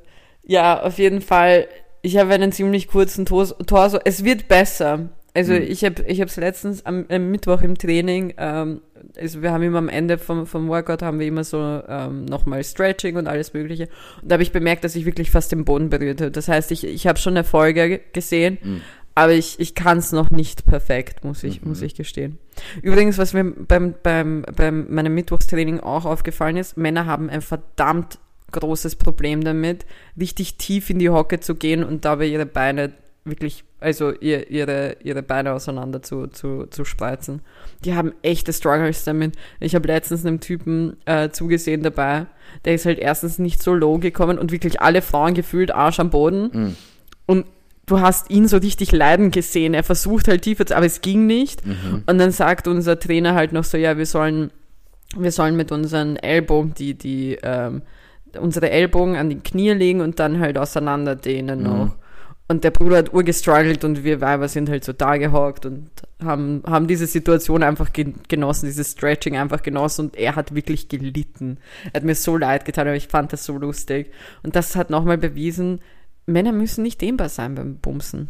Ja, 0.44 0.82
auf 0.82 0.98
jeden 0.98 1.22
Fall. 1.22 1.68
Ich 2.02 2.18
habe 2.18 2.34
einen 2.34 2.52
ziemlich 2.52 2.88
kurzen 2.88 3.26
Torso. 3.26 4.00
Es 4.06 4.24
wird 4.24 4.48
besser. 4.48 5.10
Also 5.38 5.54
mhm. 5.54 5.62
ich 5.68 5.86
habe 5.86 6.02
ich 6.08 6.20
es 6.20 6.36
letztens 6.38 6.84
am, 6.84 7.06
am, 7.10 7.30
Mittwoch 7.30 7.62
im 7.62 7.78
Training, 7.78 8.34
ähm, 8.40 8.82
also 9.16 9.44
wir 9.44 9.52
haben 9.52 9.62
immer 9.62 9.78
am 9.78 9.88
Ende 9.88 10.18
vom, 10.18 10.48
vom 10.48 10.68
Workout 10.68 11.04
haben 11.04 11.20
wir 11.20 11.28
immer 11.28 11.44
so 11.44 11.60
ähm, 11.88 12.26
nochmal 12.26 12.64
Stretching 12.64 13.18
und 13.18 13.28
alles 13.28 13.54
mögliche. 13.54 13.88
Und 14.20 14.32
da 14.32 14.34
habe 14.34 14.42
ich 14.42 14.52
bemerkt, 14.52 14.84
dass 14.84 14.96
ich 14.96 15.06
wirklich 15.06 15.30
fast 15.30 15.52
den 15.52 15.64
Boden 15.64 15.92
berührt 15.92 16.22
habe. 16.22 16.32
Das 16.32 16.48
heißt, 16.48 16.72
ich, 16.72 16.86
ich 16.86 17.06
habe 17.06 17.20
schon 17.20 17.36
Erfolge 17.36 18.02
gesehen, 18.14 18.58
mhm. 18.64 18.82
Aber 19.18 19.34
ich, 19.34 19.60
ich 19.60 19.74
kann 19.74 19.98
es 19.98 20.12
noch 20.12 20.30
nicht 20.30 20.68
perfekt, 20.68 21.26
muss 21.26 21.44
ich, 21.44 21.64
mhm. 21.64 21.70
muss 21.70 21.82
ich 21.82 21.96
gestehen. 21.96 22.38
Übrigens, 22.84 23.18
was 23.18 23.34
mir 23.34 23.46
beim, 23.46 23.96
beim, 24.04 24.46
beim 24.56 24.94
meinem 24.94 25.16
Mittwochstraining 25.16 25.80
auch 25.80 26.06
aufgefallen 26.06 26.56
ist, 26.56 26.78
Männer 26.78 27.08
haben 27.08 27.28
ein 27.28 27.42
verdammt 27.42 28.20
großes 28.52 28.96
Problem 28.96 29.44
damit, 29.44 29.88
richtig 30.20 30.58
tief 30.58 30.92
in 30.92 31.00
die 31.00 31.10
Hocke 31.10 31.40
zu 31.40 31.56
gehen 31.56 31.84
und 31.84 32.06
dabei 32.06 32.28
ihre 32.28 32.46
Beine 32.46 32.94
wirklich, 33.26 33.64
also 33.80 34.14
ihr, 34.14 34.52
ihre, 34.52 34.98
ihre 35.02 35.24
Beine 35.24 35.54
auseinander 35.54 36.04
zu, 36.04 36.28
zu, 36.28 36.68
zu 36.68 36.86
spreizen. 36.86 37.42
Die 37.86 37.96
haben 37.96 38.14
echte 38.22 38.54
Struggles 38.54 39.04
damit. 39.04 39.34
Ich 39.60 39.74
habe 39.74 39.88
letztens 39.88 40.28
einem 40.28 40.42
Typen 40.42 40.96
äh, 41.06 41.32
zugesehen 41.32 41.82
dabei, 41.82 42.28
der 42.66 42.76
ist 42.76 42.86
halt 42.86 43.00
erstens 43.00 43.40
nicht 43.40 43.64
so 43.64 43.74
low 43.74 43.98
gekommen 43.98 44.38
und 44.38 44.52
wirklich 44.52 44.80
alle 44.80 45.02
Frauen 45.02 45.34
gefühlt 45.34 45.72
Arsch 45.72 46.00
am 46.00 46.12
Boden. 46.12 46.52
Mhm. 46.54 46.76
Und 47.26 47.46
du 47.88 48.02
hast 48.02 48.30
ihn 48.30 48.48
so 48.48 48.58
richtig 48.58 48.92
leiden 48.92 49.32
gesehen. 49.32 49.74
Er 49.74 49.84
versucht 49.84 50.28
halt 50.28 50.44
tiefer 50.44 50.66
zu, 50.66 50.76
aber 50.76 50.86
es 50.86 51.02
ging 51.02 51.26
nicht. 51.26 51.66
Mhm. 51.66 52.04
Und 52.06 52.18
dann 52.20 52.32
sagt 52.32 52.68
unser 52.68 53.00
Trainer 53.00 53.34
halt 53.34 53.54
noch 53.54 53.64
so, 53.64 53.78
ja, 53.78 53.98
wir 53.98 54.06
sollen, 54.06 54.52
wir 55.18 55.32
sollen 55.32 55.56
mit 55.56 55.72
unseren 55.72 56.18
Ellbogen 56.18 56.74
die, 56.76 56.94
die, 56.94 57.40
ähm, 57.42 57.82
unsere 58.40 58.70
Ellbogen 58.70 59.16
an 59.16 59.30
die 59.30 59.40
Knie 59.40 59.72
legen 59.72 60.02
und 60.02 60.20
dann 60.20 60.40
halt 60.40 60.58
auseinander 60.58 61.16
dehnen 61.16 61.60
mhm. 61.60 61.66
noch. 61.66 61.96
Und 62.50 62.64
der 62.64 62.72
Bruder 62.72 62.98
hat 62.98 63.14
urgestruggelt 63.14 63.84
und 63.84 64.06
wir 64.06 64.22
Weiber 64.22 64.48
sind 64.48 64.70
halt 64.70 64.86
so 64.86 64.94
da 64.94 65.18
gehockt 65.18 65.66
und 65.66 65.90
haben, 66.24 66.64
haben 66.66 66.88
diese 66.88 67.06
Situation 67.06 67.62
einfach 67.62 67.92
genossen, 67.92 68.68
dieses 68.68 68.92
Stretching 68.92 69.36
einfach 69.36 69.62
genossen 69.64 70.06
und 70.06 70.16
er 70.16 70.38
hat 70.38 70.56
wirklich 70.56 70.88
gelitten. 70.88 71.58
Er 71.92 72.00
hat 72.00 72.04
mir 72.06 72.16
so 72.16 72.38
leid 72.38 72.64
getan, 72.64 72.88
aber 72.88 72.96
ich 72.96 73.10
fand 73.10 73.34
das 73.34 73.44
so 73.44 73.58
lustig. 73.58 74.12
Und 74.44 74.56
das 74.56 74.78
hat 74.78 74.90
nochmal 74.90 75.18
bewiesen, 75.18 75.82
Männer 76.28 76.52
müssen 76.52 76.84
nicht 76.84 77.02
dehnbar 77.02 77.30
sein 77.30 77.56
beim 77.56 77.78
Bumsen. 77.78 78.30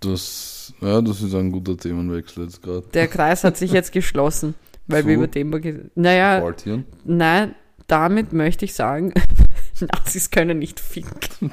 Das, 0.00 0.74
ja, 0.80 1.00
das 1.00 1.22
ist 1.22 1.34
ein 1.34 1.52
guter 1.52 1.76
Themenwechsel 1.76 2.44
jetzt 2.44 2.60
gerade. 2.62 2.86
Der 2.92 3.06
Kreis 3.06 3.44
hat 3.44 3.56
sich 3.56 3.70
jetzt 3.70 3.92
geschlossen, 3.92 4.54
weil 4.88 5.02
so 5.02 5.08
wir 5.08 5.14
über 5.14 5.28
dehnbar 5.28 5.60
Naja, 5.94 6.40
Partieren. 6.40 6.86
nein, 7.04 7.54
damit 7.86 8.32
möchte 8.32 8.64
ich 8.64 8.74
sagen, 8.74 9.12
Nazis 9.80 10.30
können 10.30 10.58
nicht 10.58 10.80
ficken. 10.80 11.52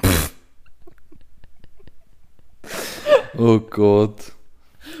oh 3.36 3.60
Gott. 3.60 4.32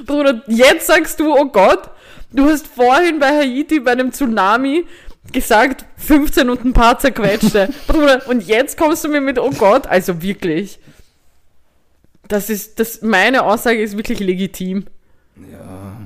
Bruder, 0.06 0.42
jetzt 0.46 0.86
sagst 0.86 1.18
du, 1.18 1.34
oh 1.34 1.46
Gott, 1.46 1.90
du 2.32 2.44
hast 2.44 2.66
vorhin 2.66 3.18
bei 3.18 3.38
Haiti 3.38 3.80
bei 3.80 3.92
einem 3.92 4.12
Tsunami 4.12 4.84
gesagt, 5.32 5.84
15 5.96 6.48
und 6.50 6.64
ein 6.64 6.72
paar 6.72 6.98
zerquetschte. 6.98 7.68
Bruder, 7.86 8.26
und 8.28 8.46
jetzt 8.46 8.76
kommst 8.78 9.04
du 9.04 9.08
mir 9.08 9.20
mit, 9.20 9.38
oh 9.38 9.50
Gott, 9.50 9.86
also 9.86 10.22
wirklich. 10.22 10.78
Das 12.28 12.48
ist, 12.50 12.78
das, 12.80 13.02
meine 13.02 13.42
Aussage 13.44 13.80
ist 13.82 13.96
wirklich 13.96 14.20
legitim. 14.20 14.84
Ja. 15.50 15.96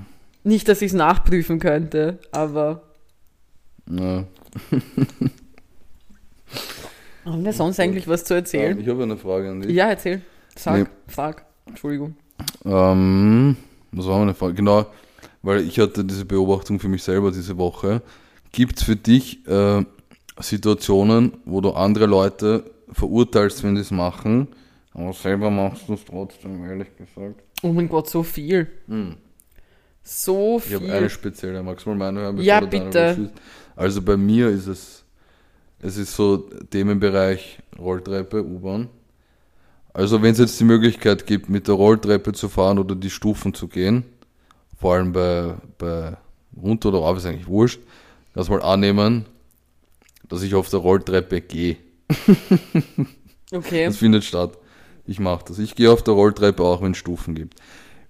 Nicht, 0.42 0.68
dass 0.68 0.82
ich 0.82 0.88
es 0.88 0.94
nachprüfen 0.94 1.58
könnte, 1.58 2.18
aber. 2.32 2.82
ja. 3.90 4.24
Haben 7.24 7.44
wir 7.44 7.52
sonst 7.54 7.80
eigentlich 7.80 8.06
was 8.06 8.24
zu 8.24 8.34
erzählen? 8.34 8.78
Ich 8.78 8.86
habe 8.88 9.02
eine 9.02 9.16
Frage 9.16 9.50
an 9.50 9.62
dich. 9.62 9.70
Ja, 9.72 9.88
erzähl. 9.88 10.20
Sag, 10.56 10.78
Nee. 10.78 10.84
frag. 11.08 11.44
Entschuldigung. 11.66 12.16
Ähm, 12.64 13.56
was 13.92 14.06
war 14.06 14.18
meine 14.18 14.34
Frage? 14.34 14.54
Genau, 14.54 14.86
weil 15.42 15.60
ich 15.62 15.78
hatte 15.78 16.04
diese 16.04 16.26
Beobachtung 16.26 16.78
für 16.78 16.88
mich 16.88 17.02
selber 17.02 17.30
diese 17.32 17.56
Woche. 17.56 18.02
Gibt 18.54 18.78
es 18.78 18.84
für 18.84 18.94
dich 18.94 19.44
äh, 19.48 19.84
Situationen, 20.38 21.32
wo 21.44 21.60
du 21.60 21.72
andere 21.72 22.06
Leute 22.06 22.70
verurteilst, 22.92 23.64
wenn 23.64 23.74
sie 23.74 23.82
es 23.82 23.90
machen, 23.90 24.46
aber 24.92 25.12
selber 25.12 25.50
machst 25.50 25.88
du 25.88 25.94
es 25.94 26.04
trotzdem, 26.04 26.64
ehrlich 26.64 26.86
gesagt? 26.96 27.42
Oh 27.64 27.72
mein 27.72 27.88
Gott, 27.88 28.08
so 28.08 28.22
viel. 28.22 28.68
Hm. 28.86 29.16
So 30.04 30.62
Ich 30.64 30.72
habe 30.72 30.84
viel. 30.84 30.94
eine 30.94 31.10
spezielle, 31.10 31.64
magst 31.64 31.84
du 31.84 31.90
mal 31.90 31.96
meine 31.96 32.20
hören? 32.20 32.38
Ja, 32.42 32.60
bitte. 32.60 33.32
Also 33.74 34.00
bei 34.02 34.16
mir 34.16 34.50
ist 34.50 34.68
es, 34.68 35.04
es 35.80 35.96
ist 35.96 36.14
so 36.14 36.36
Themenbereich 36.70 37.58
Rolltreppe, 37.76 38.44
U-Bahn. 38.44 38.88
Also 39.92 40.22
wenn 40.22 40.30
es 40.30 40.38
jetzt 40.38 40.60
die 40.60 40.64
Möglichkeit 40.64 41.26
gibt, 41.26 41.48
mit 41.48 41.66
der 41.66 41.74
Rolltreppe 41.74 42.32
zu 42.32 42.48
fahren 42.48 42.78
oder 42.78 42.94
die 42.94 43.10
Stufen 43.10 43.52
zu 43.52 43.66
gehen, 43.66 44.04
vor 44.78 44.94
allem 44.94 45.10
bei, 45.10 45.54
bei 45.76 46.16
runter 46.56 46.90
oder 46.90 46.98
rauf 46.98 47.16
ist 47.16 47.26
eigentlich 47.26 47.48
wurscht, 47.48 47.80
das 48.34 48.50
mal 48.50 48.62
annehmen, 48.62 49.24
dass 50.28 50.42
ich 50.42 50.54
auf 50.54 50.68
der 50.68 50.80
Rolltreppe 50.80 51.40
gehe. 51.40 51.76
Okay. 53.52 53.84
Das 53.86 53.98
findet 53.98 54.24
statt. 54.24 54.58
Ich 55.06 55.20
mache 55.20 55.44
das. 55.46 55.58
Ich 55.58 55.76
gehe 55.76 55.90
auf 55.90 56.02
der 56.02 56.14
Rolltreppe 56.14 56.62
auch, 56.62 56.82
wenn 56.82 56.92
es 56.92 56.98
Stufen 56.98 57.34
gibt. 57.34 57.60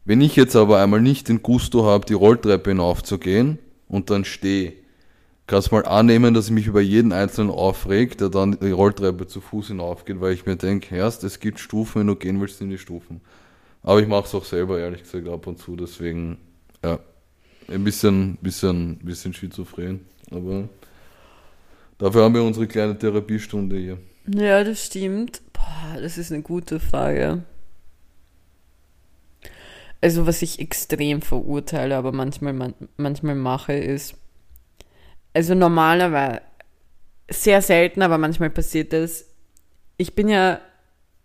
Wenn 0.05 0.21
ich 0.21 0.37
jetzt 0.37 0.57
aber 0.57 0.81
einmal 0.81 1.01
nicht 1.01 1.29
den 1.29 1.43
Gusto 1.43 1.85
habe, 1.85 2.07
die 2.07 2.15
Rolltreppe 2.15 2.71
hinaufzugehen 2.71 3.59
und 3.89 4.11
dann 4.11 4.25
stehe, 4.25 4.75
kannst 5.47 5.73
mal 5.73 5.85
annehmen, 5.85 6.35
dass 6.35 6.47
ich 6.47 6.53
mich 6.53 6.67
über 6.67 6.81
jeden 6.81 7.13
Einzelnen 7.13 7.51
aufreg, 7.51 8.17
der 8.19 8.29
dann 8.29 8.59
die 8.61 8.71
Rolltreppe 8.71 9.27
zu 9.27 9.41
Fuß 9.41 9.69
hinaufgeht, 9.69 10.21
weil 10.21 10.33
ich 10.33 10.47
mir 10.47 10.57
denke, 10.57 10.95
erst, 10.95 11.25
es 11.25 11.41
gibt 11.41 11.59
Stufen, 11.59 12.01
wenn 12.01 12.07
du 12.07 12.17
gehen 12.17 12.41
willst, 12.41 12.61
in 12.61 12.71
die 12.71 12.79
Stufen. 12.79 13.21
Aber 13.83 14.01
ich 14.01 14.09
mache 14.09 14.27
es 14.27 14.35
auch 14.35 14.45
selber, 14.45 14.79
ehrlich 14.79 15.03
gesagt, 15.03 15.29
ab 15.29 15.47
und 15.47 15.59
zu, 15.59 15.77
deswegen, 15.77 16.39
ja, 16.83 16.99
ein 17.69 17.85
bisschen, 17.85 18.39
bisschen, 18.41 18.99
bisschen 18.99 19.35
schizophren, 19.35 20.01
aber 20.31 20.69
dafür 21.99 22.25
haben 22.25 22.35
wir 22.35 22.43
unsere 22.43 22.67
kleine 22.67 22.99
Therapiestunde 22.99 23.77
hier. 23.77 23.99
Ja, 24.27 24.65
das 24.65 24.87
stimmt. 24.87 25.43
Boah, 25.53 26.01
das 26.01 26.19
ist 26.19 26.33
eine 26.33 26.43
gute 26.43 26.81
Frage. 26.81 27.43
Also, 30.01 30.27
was 30.27 30.43
ich 30.43 30.59
extrem 30.59 31.23
verurteile, 31.23 31.97
aber 31.97 32.13
manchmal, 32.13 32.53
man, 32.53 32.75
manchmal 32.97 33.35
mache, 33.35 33.73
ist, 33.73 34.17
also 35.33 35.55
normalerweise, 35.55 36.43
sehr 37.31 37.63
selten, 37.63 38.03
aber 38.03 38.19
manchmal 38.19 38.51
passiert 38.51 38.93
es, 38.93 39.31
ich 39.97 40.15
bin 40.15 40.29
ja, 40.29 40.61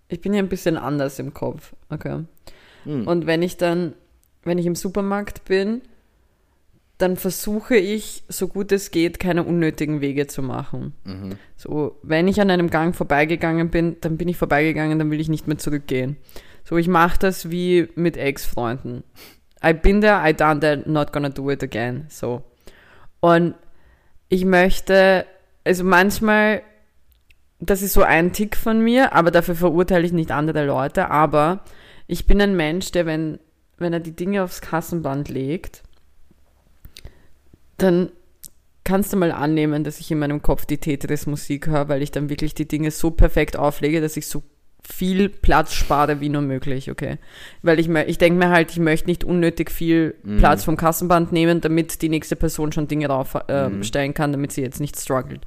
ich 0.07 0.21
bin 0.21 0.33
ja 0.33 0.39
ein 0.39 0.47
bisschen 0.49 0.77
anders 0.77 1.19
im 1.19 1.33
Kopf, 1.33 1.73
okay? 1.89 2.23
Hm. 2.85 3.05
Und 3.07 3.25
wenn 3.25 3.41
ich 3.41 3.57
dann, 3.57 3.95
wenn 4.43 4.57
ich 4.57 4.65
im 4.65 4.75
Supermarkt 4.75 5.45
bin, 5.45 5.81
dann 6.99 7.15
versuche 7.15 7.77
ich, 7.77 8.23
so 8.27 8.49
gut 8.49 8.73
es 8.73 8.91
geht, 8.91 9.19
keine 9.19 9.43
unnötigen 9.43 10.01
Wege 10.01 10.27
zu 10.27 10.43
machen. 10.43 10.93
Mhm. 11.05 11.37
So, 11.55 11.97
wenn 12.03 12.27
ich 12.27 12.41
an 12.41 12.51
einem 12.51 12.69
Gang 12.69 12.93
vorbeigegangen 12.93 13.69
bin, 13.69 13.95
dann 14.01 14.17
bin 14.17 14.27
ich 14.27 14.35
vorbeigegangen, 14.35 14.99
dann 14.99 15.09
will 15.09 15.21
ich 15.21 15.29
nicht 15.29 15.47
mehr 15.47 15.57
zurückgehen. 15.57 16.17
So, 16.65 16.75
ich 16.77 16.89
mache 16.89 17.17
das 17.17 17.49
wie 17.49 17.87
mit 17.95 18.17
Ex-Freunden. 18.17 19.05
I 19.63 19.71
been 19.73 20.01
there, 20.01 20.21
I 20.29 20.33
done 20.33 20.59
that, 20.59 20.87
not 20.87 21.13
gonna 21.13 21.29
do 21.29 21.49
it 21.49 21.63
again. 21.63 22.05
So. 22.09 22.43
Und 23.21 23.55
ich 24.27 24.43
möchte, 24.43 25.25
also 25.63 25.85
manchmal, 25.85 26.63
das 27.61 27.81
ist 27.81 27.93
so 27.93 28.03
ein 28.03 28.33
Tick 28.33 28.57
von 28.57 28.81
mir, 28.81 29.13
aber 29.13 29.31
dafür 29.31 29.55
verurteile 29.55 30.05
ich 30.05 30.11
nicht 30.11 30.31
andere 30.31 30.65
Leute, 30.65 31.09
aber 31.09 31.63
ich 32.07 32.27
bin 32.27 32.41
ein 32.41 32.57
Mensch, 32.57 32.91
der, 32.91 33.05
wenn, 33.05 33.39
wenn 33.77 33.93
er 33.93 34.01
die 34.01 34.15
Dinge 34.17 34.43
aufs 34.43 34.59
Kassenband 34.59 35.29
legt, 35.29 35.83
dann 37.81 38.11
kannst 38.83 39.13
du 39.13 39.17
mal 39.17 39.31
annehmen, 39.31 39.83
dass 39.83 39.99
ich 39.99 40.09
in 40.11 40.19
meinem 40.19 40.41
Kopf 40.41 40.65
die 40.65 40.77
Tetris-Musik 40.77 41.67
höre, 41.67 41.89
weil 41.89 42.01
ich 42.01 42.11
dann 42.11 42.29
wirklich 42.29 42.53
die 42.53 42.67
Dinge 42.67 42.91
so 42.91 43.11
perfekt 43.11 43.57
auflege, 43.57 44.01
dass 44.01 44.17
ich 44.17 44.27
so 44.27 44.43
viel 44.81 45.29
Platz 45.29 45.73
spare 45.73 46.19
wie 46.21 46.29
nur 46.29 46.41
möglich, 46.41 46.89
okay? 46.89 47.17
Weil 47.61 47.79
ich, 47.79 47.89
ich 47.89 48.17
denke 48.17 48.39
mir 48.39 48.49
halt, 48.49 48.71
ich 48.71 48.79
möchte 48.79 49.07
nicht 49.07 49.23
unnötig 49.23 49.69
viel 49.69 50.15
Platz 50.37 50.63
vom 50.63 50.77
Kassenband 50.77 51.31
nehmen, 51.31 51.61
damit 51.61 52.01
die 52.01 52.09
nächste 52.09 52.35
Person 52.35 52.71
schon 52.71 52.87
Dinge 52.87 53.07
draufstellen 53.07 53.81
äh, 53.81 53.83
stellen 53.83 54.13
kann, 54.13 54.31
damit 54.31 54.51
sie 54.51 54.61
jetzt 54.61 54.79
nicht 54.79 54.99
struggelt. 54.99 55.41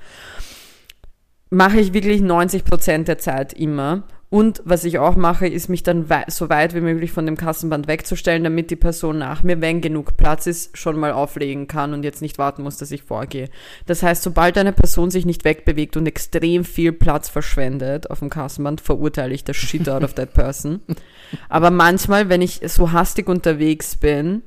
Mache 1.50 1.80
ich 1.80 1.92
wirklich 1.92 2.20
90% 2.20 3.04
der 3.04 3.18
Zeit 3.18 3.52
immer. 3.52 4.04
Und 4.32 4.62
was 4.64 4.84
ich 4.84 4.98
auch 4.98 5.14
mache, 5.14 5.46
ist 5.46 5.68
mich 5.68 5.82
dann 5.82 6.08
wei 6.08 6.24
so 6.28 6.48
weit 6.48 6.74
wie 6.74 6.80
möglich 6.80 7.12
von 7.12 7.26
dem 7.26 7.36
Kassenband 7.36 7.86
wegzustellen, 7.86 8.42
damit 8.42 8.70
die 8.70 8.76
Person 8.76 9.18
nach 9.18 9.42
mir, 9.42 9.60
wenn 9.60 9.82
genug 9.82 10.16
Platz 10.16 10.46
ist, 10.46 10.78
schon 10.78 10.98
mal 10.98 11.12
auflegen 11.12 11.68
kann 11.68 11.92
und 11.92 12.02
jetzt 12.02 12.22
nicht 12.22 12.38
warten 12.38 12.62
muss, 12.62 12.78
dass 12.78 12.92
ich 12.92 13.02
vorgehe. 13.02 13.50
Das 13.84 14.02
heißt, 14.02 14.22
sobald 14.22 14.56
eine 14.56 14.72
Person 14.72 15.10
sich 15.10 15.26
nicht 15.26 15.44
wegbewegt 15.44 15.98
und 15.98 16.06
extrem 16.06 16.64
viel 16.64 16.92
Platz 16.92 17.28
verschwendet 17.28 18.10
auf 18.10 18.20
dem 18.20 18.30
Kassenband, 18.30 18.80
verurteile 18.80 19.34
ich 19.34 19.44
das 19.44 19.58
Shit 19.58 19.86
out 19.86 20.02
of 20.02 20.14
that 20.14 20.32
person. 20.32 20.80
Aber 21.50 21.70
manchmal, 21.70 22.30
wenn 22.30 22.40
ich 22.40 22.62
so 22.64 22.90
hastig 22.90 23.28
unterwegs 23.28 23.96
bin, 23.96 24.40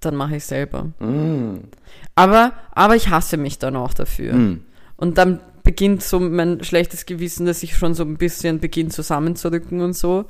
dann 0.00 0.16
mache 0.16 0.34
ich 0.34 0.44
selber. 0.44 0.88
Mm. 0.98 1.68
Aber, 2.16 2.52
aber 2.72 2.96
ich 2.96 3.10
hasse 3.10 3.36
mich 3.36 3.60
dann 3.60 3.76
auch 3.76 3.94
dafür. 3.94 4.34
Mm. 4.34 4.64
Und 4.96 5.18
dann 5.18 5.40
beginnt 5.62 6.02
so 6.02 6.20
mein 6.20 6.62
schlechtes 6.64 7.06
Gewissen, 7.06 7.46
dass 7.46 7.62
ich 7.62 7.76
schon 7.76 7.94
so 7.94 8.04
ein 8.04 8.16
bisschen 8.16 8.60
beginne 8.60 8.90
zusammenzurücken 8.90 9.80
und 9.80 9.94
so. 9.94 10.26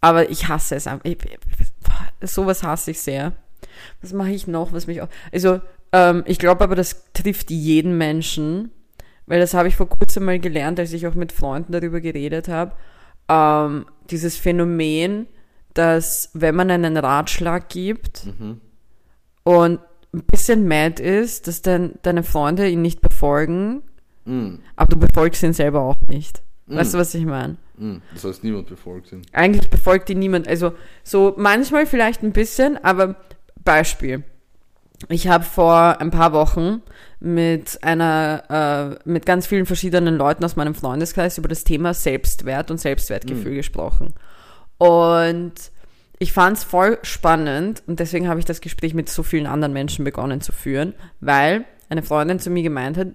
Aber 0.00 0.30
ich 0.30 0.48
hasse 0.48 0.74
es 0.74 0.86
einfach. 0.86 1.04
Ich, 1.04 1.18
sowas 2.22 2.62
hasse 2.62 2.90
ich 2.90 3.00
sehr. 3.00 3.32
Was 4.00 4.12
mache 4.12 4.30
ich 4.30 4.46
noch, 4.46 4.72
was 4.72 4.86
mich 4.86 5.00
auch. 5.00 5.08
Also, 5.32 5.60
ähm, 5.92 6.24
ich 6.26 6.38
glaube 6.38 6.64
aber, 6.64 6.74
das 6.74 7.12
trifft 7.12 7.50
jeden 7.50 7.96
Menschen, 7.98 8.70
weil 9.26 9.40
das 9.40 9.54
habe 9.54 9.68
ich 9.68 9.76
vor 9.76 9.88
kurzem 9.88 10.24
mal 10.24 10.38
gelernt, 10.38 10.80
als 10.80 10.92
ich 10.92 11.06
auch 11.06 11.14
mit 11.14 11.32
Freunden 11.32 11.72
darüber 11.72 12.00
geredet 12.00 12.48
habe. 12.48 12.72
Ähm, 13.28 13.86
dieses 14.10 14.36
Phänomen, 14.36 15.26
dass 15.74 16.30
wenn 16.34 16.54
man 16.54 16.70
einen 16.70 16.96
Ratschlag 16.96 17.68
gibt 17.68 18.26
und 19.44 19.80
ein 20.14 20.22
bisschen 20.24 20.68
mad 20.68 21.02
ist, 21.02 21.46
dass 21.46 21.62
dann 21.62 21.94
deine 22.02 22.22
Freunde 22.22 22.68
ihn 22.68 22.82
nicht 22.82 23.00
befolgen, 23.00 23.82
Mm. 24.24 24.56
aber 24.76 24.88
du 24.88 24.96
befolgst 24.98 25.42
ihn 25.42 25.52
selber 25.52 25.80
auch 25.80 26.00
nicht. 26.08 26.42
Weißt 26.66 26.94
du, 26.94 26.98
was 26.98 27.14
ich 27.14 27.26
meine? 27.26 27.56
Mm. 27.76 27.96
Das 28.14 28.24
heißt, 28.24 28.44
niemand 28.44 28.68
befolgt 28.68 29.12
ihn. 29.12 29.22
Eigentlich 29.32 29.68
befolgt 29.68 30.08
ihn 30.10 30.18
niemand. 30.18 30.48
Also 30.48 30.72
so 31.02 31.34
manchmal 31.36 31.86
vielleicht 31.86 32.22
ein 32.22 32.32
bisschen, 32.32 32.82
aber 32.82 33.16
Beispiel. 33.64 34.24
Ich 35.08 35.26
habe 35.26 35.44
vor 35.44 36.00
ein 36.00 36.10
paar 36.10 36.32
Wochen 36.32 36.82
mit 37.18 37.82
einer, 37.82 38.98
äh, 39.04 39.08
mit 39.08 39.26
ganz 39.26 39.46
vielen 39.46 39.66
verschiedenen 39.66 40.16
Leuten 40.16 40.44
aus 40.44 40.56
meinem 40.56 40.74
Freundeskreis 40.74 41.38
über 41.38 41.48
das 41.48 41.64
Thema 41.64 41.92
Selbstwert 41.92 42.70
und 42.70 42.78
Selbstwertgefühl 42.78 43.56
gesprochen. 43.56 44.14
Und 44.78 45.54
ich 46.18 46.32
fand 46.32 46.56
es 46.56 46.64
voll 46.64 46.98
spannend 47.02 47.82
und 47.88 47.98
deswegen 47.98 48.28
habe 48.28 48.38
ich 48.38 48.46
das 48.46 48.60
Gespräch 48.60 48.94
mit 48.94 49.08
so 49.08 49.24
vielen 49.24 49.46
anderen 49.46 49.72
Menschen 49.72 50.04
begonnen 50.04 50.40
zu 50.40 50.52
führen, 50.52 50.94
weil 51.20 51.64
eine 51.88 52.02
Freundin 52.02 52.38
zu 52.38 52.50
mir 52.50 52.62
gemeint 52.62 52.96
hat, 52.96 53.08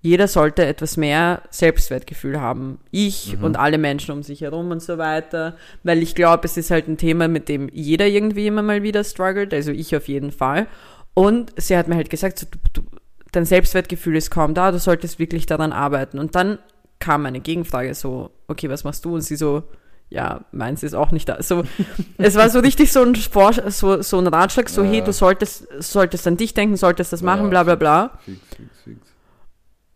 jeder 0.00 0.28
sollte 0.28 0.64
etwas 0.64 0.96
mehr 0.96 1.42
Selbstwertgefühl 1.50 2.40
haben. 2.40 2.78
Ich 2.92 3.36
und 3.42 3.56
alle 3.56 3.78
Menschen 3.78 4.12
um 4.12 4.22
sich 4.22 4.42
herum 4.42 4.70
und 4.70 4.80
so 4.80 4.96
weiter. 4.96 5.56
Weil 5.82 6.02
ich 6.02 6.14
glaube, 6.14 6.44
es 6.44 6.56
ist 6.56 6.70
halt 6.70 6.86
ein 6.88 6.98
Thema, 6.98 7.26
mit 7.26 7.48
dem 7.48 7.68
jeder 7.72 8.06
irgendwie 8.06 8.46
immer 8.46 8.62
mal 8.62 8.82
wieder 8.84 9.02
struggelt. 9.02 9.52
Also 9.52 9.72
ich 9.72 9.96
auf 9.96 10.06
jeden 10.06 10.30
Fall. 10.30 10.68
Und 11.14 11.52
sie 11.56 11.76
hat 11.76 11.88
mir 11.88 11.96
halt 11.96 12.10
gesagt, 12.10 12.38
so, 12.38 12.46
du, 12.48 12.58
du, 12.80 12.88
dein 13.32 13.44
Selbstwertgefühl 13.44 14.14
ist 14.16 14.30
kaum 14.30 14.54
da, 14.54 14.70
du 14.70 14.78
solltest 14.78 15.18
wirklich 15.18 15.46
daran 15.46 15.72
arbeiten. 15.72 16.20
Und 16.20 16.36
dann 16.36 16.58
kam 17.00 17.26
eine 17.26 17.40
Gegenfrage 17.40 17.92
so, 17.94 18.30
okay, 18.46 18.70
was 18.70 18.84
machst 18.84 19.04
du? 19.04 19.14
Und 19.16 19.22
sie 19.22 19.34
so, 19.36 19.64
ja, 20.10 20.44
meins 20.52 20.84
ist 20.84 20.94
auch 20.94 21.10
nicht 21.10 21.28
da. 21.28 21.42
So, 21.42 21.64
es 22.18 22.36
war 22.36 22.48
so 22.50 22.60
richtig 22.60 22.92
so 22.92 23.02
ein, 23.02 23.16
Vor 23.16 23.52
so, 23.52 24.00
so 24.00 24.18
ein 24.18 24.28
Ratschlag, 24.28 24.68
so, 24.68 24.84
Ja. 24.84 24.90
hey, 24.90 25.02
du 25.02 25.12
solltest, 25.12 25.66
solltest 25.80 26.24
an 26.28 26.36
dich 26.36 26.54
denken, 26.54 26.76
solltest 26.76 27.12
das 27.12 27.20
machen, 27.22 27.44
Ja, 27.44 27.48
bla 27.50 27.62
bla 27.64 27.74
bla. 27.74 28.18
Fix, 28.24 28.38
fix, 28.56 28.68
fix. 28.84 28.98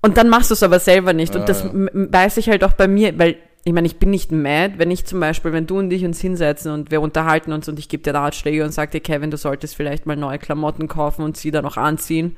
Und 0.03 0.17
dann 0.17 0.29
machst 0.29 0.51
du 0.51 0.55
es 0.55 0.63
aber 0.63 0.81
selber 0.81 1.13
nicht. 1.13 1.35
Ja, 1.35 1.41
und 1.41 1.49
das 1.49 1.63
ja. 1.63 1.71
m- 1.71 1.89
m- 1.89 2.09
weiß 2.13 2.37
ich 2.37 2.49
halt 2.49 2.65
auch 2.65 2.73
bei 2.73 2.89
mir, 2.89 3.19
weil 3.19 3.37
ich 3.65 3.73
meine, 3.73 3.87
ich 3.87 3.99
bin 3.99 4.11
nicht 4.11 4.33
mad, 4.33 4.75
wenn 4.79 4.91
ich 4.91 5.05
zum 5.07 5.21
Beispiel, 5.21 5.53
wenn 5.53 5.69
du 5.69 5.79
und 5.79 5.93
ich 5.93 6.05
uns 6.05 6.21
hinsetzen 6.21 6.73
und 6.73 6.91
wir 6.91 7.01
unterhalten 7.01 7.53
uns 7.53 7.69
und 7.69 7.79
ich 7.79 7.89
gebe 7.89 8.03
dir 8.03 8.13
Ratschläge 8.13 8.65
und 8.65 8.73
sage 8.73 8.91
dir, 8.91 9.01
Kevin, 9.01 9.31
du 9.31 9.37
solltest 9.37 9.77
vielleicht 9.77 10.05
mal 10.05 10.17
neue 10.17 10.41
Klamotten 10.41 10.89
kaufen 10.89 11.23
und 11.23 11.37
sie 11.37 11.53
dann 11.53 11.65
auch 11.65 11.77
anziehen 11.77 12.37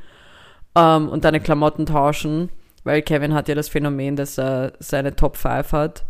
ähm, 0.76 1.08
und 1.08 1.24
deine 1.24 1.40
Klamotten 1.40 1.86
tauschen, 1.86 2.50
weil 2.84 3.00
Kevin 3.00 3.32
hat 3.32 3.48
ja 3.48 3.54
das 3.54 3.70
Phänomen, 3.70 4.16
dass 4.16 4.36
er 4.38 4.74
seine 4.80 5.16
Top 5.16 5.38
5 5.38 5.72
hat, 5.72 6.04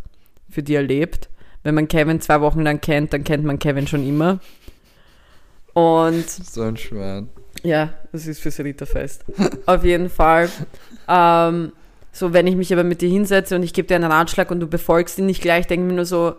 für 0.50 0.64
die 0.64 0.74
er 0.74 0.82
lebt. 0.82 1.28
Wenn 1.62 1.76
man 1.76 1.86
Kevin 1.86 2.20
zwei 2.20 2.40
Wochen 2.40 2.62
lang 2.62 2.80
kennt, 2.80 3.12
dann 3.12 3.22
kennt 3.22 3.44
man 3.44 3.60
Kevin 3.60 3.86
schon 3.86 4.04
immer. 4.06 4.40
Und 5.74 6.28
So 6.28 6.62
ein 6.62 6.76
Schwein. 6.76 7.30
ja, 7.62 7.90
das 8.12 8.26
ist 8.26 8.40
fürs 8.40 8.58
Ritterfest. 8.60 9.24
Auf 9.66 9.84
jeden 9.84 10.08
Fall. 10.10 10.48
Ähm, 11.08 11.72
so, 12.12 12.32
wenn 12.32 12.46
ich 12.46 12.56
mich 12.56 12.72
aber 12.72 12.84
mit 12.84 13.00
dir 13.00 13.08
hinsetze 13.08 13.56
und 13.56 13.62
ich 13.62 13.72
gebe 13.72 13.88
dir 13.88 13.96
einen 13.96 14.10
Ratschlag 14.10 14.50
und 14.50 14.60
du 14.60 14.66
befolgst 14.66 15.18
ihn 15.18 15.26
nicht 15.26 15.42
gleich, 15.42 15.66
denke 15.66 15.84
ich 15.84 15.90
mir 15.90 15.96
nur 15.96 16.04
so, 16.04 16.36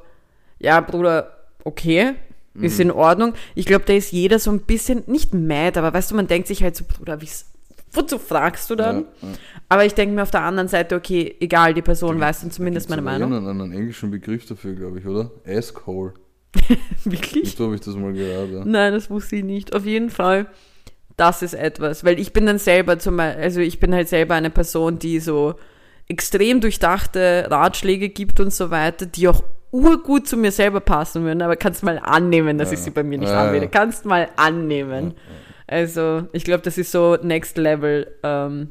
ja, 0.60 0.80
Bruder, 0.80 1.36
okay, 1.64 2.14
ist 2.62 2.80
in 2.80 2.92
Ordnung. 2.92 3.34
Ich 3.54 3.66
glaube, 3.66 3.86
da 3.86 3.94
ist 3.94 4.12
jeder 4.12 4.40
so 4.40 4.52
ein 4.52 4.62
bisschen, 4.62 5.04
nicht 5.08 5.34
mad, 5.34 5.78
aber 5.78 5.94
weißt 5.94 6.12
du, 6.12 6.16
man 6.16 6.28
denkt 6.28 6.48
sich 6.48 6.64
halt 6.64 6.76
so, 6.76 6.86
Bruder, 6.86 7.22
wie's, 7.22 7.46
wozu 7.92 8.18
fragst 8.18 8.70
du 8.70 8.76
dann? 8.76 9.06
Ja, 9.22 9.28
ja. 9.30 9.36
Aber 9.68 9.86
ich 9.86 9.94
denke 9.94 10.16
mir 10.16 10.24
auf 10.24 10.32
der 10.32 10.44
anderen 10.44 10.70
Seite, 10.70 10.96
okay, 10.96 11.36
egal, 11.40 11.74
die 11.74 11.82
Person 11.82 12.20
weiß 12.20 12.42
dann 12.42 12.52
zumindest 12.52 12.90
meine 12.90 13.02
aber 13.02 13.12
Meinung. 13.12 13.34
Einen, 13.34 13.62
einen 13.62 13.72
englischen 13.74 14.12
Begriff 14.12 14.46
dafür, 14.46 14.74
glaube 14.74 15.00
ich, 15.00 15.06
oder? 15.06 15.32
Asshole. 15.46 16.14
Wirklich? 17.04 17.56
So 17.56 17.66
habe 17.66 17.76
ich 17.76 17.82
das 17.82 17.96
mal 17.96 18.14
gehört. 18.14 18.52
Ja. 18.52 18.64
Nein, 18.64 18.94
das 18.94 19.10
wusste 19.10 19.36
ich 19.36 19.44
nicht. 19.44 19.76
Auf 19.76 19.86
jeden 19.86 20.10
Fall, 20.10 20.48
das 21.18 21.42
ist 21.42 21.54
etwas, 21.54 22.04
weil 22.04 22.20
ich 22.20 22.34
bin 22.34 22.46
dann 22.46 22.58
selber 22.60 23.00
zum 23.00 23.20
also 23.20 23.60
ich 23.62 23.80
bin 23.80 23.94
halt 23.94 24.10
selber 24.10 24.36
eine 24.36 24.50
Person, 24.50 25.00
die 25.00 25.20
so 25.20 25.56
extrem 26.08 26.62
durchdachte 26.62 27.48
Ratschläge 27.50 28.10
gibt 28.10 28.40
und 28.40 28.54
so 28.54 28.70
weiter, 28.70 29.06
die 29.06 29.28
auch 29.28 29.44
urgut 29.72 30.28
zu 30.28 30.38
mir 30.38 30.52
selber 30.52 30.80
passen 30.80 31.24
würden, 31.24 31.42
aber 31.42 31.56
kannst 31.56 31.84
mal 31.84 32.00
annehmen, 32.00 32.58
dass 32.58 32.72
ich 32.72 32.80
sie 32.80 32.92
bei 32.92 33.04
mir 33.04 33.18
nicht 33.18 33.30
Ja, 33.30 33.44
ja. 33.44 33.48
anwende. 33.50 33.68
Kannst 33.70 34.06
mal 34.06 34.30
annehmen. 34.36 35.16
Also, 35.68 36.28
ich 36.32 36.44
glaube, 36.44 36.62
das 36.64 36.78
ist 36.78 36.92
so 36.92 37.18
Next 37.22 37.58
Level 37.58 38.08
ähm, 38.24 38.70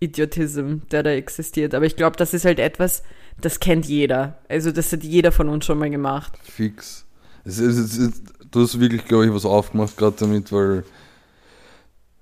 Idiotism, 0.00 0.78
der 0.90 1.02
da 1.02 1.10
existiert. 1.10 1.74
Aber 1.74 1.84
ich 1.86 1.96
glaube, 1.96 2.16
das 2.16 2.34
ist 2.34 2.44
halt 2.44 2.58
etwas, 2.58 3.02
das 3.40 3.60
kennt 3.60 3.86
jeder. 3.86 4.38
Also, 4.48 4.72
das 4.72 4.92
hat 4.92 5.04
jeder 5.04 5.30
von 5.32 5.48
uns 5.48 5.64
schon 5.64 5.78
mal 5.78 5.90
gemacht. 5.90 6.32
Fix. 6.42 7.06
Es 7.44 7.58
ist, 7.58 7.78
es 7.78 7.96
ist, 7.96 8.22
du 8.50 8.62
hast 8.62 8.80
wirklich, 8.80 9.04
glaube 9.06 9.26
ich, 9.26 9.32
was 9.32 9.44
aufgemacht 9.44 9.96
gerade 9.96 10.16
damit, 10.18 10.52
weil 10.52 10.84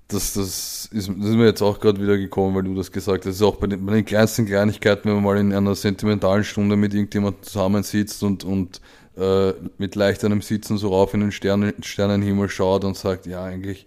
das, 0.09 0.33
das, 0.33 0.89
ist, 0.91 1.07
das 1.07 1.07
ist 1.07 1.35
mir 1.35 1.45
jetzt 1.45 1.61
auch 1.61 1.79
gerade 1.79 2.01
wieder 2.01 2.17
gekommen, 2.17 2.55
weil 2.55 2.63
du 2.63 2.73
das 2.73 2.91
gesagt 2.91 3.19
hast. 3.19 3.27
Das 3.27 3.35
ist 3.35 3.41
auch 3.43 3.57
bei 3.57 3.67
den, 3.67 3.85
bei 3.85 3.93
den 3.93 4.05
kleinsten 4.05 4.47
Kleinigkeiten, 4.47 5.07
wenn 5.07 5.15
man 5.15 5.23
mal 5.23 5.37
in 5.37 5.53
einer 5.53 5.75
sentimentalen 5.75 6.43
Stunde 6.43 6.75
mit 6.75 6.95
irgendjemandem 6.95 7.43
zusammensitzt 7.43 8.23
und, 8.23 8.43
und 8.43 8.81
äh, 9.17 9.53
mit 9.77 9.93
leicht 9.93 10.25
einem 10.25 10.41
Sitzen 10.41 10.79
so 10.79 10.89
rauf 10.89 11.13
in 11.13 11.19
den 11.19 11.31
Sterne, 11.31 11.75
Sternenhimmel 11.81 12.49
schaut 12.49 12.85
und 12.85 12.97
sagt, 12.97 13.27
ja, 13.27 13.43
eigentlich, 13.43 13.85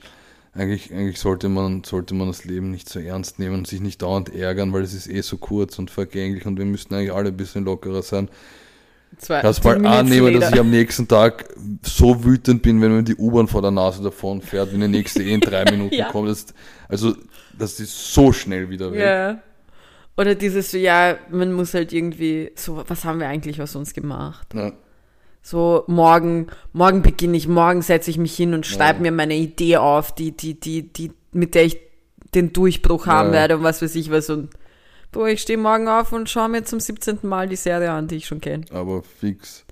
eigentlich, 0.54 0.92
eigentlich 0.92 1.18
sollte 1.18 1.48
man, 1.48 1.82
sollte 1.82 2.14
man 2.14 2.28
das 2.28 2.44
Leben 2.44 2.70
nicht 2.70 2.88
so 2.88 3.00
ernst 3.00 3.40
nehmen 3.40 3.56
und 3.56 3.66
sich 3.66 3.80
nicht 3.80 4.00
dauernd 4.00 4.32
ärgern, 4.32 4.72
weil 4.72 4.82
es 4.82 4.94
ist 4.94 5.08
eh 5.08 5.22
so 5.22 5.38
kurz 5.38 5.76
und 5.80 5.90
vergänglich 5.90 6.46
und 6.46 6.56
wir 6.56 6.66
müssten 6.66 6.94
eigentlich 6.94 7.12
alle 7.12 7.30
ein 7.30 7.36
bisschen 7.36 7.64
lockerer 7.64 8.02
sein. 8.02 8.28
Zwei, 9.18 9.40
Kannst 9.40 9.62
mal 9.64 9.84
annehmen, 9.86 10.40
dass 10.40 10.52
ich 10.52 10.58
am 10.58 10.70
nächsten 10.70 11.06
Tag 11.06 11.44
so 11.82 12.24
wütend 12.24 12.62
bin, 12.62 12.80
wenn 12.80 12.92
mir 12.96 13.02
die 13.02 13.14
U-Bahn 13.16 13.46
vor 13.46 13.62
der 13.62 13.70
Nase 13.70 14.02
davon 14.02 14.40
fährt, 14.42 14.72
wenn 14.72 14.80
die 14.80 14.88
nächste 14.88 15.22
eh 15.22 15.32
in 15.34 15.40
drei 15.40 15.64
Minuten 15.70 15.94
Ja. 15.94 16.08
kommt. 16.10 16.28
Das, 16.28 16.46
also, 16.88 17.14
das 17.56 17.78
ist 17.78 18.12
so 18.14 18.32
schnell 18.32 18.68
wieder 18.70 18.90
weg. 18.92 19.00
Ja. 19.00 19.38
Oder 20.16 20.34
dieses 20.34 20.70
so, 20.70 20.78
ja, 20.78 21.16
man 21.30 21.52
muss 21.52 21.72
halt 21.74 21.92
irgendwie, 21.92 22.50
so, 22.54 22.82
was 22.86 23.04
haben 23.04 23.20
wir 23.20 23.28
eigentlich 23.28 23.62
aus 23.62 23.76
uns 23.76 23.94
gemacht? 23.94 24.48
Ja. 24.54 24.72
So, 25.40 25.84
morgen, 25.88 26.48
morgen 26.72 27.02
beginne 27.02 27.36
ich, 27.36 27.48
morgen 27.48 27.82
setze 27.82 28.10
ich 28.10 28.18
mich 28.18 28.34
hin 28.36 28.54
und 28.54 28.66
schreibe 28.66 28.98
Ja. 28.98 29.02
mir 29.02 29.12
meine 29.12 29.34
Idee 29.34 29.76
auf, 29.78 30.14
die, 30.14 30.36
die, 30.36 30.58
die, 30.58 30.92
die, 30.92 31.12
mit 31.32 31.54
der 31.54 31.64
ich 31.64 31.78
den 32.34 32.52
Durchbruch 32.52 33.06
haben 33.06 33.32
werde 33.32 33.56
und 33.56 33.62
was 33.62 33.82
weiß 33.82 33.94
ich 33.94 34.10
was 34.10 34.30
und, 34.30 34.50
boah, 35.12 35.28
ich 35.28 35.40
stehe 35.42 35.58
morgen 35.58 35.88
auf 35.88 36.12
und 36.12 36.28
schaue 36.28 36.48
mir 36.48 36.64
zum 36.64 36.80
17. 36.80 37.18
Mal 37.22 37.48
die 37.48 37.56
Serie 37.56 37.90
an, 37.92 38.08
die 38.08 38.16
ich 38.16 38.26
schon 38.26 38.40
kenne. 38.40 38.64
Aber 38.70 39.02
fix. 39.02 39.64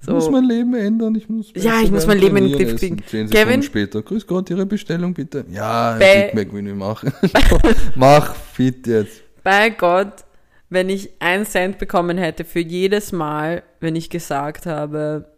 Ich 0.00 0.06
So. 0.06 0.12
muss 0.12 0.30
mein 0.30 0.44
Leben 0.44 0.74
ändern, 0.74 1.14
ich 1.14 1.28
muss. 1.28 1.52
Ja, 1.54 1.80
ich 1.80 1.90
muss 1.90 2.06
mein 2.06 2.18
Leben 2.18 2.36
in 2.36 2.48
den 2.48 2.52
Griff 2.58 2.78
kriegen. 2.78 3.02
Zehn 3.06 3.28
Kevin? 3.28 3.46
Sekunden 3.46 3.62
später. 3.62 4.02
Grüß 4.02 4.26
Gott, 4.26 4.50
Ihre 4.50 4.66
Bestellung 4.66 5.14
bitte. 5.14 5.44
Ja. 5.50 5.96
Big 5.98 6.34
Mac 6.34 6.52
will 6.52 6.66
ich 6.66 6.74
machen. 6.74 7.12
Mach 7.94 8.34
fit 8.34 8.86
jetzt. 8.86 9.22
Bei 9.42 9.70
Gott, 9.70 10.24
wenn 10.68 10.88
ich 10.88 11.10
einen 11.20 11.46
Cent 11.46 11.78
bekommen 11.78 12.18
hätte 12.18 12.44
für 12.44 12.60
jedes 12.60 13.12
Mal, 13.12 13.62
wenn 13.80 13.96
ich 13.96 14.10
gesagt 14.10 14.66
habe, 14.66 15.32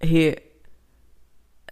hey, 0.00 0.36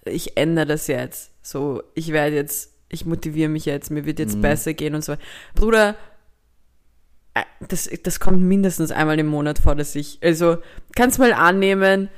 ich 0.04 0.36
ändere 0.36 0.66
das 0.66 0.86
jetzt. 0.88 1.30
So, 1.42 1.82
ich 1.94 2.12
werde 2.12 2.36
jetzt, 2.36 2.72
ich 2.88 3.06
motiviere 3.06 3.48
mich 3.48 3.64
jetzt, 3.66 3.90
mir 3.90 4.04
wird 4.04 4.18
jetzt 4.18 4.40
besser 4.40 4.74
gehen 4.74 4.94
und 4.94 5.04
so 5.04 5.12
weiter. 5.12 5.22
Bruder, 5.54 5.96
das, 7.68 7.90
das 8.02 8.20
kommt 8.20 8.40
mindestens 8.40 8.90
einmal 8.90 9.18
im 9.18 9.26
Monat 9.26 9.58
vor, 9.58 9.74
dass 9.74 9.94
ich, 9.94 10.18
also, 10.22 10.58
kannst 10.94 11.18
mal 11.18 11.32
annehmen, 11.32 12.08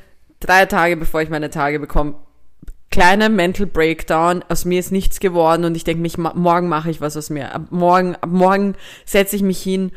drei 0.41 0.67
Tage 0.67 0.97
bevor 0.97 1.23
ich 1.23 1.31
meine 1.31 1.51
Tage 1.51 1.81
bekomme, 1.81 2.15
kleiner 2.91 3.29
Mental 3.29 3.67
Breakdown, 3.67 4.45
aus 4.49 4.65
mir 4.65 4.81
ist 4.81 4.93
nichts 4.93 5.21
geworden 5.21 5.65
und 5.65 5.77
ich 5.77 5.85
denke 5.85 6.03
mich, 6.03 6.19
morgen 6.19 6.69
mache 6.69 6.91
ich 6.91 7.01
was 7.01 7.17
aus 7.17 7.31
mir. 7.31 7.55
Ab 7.55 7.69
morgen, 7.71 8.17
ab 8.17 8.31
morgen 8.31 8.75
setze 9.05 9.37
ich 9.37 9.43
mich 9.43 9.63
hin 9.63 9.93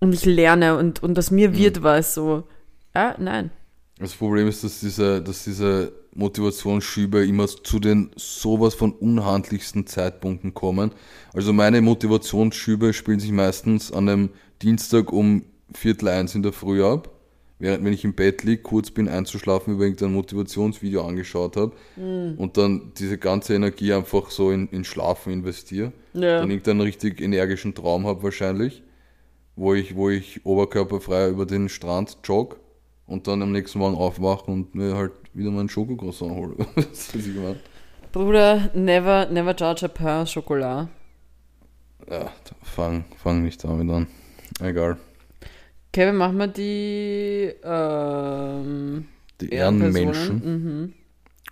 und 0.00 0.12
ich 0.12 0.24
lerne 0.24 0.76
und, 0.76 1.02
und 1.02 1.18
aus 1.18 1.30
mir 1.30 1.56
wird 1.56 1.82
was 1.82 2.14
so. 2.14 2.44
Ja, 2.94 3.14
nein. 3.18 3.50
Das 3.98 4.12
Problem 4.12 4.46
ist, 4.46 4.62
dass 4.62 4.80
diese, 4.80 5.22
dass 5.22 5.44
diese 5.44 5.92
Motivationsschübe 6.14 7.26
immer 7.26 7.46
zu 7.46 7.78
den 7.78 8.10
sowas 8.16 8.74
von 8.74 8.92
unhandlichsten 8.92 9.86
Zeitpunkten 9.86 10.54
kommen. 10.54 10.92
Also 11.34 11.52
meine 11.52 11.80
Motivationsschübe 11.80 12.92
spielen 12.92 13.20
sich 13.20 13.32
meistens 13.32 13.92
an 13.92 14.08
einem 14.08 14.30
Dienstag 14.62 15.12
um 15.12 15.44
Viertel 15.72 16.08
eins 16.08 16.34
in 16.34 16.42
der 16.42 16.52
Früh 16.52 16.84
ab, 16.84 17.10
während 17.58 17.84
wenn 17.84 17.92
ich 17.92 18.04
im 18.04 18.14
Bett 18.14 18.44
liege, 18.44 18.62
kurz 18.62 18.90
bin 18.90 19.08
einzuschlafen, 19.08 19.74
über 19.74 19.84
irgendein 19.84 20.12
Motivationsvideo 20.12 21.06
angeschaut 21.06 21.56
habe 21.56 21.72
und 21.96 22.56
dann 22.56 22.92
diese 22.98 23.18
ganze 23.18 23.54
Energie 23.54 23.92
einfach 23.92 24.30
so 24.30 24.50
in, 24.50 24.68
in 24.68 24.84
Schlafen 24.84 25.32
investiere. 25.32 25.92
Ja. 26.14 26.40
Dann 26.40 26.50
irgendeinen 26.50 26.82
richtig 26.82 27.20
energischen 27.20 27.74
Traum 27.74 28.06
habe 28.06 28.22
wahrscheinlich, 28.22 28.82
wo 29.56 29.74
ich, 29.74 29.96
wo 29.96 30.10
ich 30.10 30.44
oberkörperfrei 30.44 31.28
über 31.28 31.46
den 31.46 31.68
Strand 31.68 32.18
jogge 32.24 32.56
und 33.06 33.26
dann 33.26 33.42
am 33.42 33.52
nächsten 33.52 33.78
Morgen 33.78 33.96
aufwache 33.96 34.50
und 34.50 34.74
mir 34.74 34.94
halt 34.94 35.12
wieder 35.32 35.50
meinen 35.50 35.68
Schokocroissant 35.68 36.32
hole. 36.32 36.56
das 36.76 37.14
ich 37.14 37.34
meine. 37.34 37.58
Bruder, 38.12 38.70
never, 38.74 39.26
never 39.26 39.54
judge 39.54 39.84
a 39.84 39.88
pain 39.88 40.26
Chocolat. 40.26 40.88
Ja, 42.10 42.30
fang, 42.62 43.04
fang 43.16 43.42
nicht 43.42 43.62
damit 43.64 43.90
an. 43.90 44.06
Egal. 44.60 44.96
Kevin, 45.92 46.16
machen 46.16 46.36
wir 46.38 46.46
die 46.48 47.54
ähm, 47.62 49.06
Die. 49.40 49.48
Ehrenmenschen 49.50 50.36
Mhm. 50.44 50.92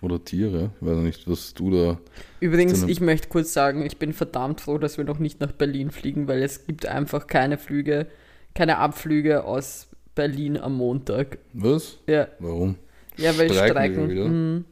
oder 0.01 0.23
Tiere, 0.23 0.71
ich 0.79 0.87
weiß 0.87 0.97
nicht, 0.97 1.29
was 1.29 1.53
du 1.53 1.71
da. 1.71 1.99
Übrigens, 2.39 2.83
ich 2.83 3.01
möchte 3.01 3.27
kurz 3.29 3.53
sagen, 3.53 3.83
ich 3.85 3.97
bin 3.97 4.13
verdammt 4.13 4.61
froh, 4.61 4.77
dass 4.77 4.97
wir 4.97 5.05
noch 5.05 5.19
nicht 5.19 5.39
nach 5.39 5.51
Berlin 5.51 5.89
fliegen, 5.91 6.27
weil 6.27 6.43
es 6.43 6.65
gibt 6.65 6.85
einfach 6.85 7.27
keine 7.27 7.57
Flüge, 7.57 8.07
keine 8.53 8.77
Abflüge 8.77 9.43
aus 9.45 9.87
Berlin 10.13 10.57
am 10.57 10.75
Montag. 10.77 11.39
Was? 11.53 11.97
Ja, 12.07 12.27
Warum? 12.39 12.75
ja 13.17 13.35
weil 13.37 13.49
Streiken 13.51 13.71
streiken. 13.71 14.09
wieder? 14.09 14.25
Mhm. 14.27 14.65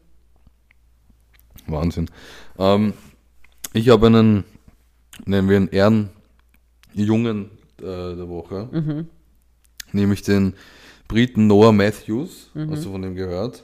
Wahnsinn. 1.68 2.10
Ähm, 2.60 2.94
ich 3.74 3.90
habe 3.90 4.08
einen, 4.08 4.44
nennen 5.26 5.50
wir 5.50 5.58
einen 5.58 6.10
Ehrenjungen 6.94 7.50
äh, 7.84 8.16
der 8.16 8.30
Woche, 8.30 8.70
Mhm. 8.72 9.08
nämlich 9.92 10.22
den 10.24 10.54
Briten 11.08 11.48
Noah 11.48 11.72
Matthews. 11.74 12.50
Mhm. 12.54 12.72
Hast 12.72 12.86
du 12.86 12.92
von 12.92 13.02
dem 13.02 13.16
gehört? 13.16 13.62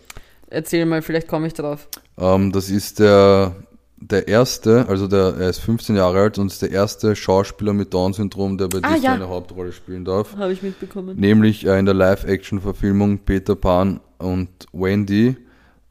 Erzähl 0.50 0.86
mal, 0.86 1.02
vielleicht 1.02 1.28
komme 1.28 1.48
ich 1.48 1.54
drauf. 1.54 1.88
Ähm, 2.18 2.52
das 2.52 2.70
ist 2.70 3.00
der, 3.00 3.56
der 3.98 4.28
erste, 4.28 4.88
also 4.88 5.08
der, 5.08 5.36
er 5.40 5.50
ist 5.50 5.60
15 5.60 5.96
Jahre 5.96 6.20
alt 6.22 6.38
und 6.38 6.48
ist 6.48 6.62
der 6.62 6.72
erste 6.72 7.16
Schauspieler 7.16 7.74
mit 7.74 7.94
Down-Syndrom, 7.94 8.58
der 8.58 8.68
bei 8.68 8.80
Ah, 8.82 8.94
Disney 8.94 9.06
ja. 9.06 9.14
eine 9.14 9.30
Hauptrolle 9.30 9.72
spielen 9.72 10.06
darf. 10.06 10.36
Habe 10.38 10.52
ich 10.54 10.62
mitbekommen. 10.64 11.18
Nämlich 11.20 11.66
äh, 11.66 11.78
in 11.80 11.86
der 11.86 11.94
Live-Action-Verfilmung 11.96 13.20
Peter 13.20 13.56
Pan 13.56 14.00
und 14.18 14.50
Wendy 14.74 15.38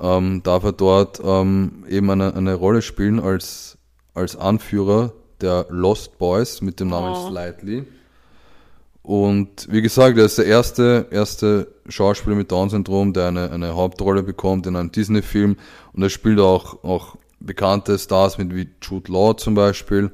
ähm, 0.01 0.43
darf 0.43 0.65
er 0.65 0.73
dort 0.73 1.21
ähm, 1.25 1.85
eben 1.89 2.11
eine, 2.11 2.35
eine 2.35 2.55
Rolle 2.55 2.83
spielen 2.83 3.21
als, 3.21 3.79
als 4.15 4.37
Anführer 4.37 5.13
der 5.41 5.67
Lost 5.71 6.19
Boys 6.19 6.63
mit 6.63 6.81
dem 6.81 6.89
Namen 6.89 7.15
Oh. 7.17 7.29
Slightly. 7.31 7.85
Und 9.09 9.67
wie 9.71 9.81
gesagt, 9.81 10.19
er 10.19 10.27
ist 10.27 10.37
der 10.37 10.45
erste, 10.45 11.07
erste 11.11 11.69
Schauspieler 11.89 12.37
mit 12.37 12.53
Down-Syndrom, 12.53 13.15
der 13.15 13.29
eine, 13.29 13.51
eine 13.51 13.75
Hauptrolle 13.75 14.23
bekommt 14.23 14.67
in 14.67 14.77
einem 14.77 14.93
Disney-Film. 14.93 15.57
Und 15.95 16.03
er 16.03 16.11
spielt 16.11 16.39
auch, 16.39 16.85
auch 16.85 17.17
bekannte 17.41 17.99
Stars 17.99 18.37
mit 18.37 18.55
wie 18.55 18.69
Jude 18.83 19.11
Law 19.11 19.35
zum 19.35 19.55
Beispiel. 19.55 20.11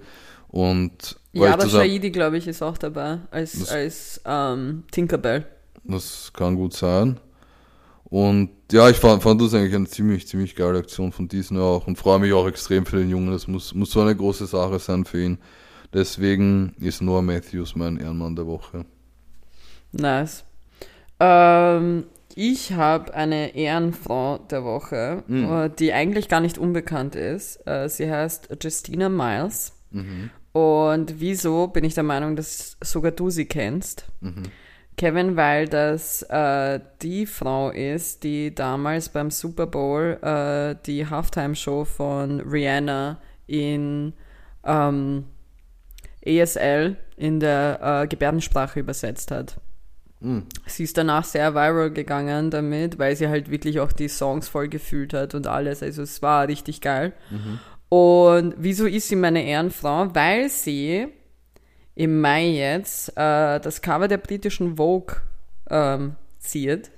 Und 0.46 1.16
Ja, 1.32 1.54
aber 1.54 1.68
Shaidi, 1.68 2.12
glaube 2.12 2.38
ich, 2.38 2.46
ist 2.46 2.62
auch 2.62 2.78
dabei 2.78 3.18
als, 3.32 3.58
Das- 3.58 3.68
als 3.70 4.20
ähm, 4.24 4.84
Tinkerbell. 4.92 5.44
das 5.82 6.30
kann 6.32 6.54
gut 6.54 6.74
sein. 6.74 7.18
Und 8.04 8.50
ja, 8.70 8.88
ich 8.90 8.98
fand, 8.98 9.24
fand 9.24 9.40
das 9.40 9.54
eigentlich 9.54 9.74
eine 9.74 9.88
ziemlich, 9.88 10.28
ziemlich 10.28 10.54
geile 10.54 10.78
Aktion 10.78 11.10
von 11.10 11.26
Disney 11.26 11.58
auch 11.58 11.88
und 11.88 11.98
freue 11.98 12.20
mich 12.20 12.32
auch 12.32 12.46
extrem 12.46 12.86
für 12.86 12.98
den 12.98 13.10
Jungen. 13.10 13.32
Das 13.32 13.48
muss, 13.48 13.74
muss 13.74 13.90
so 13.90 14.02
eine 14.02 14.14
große 14.14 14.46
Sache 14.46 14.78
sein 14.78 15.04
für 15.04 15.20
ihn. 15.20 15.38
Deswegen 15.94 16.74
ist 16.80 17.00
Noah 17.00 17.22
Matthews 17.22 17.76
mein 17.76 17.96
Ehrenmann 17.98 18.34
der 18.36 18.46
Woche. 18.46 18.84
Nice. 19.92 20.44
Ähm, 21.20 22.04
ich 22.34 22.72
habe 22.72 23.14
eine 23.14 23.54
Ehrenfrau 23.54 24.38
der 24.38 24.64
Woche, 24.64 25.22
Mhm. 25.28 25.70
die 25.78 25.92
eigentlich 25.92 26.28
gar 26.28 26.40
nicht 26.40 26.58
unbekannt 26.58 27.14
ist. 27.14 27.64
Äh, 27.66 27.88
Sie 27.88 28.10
heißt 28.10 28.48
Justina 28.60 29.08
Miles. 29.08 29.72
Mhm. 29.92 30.30
Und 30.52 31.20
wieso 31.20 31.68
bin 31.68 31.84
ich 31.84 31.94
der 31.94 32.02
Meinung, 32.04 32.34
dass 32.36 32.76
sogar 32.82 33.12
du 33.12 33.30
sie 33.30 33.46
kennst? 33.46 34.06
Mhm. 34.20 34.42
Kevin, 34.96 35.36
weil 35.36 35.66
das 35.68 36.22
äh, 36.22 36.78
die 37.02 37.26
Frau 37.26 37.70
ist, 37.70 38.22
die 38.22 38.54
damals 38.54 39.08
beim 39.08 39.30
Super 39.30 39.66
Bowl 39.66 40.18
äh, 40.22 40.76
die 40.86 41.08
Halftime-Show 41.08 41.84
von 41.84 42.40
Rihanna 42.40 43.18
in 43.48 44.12
ähm, 44.64 45.24
ESL 46.24 46.96
in 47.16 47.40
der 47.40 48.02
äh, 48.02 48.06
Gebärdensprache 48.06 48.80
übersetzt 48.80 49.30
hat. 49.30 49.60
Mhm. 50.20 50.46
Sie 50.66 50.84
ist 50.84 50.96
danach 50.96 51.24
sehr 51.24 51.54
viral 51.54 51.90
gegangen 51.90 52.50
damit, 52.50 52.98
weil 52.98 53.14
sie 53.16 53.28
halt 53.28 53.50
wirklich 53.50 53.80
auch 53.80 53.92
die 53.92 54.08
Songs 54.08 54.48
voll 54.48 54.68
gefühlt 54.68 55.12
hat 55.12 55.34
und 55.34 55.46
alles. 55.46 55.82
Also 55.82 56.02
es 56.02 56.22
war 56.22 56.48
richtig 56.48 56.80
geil. 56.80 57.12
Und 57.88 58.54
wieso 58.56 58.86
ist 58.86 59.08
sie 59.08 59.16
meine 59.16 59.44
Ehrenfrau? 59.44 60.14
Weil 60.14 60.48
sie 60.48 61.08
im 61.94 62.20
Mai 62.20 62.48
jetzt 62.48 63.10
äh, 63.10 63.60
das 63.60 63.82
Cover 63.82 64.08
der 64.08 64.18
britischen 64.18 64.76
Vogue 64.76 65.16
ähm, 65.70 66.16
ziert. 66.38 66.90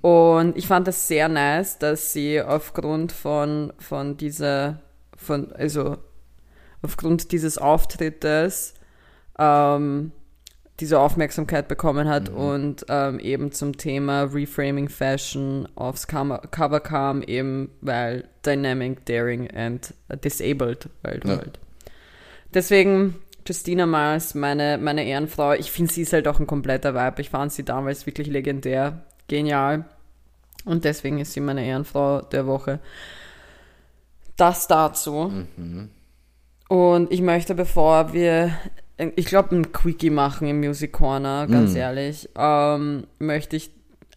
Und 0.00 0.56
ich 0.56 0.66
fand 0.66 0.88
das 0.88 1.06
sehr 1.06 1.28
nice, 1.28 1.78
dass 1.78 2.12
sie 2.12 2.40
aufgrund 2.40 3.12
von, 3.12 3.72
von 3.78 4.16
dieser, 4.16 4.80
von, 5.16 5.52
also 5.52 5.98
aufgrund 6.82 7.32
dieses 7.32 7.58
Auftrittes 7.58 8.74
ähm, 9.38 10.12
diese 10.80 10.98
Aufmerksamkeit 10.98 11.68
bekommen 11.68 12.08
hat 12.08 12.30
und 12.30 12.86
ähm, 12.88 13.18
eben 13.20 13.52
zum 13.52 13.76
Thema 13.76 14.22
Reframing 14.22 14.88
Fashion 14.88 15.68
aufs 15.74 16.06
Cover, 16.06 16.80
kam, 16.80 17.22
eben 17.22 17.70
weil 17.82 18.28
Dynamic, 18.46 19.04
Daring 19.04 19.50
and 19.54 19.92
Disabled, 20.24 20.88
weil 21.02 21.20
du 21.20 21.28
Ja. 21.28 21.36
halt. 21.36 21.58
Deswegen 22.54 23.16
Justina 23.46 23.84
Mars, 23.86 24.34
meine, 24.34 24.78
meine 24.78 25.04
Ehrenfrau. 25.04 25.52
Ich 25.52 25.70
finde, 25.70 25.92
sie 25.92 26.02
ist 26.02 26.12
halt 26.12 26.26
auch 26.28 26.40
ein 26.40 26.46
kompletter 26.46 26.94
Vibe. 26.94 27.20
Ich 27.20 27.30
fand 27.30 27.52
sie 27.52 27.64
damals 27.64 28.06
wirklich 28.06 28.28
legendär, 28.28 29.02
genial. 29.28 29.84
Und 30.64 30.84
deswegen 30.84 31.18
ist 31.18 31.32
sie 31.32 31.40
meine 31.40 31.64
Ehrenfrau 31.66 32.22
der 32.22 32.46
Woche. 32.46 32.80
Das 34.36 34.66
dazu. 34.66 35.30
Und 36.70 37.10
ich 37.10 37.20
möchte, 37.20 37.56
bevor 37.56 38.12
wir, 38.12 38.56
ich 39.16 39.26
glaube, 39.26 39.56
ein 39.56 39.72
Quickie 39.72 40.08
machen 40.10 40.46
im 40.46 40.60
Music 40.60 40.92
Corner, 40.92 41.48
ganz 41.48 41.74
ehrlich, 41.74 42.28
ähm, 42.38 43.08
möchte 43.18 43.56
ich 43.56 43.72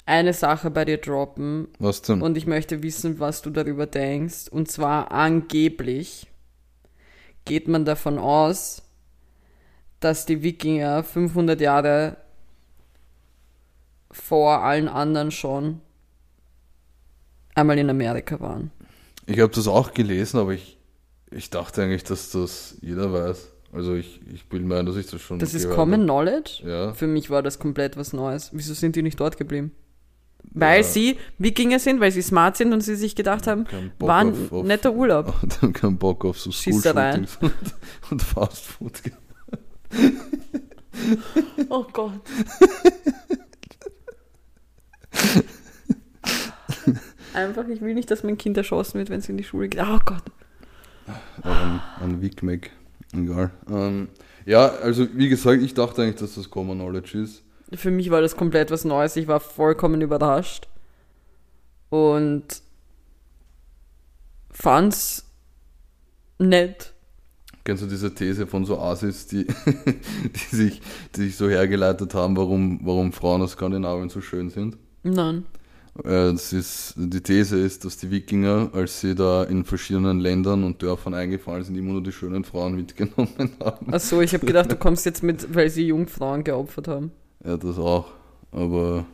eine 0.05 0.33
Sache 0.33 0.69
bei 0.69 0.85
dir 0.85 0.97
droppen 0.99 1.69
Was 1.79 2.03
denn? 2.03 2.21
und 2.21 2.37
ich 2.37 2.45
möchte 2.45 2.83
wissen, 2.83 3.19
was 3.19 3.41
du 3.41 3.49
darüber 3.49 3.87
denkst. 3.87 4.49
Und 4.49 4.69
zwar 4.69 5.11
angeblich 5.11 6.27
geht 7.45 7.67
man 7.67 7.85
davon 7.85 8.19
aus, 8.19 8.83
dass 9.99 10.27
die 10.27 10.43
Wikinger 10.43 11.03
500 11.03 11.59
Jahre 11.59 12.17
vor 14.11 14.59
allen 14.61 14.87
anderen 14.87 15.31
schon 15.31 15.81
einmal 17.55 17.79
in 17.79 17.89
Amerika 17.89 18.39
waren. 18.39 18.69
Ich 19.25 19.39
habe 19.39 19.51
das 19.51 19.67
auch 19.67 19.95
gelesen, 19.95 20.37
aber 20.39 20.51
ich, 20.53 20.72
ich 21.35 21.49
dachte 21.49 21.83
eigentlich, 21.83 22.03
dass 22.03 22.31
das 22.31 22.77
jeder 22.81 23.11
weiß. 23.13 23.49
Also 23.71 23.95
ich, 23.95 24.21
ich 24.31 24.45
bilde 24.45 24.65
mir 24.67 24.77
ein, 24.77 24.85
dass 24.85 24.95
ich 24.97 25.07
das 25.07 25.21
schon 25.21 25.39
Das 25.39 25.53
ist 25.53 25.63
gehört 25.63 25.77
Common. 25.77 26.03
Knowledge. 26.03 26.61
Ja. 26.65 26.93
Für 26.93 27.07
mich 27.07 27.29
war 27.29 27.41
das 27.41 27.57
komplett 27.59 27.97
was 27.97 28.13
Neues. 28.13 28.49
Wieso 28.53 28.73
sind 28.75 28.95
die 28.95 29.01
nicht 29.01 29.19
dort 29.19 29.37
geblieben? 29.37 29.71
Weil 30.51 30.81
Ja. 30.81 30.87
sie 30.87 31.17
Wikinger 31.39 31.79
sind, 31.79 31.99
weil 31.99 32.11
sie 32.11 32.21
smart 32.21 32.57
sind 32.57 32.73
und 32.73 32.81
sie 32.81 32.95
sich 32.95 33.15
gedacht 33.15 33.47
haben, 33.47 33.65
war 33.97 34.19
ein 34.19 34.33
netter 34.65 34.93
Urlaub. 34.93 35.33
Die 35.41 35.61
haben 35.61 35.73
keinen 35.73 35.97
Bock 35.97 36.25
auf 36.25 36.39
so 36.39 36.51
Schießereien. 36.51 37.27
Und, 37.41 37.53
und 38.11 38.21
Fastfood. 38.21 39.01
Oh 41.69 41.85
Gott. 41.91 42.11
Einfach, 47.33 47.67
ich 47.67 47.81
will 47.81 47.93
nicht, 47.95 48.11
dass 48.11 48.23
mein 48.23 48.37
Kind 48.37 48.57
erschossen 48.57 48.99
wird, 48.99 49.09
wenn 49.09 49.19
es 49.19 49.29
in 49.29 49.37
die 49.37 49.43
Schule 49.43 49.67
geht. 49.69 49.81
Oh 49.81 49.99
Gott. 50.05 50.21
Ein, 51.43 51.81
ein 52.01 52.21
Wick 52.21 52.43
Mac. 52.43 52.69
Egal. 53.13 53.51
Ähm, 53.69 54.07
ja, 54.45 54.67
also 54.67 55.07
wie 55.13 55.29
gesagt, 55.29 55.61
ich 55.61 55.73
dachte 55.73 56.01
eigentlich, 56.01 56.15
dass 56.15 56.35
das 56.35 56.49
Common 56.49 56.77
Knowledge 56.77 57.17
ist. 57.19 57.43
Für 57.73 57.91
mich 57.91 58.09
war 58.11 58.21
das 58.21 58.35
komplett 58.35 58.71
was 58.71 58.85
Neues. 58.85 59.15
Ich 59.15 59.27
war 59.27 59.39
vollkommen 59.39 60.01
überrascht. 60.01 60.67
Und 61.89 62.61
fand's 64.51 65.25
nett. 66.39 66.93
Kennst 67.63 67.83
du 67.83 67.87
diese 67.87 68.13
These 68.13 68.45
von 68.45 68.65
so 68.65 68.77
Asis, 68.77 69.27
die, 69.27 69.45
die, 70.25 70.55
sich, 70.55 70.81
die 71.15 71.21
sich 71.21 71.37
so 71.37 71.49
hergeleitet 71.49 72.13
haben, 72.13 72.35
warum, 72.35 72.79
warum 72.83 73.13
Frauen 73.13 73.41
aus 73.41 73.51
Skandinavien 73.51 74.09
so 74.09 74.21
schön 74.21 74.49
sind? 74.49 74.77
Nein. 75.03 75.45
Äh, 75.99 76.31
Das 76.31 76.53
ist, 76.53 76.93
die 76.97 77.21
These 77.21 77.57
ist, 77.59 77.85
dass 77.85 77.97
die 77.97 78.09
Wikinger, 78.11 78.69
als 78.73 79.01
sie 79.01 79.15
da 79.15 79.43
in 79.43 79.63
verschiedenen 79.65 80.19
Ländern 80.19 80.63
und 80.63 80.81
Dörfern 80.81 81.13
eingefallen 81.13 81.63
sind, 81.63 81.75
immer 81.75 81.93
nur 81.93 82.03
die 82.03 82.11
schönen 82.11 82.43
Frauen 82.43 82.75
mitgenommen 82.77 83.51
haben. 83.63 83.93
Achso, 83.93 84.21
ich 84.21 84.33
habe 84.33 84.45
gedacht, 84.45 84.71
du 84.71 84.75
kommst 84.75 85.05
jetzt 85.05 85.23
mit, 85.23 85.53
weil 85.53 85.69
sie 85.69 85.87
Jungfrauen 85.87 86.43
geopfert 86.43 86.87
haben. 86.87 87.11
Ja, 87.43 87.57
das 87.57 87.77
auch. 87.77 88.07
Aber 88.51 89.05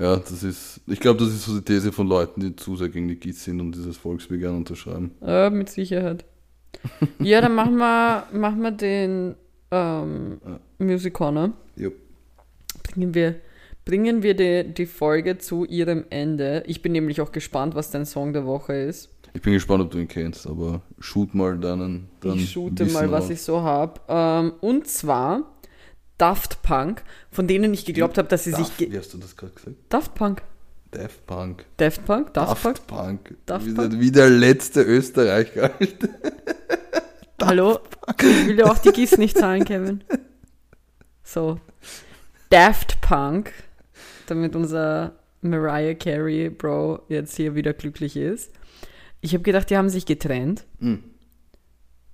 ja, 0.00 0.16
das 0.16 0.42
ist, 0.42 0.80
ich 0.86 1.00
glaube, 1.00 1.20
das 1.20 1.28
ist 1.30 1.44
so 1.44 1.56
die 1.58 1.64
These 1.64 1.92
von 1.92 2.06
Leuten, 2.06 2.40
die 2.40 2.56
zu 2.56 2.76
sehr 2.76 2.88
gegen 2.88 3.08
die 3.08 3.16
Kids 3.16 3.44
sind 3.44 3.60
und 3.60 3.72
dieses 3.74 3.96
Volksbegehren 3.96 4.56
unterschreiben. 4.56 5.10
Ja, 5.20 5.50
mit 5.50 5.68
Sicherheit. 5.70 6.24
Ja, 7.18 7.40
dann 7.40 7.54
machen 7.54 7.76
wir, 7.78 8.26
machen 8.32 8.60
wir 8.62 8.70
den 8.70 9.34
ähm, 9.70 10.38
Music 10.78 11.14
Corner. 11.14 11.52
Ja. 11.76 11.88
Bringen 12.84 13.12
wir, 13.14 13.36
bringen 13.88 14.22
wir 14.22 14.34
die, 14.34 14.74
die 14.74 14.84
Folge 14.84 15.38
zu 15.38 15.64
ihrem 15.64 16.04
Ende. 16.10 16.62
Ich 16.66 16.82
bin 16.82 16.92
nämlich 16.92 17.22
auch 17.22 17.32
gespannt, 17.32 17.74
was 17.74 17.90
dein 17.90 18.04
Song 18.04 18.34
der 18.34 18.44
Woche 18.44 18.74
ist. 18.74 19.08
Ich 19.32 19.40
bin 19.40 19.54
gespannt, 19.54 19.82
ob 19.82 19.90
du 19.90 19.98
ihn 19.98 20.08
kennst, 20.08 20.46
aber 20.46 20.82
shoot 20.98 21.34
mal 21.34 21.56
deinen. 21.58 22.10
deinen 22.20 22.34
ich 22.40 22.52
shoote 22.52 22.84
Wissen 22.84 22.92
mal, 22.92 23.10
was 23.10 23.24
raus. 23.24 23.30
ich 23.30 23.40
so 23.40 23.62
habe. 23.62 23.98
Ähm, 24.08 24.52
und 24.60 24.86
zwar 24.88 25.54
Daft 26.18 26.60
Punk, 26.62 27.02
von 27.30 27.46
denen 27.46 27.72
ich 27.72 27.86
geglaubt 27.86 28.18
habe, 28.18 28.28
dass 28.28 28.44
sie 28.44 28.50
sich... 28.50 28.66
Daft, 28.66 28.76
ge- 28.78 28.92
wie 28.92 28.98
hast 28.98 29.14
du 29.14 29.18
das 29.18 29.34
gerade 29.34 29.54
gesagt? 29.54 29.76
Daft 29.88 30.14
Punk. 30.14 30.42
Daft 30.90 31.26
Punk. 31.26 31.64
Daft 31.78 32.04
Punk? 32.04 32.34
Daft 32.34 32.62
Punk? 32.62 32.74
Daft 32.76 32.86
Punk. 32.88 33.36
Daft 33.46 33.66
wie, 33.66 33.72
Punk? 33.72 33.90
Der, 33.90 34.00
wie 34.00 34.10
der 34.12 34.28
letzte 34.28 34.82
Österreicher. 34.82 35.70
Hallo? 37.42 37.78
Ich 38.20 38.46
will 38.48 38.56
dir 38.56 38.70
auch 38.70 38.78
die 38.78 38.90
Gieß 38.90 39.16
nicht 39.16 39.38
zahlen, 39.38 39.64
Kevin. 39.64 40.04
So. 41.22 41.58
Daft 42.50 43.00
Punk, 43.00 43.52
damit 44.30 44.56
unser 44.56 45.14
Mariah 45.40 45.94
Carey 45.94 46.50
Bro 46.50 47.02
jetzt 47.08 47.36
hier 47.36 47.54
wieder 47.54 47.72
glücklich 47.72 48.16
ist. 48.16 48.52
Ich 49.20 49.34
habe 49.34 49.42
gedacht, 49.42 49.70
die 49.70 49.76
haben 49.76 49.88
sich 49.88 50.06
getrennt. 50.06 50.64
Hm. 50.80 51.02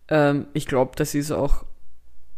Ähm, 0.08 0.46
ich 0.52 0.66
glaube, 0.66 0.92
das 0.96 1.14
ist 1.14 1.30
auch 1.30 1.64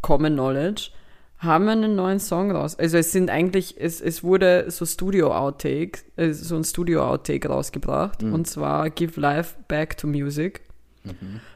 Common 0.02 0.34
Knowledge. 0.34 0.90
Haben 1.38 1.68
einen 1.68 1.94
neuen 1.94 2.18
Song 2.18 2.50
raus. 2.50 2.78
Also 2.78 2.96
es 2.96 3.12
sind 3.12 3.28
eigentlich, 3.28 3.76
es, 3.78 4.00
es 4.00 4.24
wurde 4.24 4.70
so 4.70 4.86
Studio-Outtake, 4.86 6.00
äh, 6.16 6.32
so 6.32 6.56
ein 6.56 6.64
Studio-Outtake 6.64 7.48
rausgebracht. 7.48 8.22
Und 8.22 8.46
zwar 8.46 8.88
Give 8.90 9.20
Life 9.20 9.54
Back 9.68 9.96
to 9.98 10.06
Music. 10.06 10.62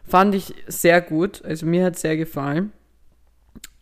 Fand 0.05 0.35
ich 0.35 0.55
sehr 0.67 1.01
gut. 1.01 1.45
Also 1.45 1.67
mir 1.67 1.87
hat 1.87 1.99
sehr 1.99 2.17
gefallen. 2.17 2.73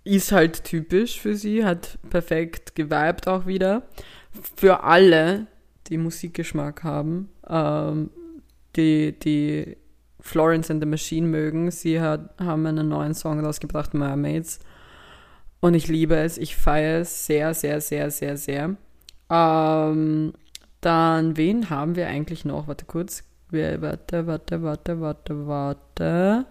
Ist 0.04 0.32
halt 0.32 0.64
typisch 0.64 1.20
für 1.20 1.34
sie, 1.34 1.64
hat 1.64 1.98
perfekt 2.08 2.74
geweibt 2.74 3.28
auch 3.28 3.46
wieder. 3.46 3.82
Für 4.56 4.84
alle, 4.84 5.46
die 5.88 5.98
Musikgeschmack 5.98 6.84
haben, 6.84 7.28
ähm, 7.48 8.10
die, 8.76 9.18
die 9.18 9.76
Florence 10.20 10.70
and 10.70 10.82
the 10.82 10.88
Machine 10.88 11.26
mögen, 11.26 11.70
sie 11.70 12.00
hat, 12.00 12.34
haben 12.38 12.66
einen 12.66 12.88
neuen 12.88 13.14
Song 13.14 13.40
rausgebracht, 13.44 13.94
Mermaids. 13.94 14.58
Und 15.60 15.74
ich 15.74 15.88
liebe 15.88 16.16
es, 16.16 16.38
ich 16.38 16.56
feiere 16.56 17.00
es 17.00 17.26
sehr, 17.26 17.54
sehr, 17.54 17.80
sehr, 17.80 18.10
sehr, 18.10 18.36
sehr. 18.36 18.76
Ähm, 19.30 20.32
dann, 20.80 21.36
wen 21.36 21.70
haben 21.70 21.96
wir 21.96 22.06
eigentlich 22.06 22.44
noch? 22.44 22.68
Warte 22.68 22.84
kurz. 22.84 23.24
Wer, 23.50 23.80
warte, 23.82 24.26
warte, 24.26 24.62
warte, 24.62 25.00
warte, 25.00 25.46
warte. 25.46 26.46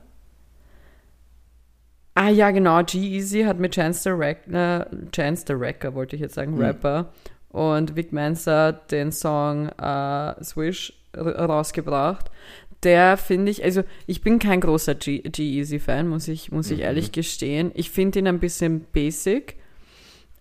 Ah 2.15 2.29
ja, 2.29 2.49
genau. 2.49 2.81
G-Easy 2.83 3.43
hat 3.43 3.59
mit 3.59 3.75
Chance 3.75 4.01
the, 4.03 4.09
Rack, 4.11 4.47
äh, 4.47 4.85
Chance 5.11 5.45
the 5.47 5.59
Wrecker, 5.59 5.93
wollte 5.93 6.15
ich 6.15 6.21
jetzt 6.23 6.33
sagen, 6.33 6.55
Mhm. 6.55 6.61
Rapper, 6.61 7.13
und 7.49 7.95
Vic 7.95 8.11
Mensa 8.13 8.71
den 8.71 9.11
Song 9.11 9.69
äh, 9.69 10.43
Swish 10.43 10.93
rausgebracht. 11.15 12.29
Der 12.83 13.17
finde 13.17 13.51
ich, 13.51 13.63
also 13.63 13.83
ich 14.05 14.21
bin 14.21 14.37
kein 14.37 14.61
großer 14.61 14.93
G-Easy-Fan, 14.95 16.07
muss 16.07 16.27
ich, 16.27 16.51
muss 16.51 16.69
ich 16.69 16.77
Mhm. 16.79 16.83
ehrlich 16.83 17.11
gestehen. 17.11 17.71
Ich 17.73 17.89
finde 17.89 18.19
ihn 18.19 18.27
ein 18.27 18.39
bisschen 18.39 18.81
basic. 18.93 19.55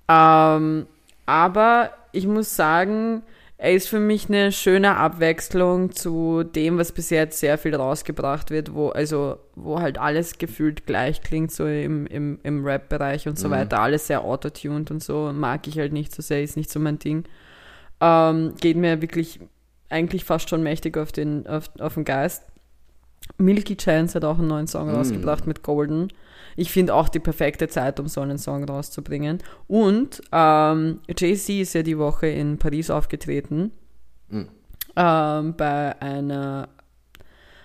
Ähm, 0.08 0.86
aber 1.24 1.90
ich 2.12 2.26
muss 2.26 2.54
sagen, 2.54 3.22
er 3.58 3.72
ist 3.72 3.88
für 3.88 4.00
mich 4.00 4.28
eine 4.28 4.52
schöne 4.52 4.96
Abwechslung 4.96 5.92
zu 5.92 6.42
dem, 6.44 6.76
was 6.78 6.92
bis 6.92 7.08
jetzt 7.10 7.40
sehr 7.40 7.56
viel 7.56 7.74
rausgebracht 7.74 8.50
wird, 8.50 8.74
wo, 8.74 8.88
also, 8.90 9.38
wo 9.54 9.80
halt 9.80 9.98
alles 9.98 10.36
gefühlt 10.38 10.86
gleich 10.86 11.22
klingt, 11.22 11.50
so 11.52 11.66
im, 11.66 12.06
im, 12.06 12.38
im 12.42 12.64
Rap-Bereich 12.64 13.26
und 13.28 13.38
so 13.38 13.48
Mhm. 13.48 13.52
weiter. 13.52 13.80
Alles 13.80 14.06
sehr 14.08 14.22
autotuned 14.24 14.90
und 14.90 15.02
so. 15.02 15.32
Mag 15.32 15.66
ich 15.68 15.78
halt 15.78 15.92
nicht 15.92 16.14
so 16.14 16.20
sehr, 16.22 16.42
ist 16.42 16.56
nicht 16.56 16.70
so 16.70 16.78
mein 16.80 16.98
Ding. 16.98 17.24
Ähm, 18.00 18.54
geht 18.60 18.76
mir 18.76 19.00
wirklich 19.00 19.40
eigentlich 19.88 20.24
fast 20.24 20.50
schon 20.50 20.62
mächtig 20.62 20.98
auf 20.98 21.12
den, 21.12 21.46
auf, 21.46 21.70
auf 21.78 21.94
den 21.94 22.04
Geist. 22.04 22.44
Milky 23.38 23.76
Chance 23.76 24.14
hat 24.14 24.24
auch 24.24 24.38
einen 24.38 24.48
neuen 24.48 24.66
Song 24.66 24.88
Mm. 24.90 24.94
rausgebracht 24.94 25.46
mit 25.46 25.62
Golden. 25.62 26.08
Ich 26.56 26.70
finde 26.70 26.94
auch 26.94 27.08
die 27.08 27.18
perfekte 27.18 27.68
Zeit, 27.68 28.00
um 28.00 28.08
so 28.08 28.22
einen 28.22 28.38
Song 28.38 28.64
rauszubringen. 28.64 29.38
Und 29.68 30.22
ähm, 30.32 31.00
Jay-Z 31.16 31.48
ist 31.60 31.74
ja 31.74 31.82
die 31.82 31.98
Woche 31.98 32.28
in 32.28 32.58
Paris 32.58 32.88
aufgetreten. 32.90 33.72
Mm. 34.30 34.42
Ähm, 34.96 35.54
bei 35.56 36.00
einer, 36.00 36.68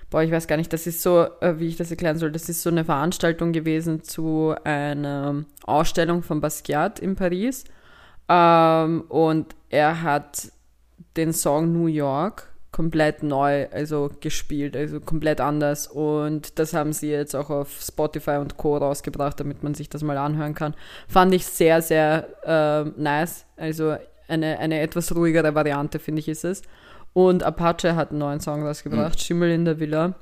boah, 0.10 0.24
ich 0.24 0.32
weiß 0.32 0.48
gar 0.48 0.58
nicht, 0.58 0.74
das 0.74 0.88
ist 0.88 1.02
so, 1.02 1.26
äh, 1.40 1.58
wie 1.60 1.68
ich 1.68 1.78
das 1.78 1.90
erklären 1.90 2.18
soll, 2.18 2.32
das 2.32 2.50
ist 2.50 2.62
so 2.64 2.70
eine 2.70 2.84
Veranstaltung 2.84 3.54
gewesen 3.54 4.04
zu 4.04 4.54
einer 4.66 5.46
Ausstellung 5.64 6.22
von 6.24 6.42
Basquiat 6.42 7.00
in 7.00 7.16
Paris. 7.16 7.64
Ähm, 8.28 9.02
und 9.08 9.56
er 9.70 10.02
hat 10.02 10.52
den 11.16 11.32
Song 11.32 11.72
New 11.72 11.88
York 11.88 12.51
komplett 12.72 13.22
neu, 13.22 13.68
also 13.72 14.10
gespielt, 14.22 14.78
also 14.78 15.00
komplett 15.02 15.42
anders. 15.42 15.88
Und 15.88 16.58
das 16.58 16.74
haben 16.74 16.94
sie 16.94 17.10
jetzt 17.10 17.36
auch 17.36 17.50
auf 17.50 17.82
Spotify 17.82 18.38
und 18.38 18.58
Co. 18.58 18.78
rausgebracht, 18.78 19.40
damit 19.40 19.62
man 19.62 19.74
sich 19.74 19.90
das 19.90 20.04
mal 20.04 20.18
anhören 20.18 20.54
kann. 20.54 20.74
Fand 21.08 21.34
ich 21.34 21.46
sehr, 21.46 21.82
sehr 21.82 22.28
äh, 22.44 22.90
nice. 23.00 23.46
Also 23.58 23.98
eine, 24.28 24.60
eine 24.60 24.80
etwas 24.80 25.14
ruhigere 25.14 25.54
Variante, 25.54 26.00
finde 26.00 26.22
ich, 26.22 26.30
ist 26.30 26.46
es. 26.46 26.62
Und 27.14 27.44
Apache 27.44 27.96
hat 27.96 28.12
einen 28.12 28.20
neuen 28.20 28.40
Song 28.40 28.66
rausgebracht, 28.66 29.22
Schimmel 29.22 29.52
in 29.52 29.66
der 29.66 29.80
Villa. 29.80 30.16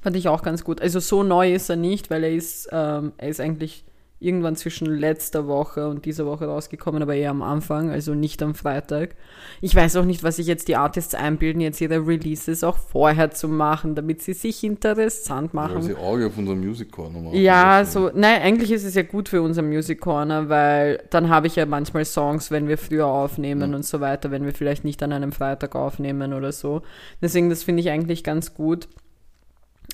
Fand 0.00 0.16
ich 0.16 0.28
auch 0.28 0.42
ganz 0.42 0.64
gut. 0.64 0.80
Also 0.80 0.98
so 0.98 1.22
neu 1.22 1.54
ist 1.54 1.70
er 1.70 1.76
nicht, 1.76 2.10
weil 2.10 2.24
er 2.24 2.32
ist, 2.32 2.68
ähm, 2.72 3.12
er 3.18 3.28
ist 3.28 3.40
eigentlich 3.40 3.84
irgendwann 4.22 4.56
zwischen 4.56 4.86
letzter 4.86 5.46
Woche 5.46 5.88
und 5.88 6.04
dieser 6.04 6.26
Woche 6.26 6.46
rausgekommen, 6.46 7.02
aber 7.02 7.14
eher 7.14 7.30
am 7.30 7.42
Anfang, 7.42 7.90
also 7.90 8.14
nicht 8.14 8.42
am 8.42 8.54
Freitag. 8.54 9.16
Ich 9.60 9.74
weiß 9.74 9.96
auch 9.96 10.04
nicht, 10.04 10.22
was 10.22 10.36
sich 10.36 10.46
jetzt 10.46 10.68
die 10.68 10.76
Artists 10.76 11.14
einbilden, 11.14 11.60
jetzt 11.60 11.80
ihre 11.80 12.06
Releases 12.06 12.64
auch 12.64 12.76
vorher 12.76 13.30
zu 13.30 13.48
machen, 13.48 13.94
damit 13.94 14.22
sie 14.22 14.32
sich 14.32 14.62
interessant 14.64 15.54
machen. 15.54 15.82
sie 15.82 15.94
Auge 15.96 16.26
auf 16.26 16.38
unser 16.38 16.54
Music 16.54 16.90
Corner 16.92 17.20
machen. 17.20 17.36
Ja, 17.36 17.84
so, 17.84 18.10
nein, 18.14 18.42
eigentlich 18.42 18.70
ist 18.72 18.84
es 18.84 18.94
ja 18.94 19.02
gut 19.02 19.28
für 19.28 19.42
unser 19.42 19.62
Music 19.62 20.00
Corner, 20.00 20.48
weil 20.48 21.02
dann 21.10 21.28
habe 21.28 21.46
ich 21.46 21.56
ja 21.56 21.66
manchmal 21.66 22.04
Songs, 22.04 22.50
wenn 22.50 22.68
wir 22.68 22.78
früher 22.78 23.06
aufnehmen 23.06 23.70
Mhm. 23.70 23.74
und 23.76 23.84
so 23.84 24.00
weiter, 24.00 24.30
wenn 24.30 24.44
wir 24.44 24.52
vielleicht 24.52 24.84
nicht 24.84 25.02
an 25.02 25.12
einem 25.12 25.32
Freitag 25.32 25.74
aufnehmen 25.74 26.32
oder 26.32 26.52
so. 26.52 26.82
Deswegen, 27.20 27.50
das 27.50 27.62
finde 27.62 27.80
ich 27.80 27.90
eigentlich 27.90 28.22
ganz 28.24 28.54
gut. 28.54 28.88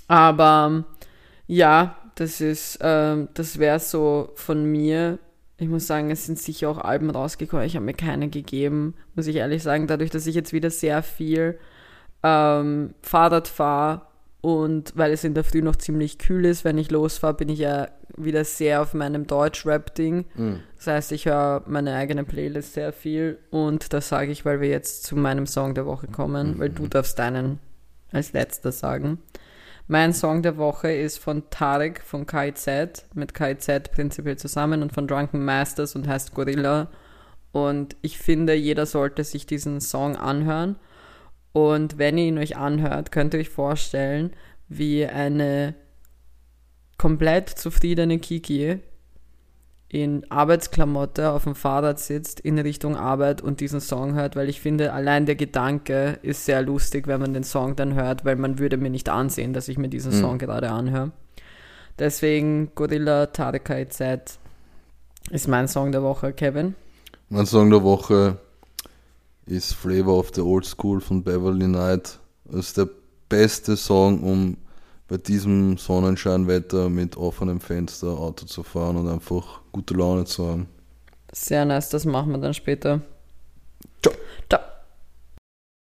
Aber 0.07 0.85
ja, 1.47 1.97
das 2.19 2.41
ist, 2.41 2.79
ähm, 2.83 3.29
das 3.35 3.59
wäre 3.59 3.79
so 3.79 4.33
von 4.35 4.64
mir. 4.64 5.19
Ich 5.57 5.69
muss 5.69 5.87
sagen, 5.87 6.11
es 6.11 6.27
sind 6.27 6.39
sicher 6.39 6.69
auch 6.69 6.79
Alben 6.79 7.11
rausgekommen. 7.11 7.64
Ich 7.64 7.77
habe 7.77 7.85
mir 7.85 7.95
keine 7.95 8.29
gegeben, 8.29 8.95
muss 9.14 9.29
ich 9.29 9.37
ehrlich 9.37 9.62
sagen. 9.62 9.87
Dadurch, 9.87 10.11
dass 10.11 10.27
ich 10.27 10.35
jetzt 10.35 10.53
wieder 10.53 10.71
sehr 10.71 11.03
viel 11.05 11.59
ähm, 12.25 12.95
Fahrrad 13.03 13.47
fahre 13.47 14.03
und 14.41 14.93
weil 14.97 15.12
es 15.12 15.23
in 15.23 15.35
der 15.35 15.45
Früh 15.45 15.62
noch 15.62 15.77
ziemlich 15.77 16.19
kühl 16.19 16.45
ist, 16.45 16.64
wenn 16.64 16.79
ich 16.79 16.91
losfahre, 16.91 17.35
bin 17.35 17.49
ich 17.49 17.61
ja 17.61 17.89
wieder 18.16 18.45
sehr 18.45 18.83
auf 18.83 18.95
meinem 18.95 19.29
Deutsch-Rap-Ding. 19.29 20.25
Mhm. 20.35 20.61
Das 20.77 20.87
heißt, 20.89 21.12
ich 21.12 21.27
höre 21.27 21.62
meine 21.66 21.95
eigene 21.95 22.25
Playlist 22.25 22.75
sehr 22.75 22.93
viel 22.93 23.39
und 23.51 23.93
das 23.93 24.09
sage 24.09 24.33
ich, 24.33 24.45
weil 24.45 24.61
wir 24.61 24.69
jetzt 24.69 25.05
zu 25.05 25.16
meinem 25.16 25.47
Song 25.47 25.75
der 25.75 25.87
Woche 25.87 26.09
kommen, 26.09 26.59
weil 26.59 26.71
du 26.71 26.89
darfst 26.89 27.19
deinen 27.19 27.61
als 28.11 28.33
letzter 28.33 28.73
sagen. 28.73 29.19
Mein 29.91 30.12
Song 30.12 30.43
der 30.43 30.59
Woche 30.59 30.93
ist 30.93 31.18
von 31.18 31.49
Tarek 31.49 32.03
von 32.03 32.26
KIZ, 32.26 33.07
mit 33.14 33.32
KIZ 33.32 33.91
prinzipiell 33.91 34.36
zusammen 34.36 34.82
und 34.82 34.93
von 34.93 35.09
Drunken 35.09 35.43
Masters 35.43 35.97
und 35.97 36.07
heißt 36.07 36.34
Gorilla. 36.34 36.91
Und 37.53 37.97
ich 38.03 38.18
finde, 38.18 38.53
jeder 38.53 38.84
sollte 38.84 39.24
sich 39.24 39.47
diesen 39.47 39.80
Song 39.80 40.14
anhören. 40.14 40.76
Und 41.53 41.97
wenn 41.97 42.18
ihr 42.18 42.26
ihn 42.26 42.36
euch 42.36 42.59
anhört, 42.59 43.12
könnt 43.12 43.32
ihr 43.32 43.41
euch 43.41 43.49
vorstellen, 43.49 44.32
wie 44.68 45.07
eine 45.07 45.74
komplett 46.99 47.49
zufriedene 47.49 48.18
Kiki 48.18 48.80
in 49.91 50.30
Arbeitsklamotte 50.30 51.30
auf 51.30 51.45
dem 51.45 51.55
Fahrrad 51.55 51.99
sitzt 51.99 52.41
in 52.41 52.59
Richtung 52.59 52.97
Arbeit 52.97 53.41
und 53.41 53.61
diesen 53.61 53.80
Song 53.80 54.14
hört, 54.14 54.36
weil 54.36 54.49
ich 54.51 54.61
finde, 54.61 54.93
allein 54.93 55.24
der 55.24 55.36
Gedanke 55.36 56.18
ist 56.22 56.45
sehr 56.45 56.61
lustig, 56.62 57.07
wenn 57.07 57.20
man 57.20 57.32
den 57.32 57.45
Song 57.45 57.74
dann 57.74 57.95
hört, 57.95 58.24
weil 58.24 58.36
man 58.36 58.59
würde 58.59 58.76
mir 58.76 58.91
nicht 58.91 59.09
ansehen, 59.09 59.55
dass 59.55 59.68
ich 59.68 59.78
mir 59.78 59.89
diesen 59.89 60.14
Mhm. 60.14 60.20
Song 60.20 60.39
gerade 60.39 60.70
anhöre. 60.70 61.12
Deswegen 61.99 62.70
Gorilla 62.74 63.26
Tarek 63.26 63.86
Z 63.91 64.39
ist 65.30 65.49
mein 65.49 65.68
Song 65.68 65.91
der 65.91 66.03
Woche, 66.03 66.32
Kevin. 66.32 66.74
Mein 67.30 67.47
Song 67.47 67.70
der 67.70 67.82
Woche 67.82 68.36
ist 69.47 69.72
Flavor 69.74 70.18
of 70.18 70.30
the 70.34 70.43
Old 70.43 70.66
School 70.66 71.01
von 71.01 71.22
Beverly 71.22 71.64
Knight. 71.66 72.18
Das 72.45 72.66
ist 72.66 72.76
der 72.76 72.89
beste 73.28 73.76
Song, 73.76 74.22
um 74.22 74.57
bei 75.09 75.16
diesem 75.16 75.78
Sonnenscheinwetter 75.78 76.90
mit 76.90 77.16
offenem 77.16 77.61
Fenster 77.61 78.09
Auto 78.09 78.46
zu 78.46 78.62
fahren 78.62 78.96
und 78.96 79.09
einfach 79.09 79.62
gute 79.72 79.94
Laune 79.94 80.24
zu 80.24 80.46
haben. 80.46 80.68
Sehr 81.32 81.64
nice, 81.64 81.88
das 81.88 82.04
machen 82.04 82.32
wir 82.32 82.38
dann 82.38 82.54
später. 82.54 83.00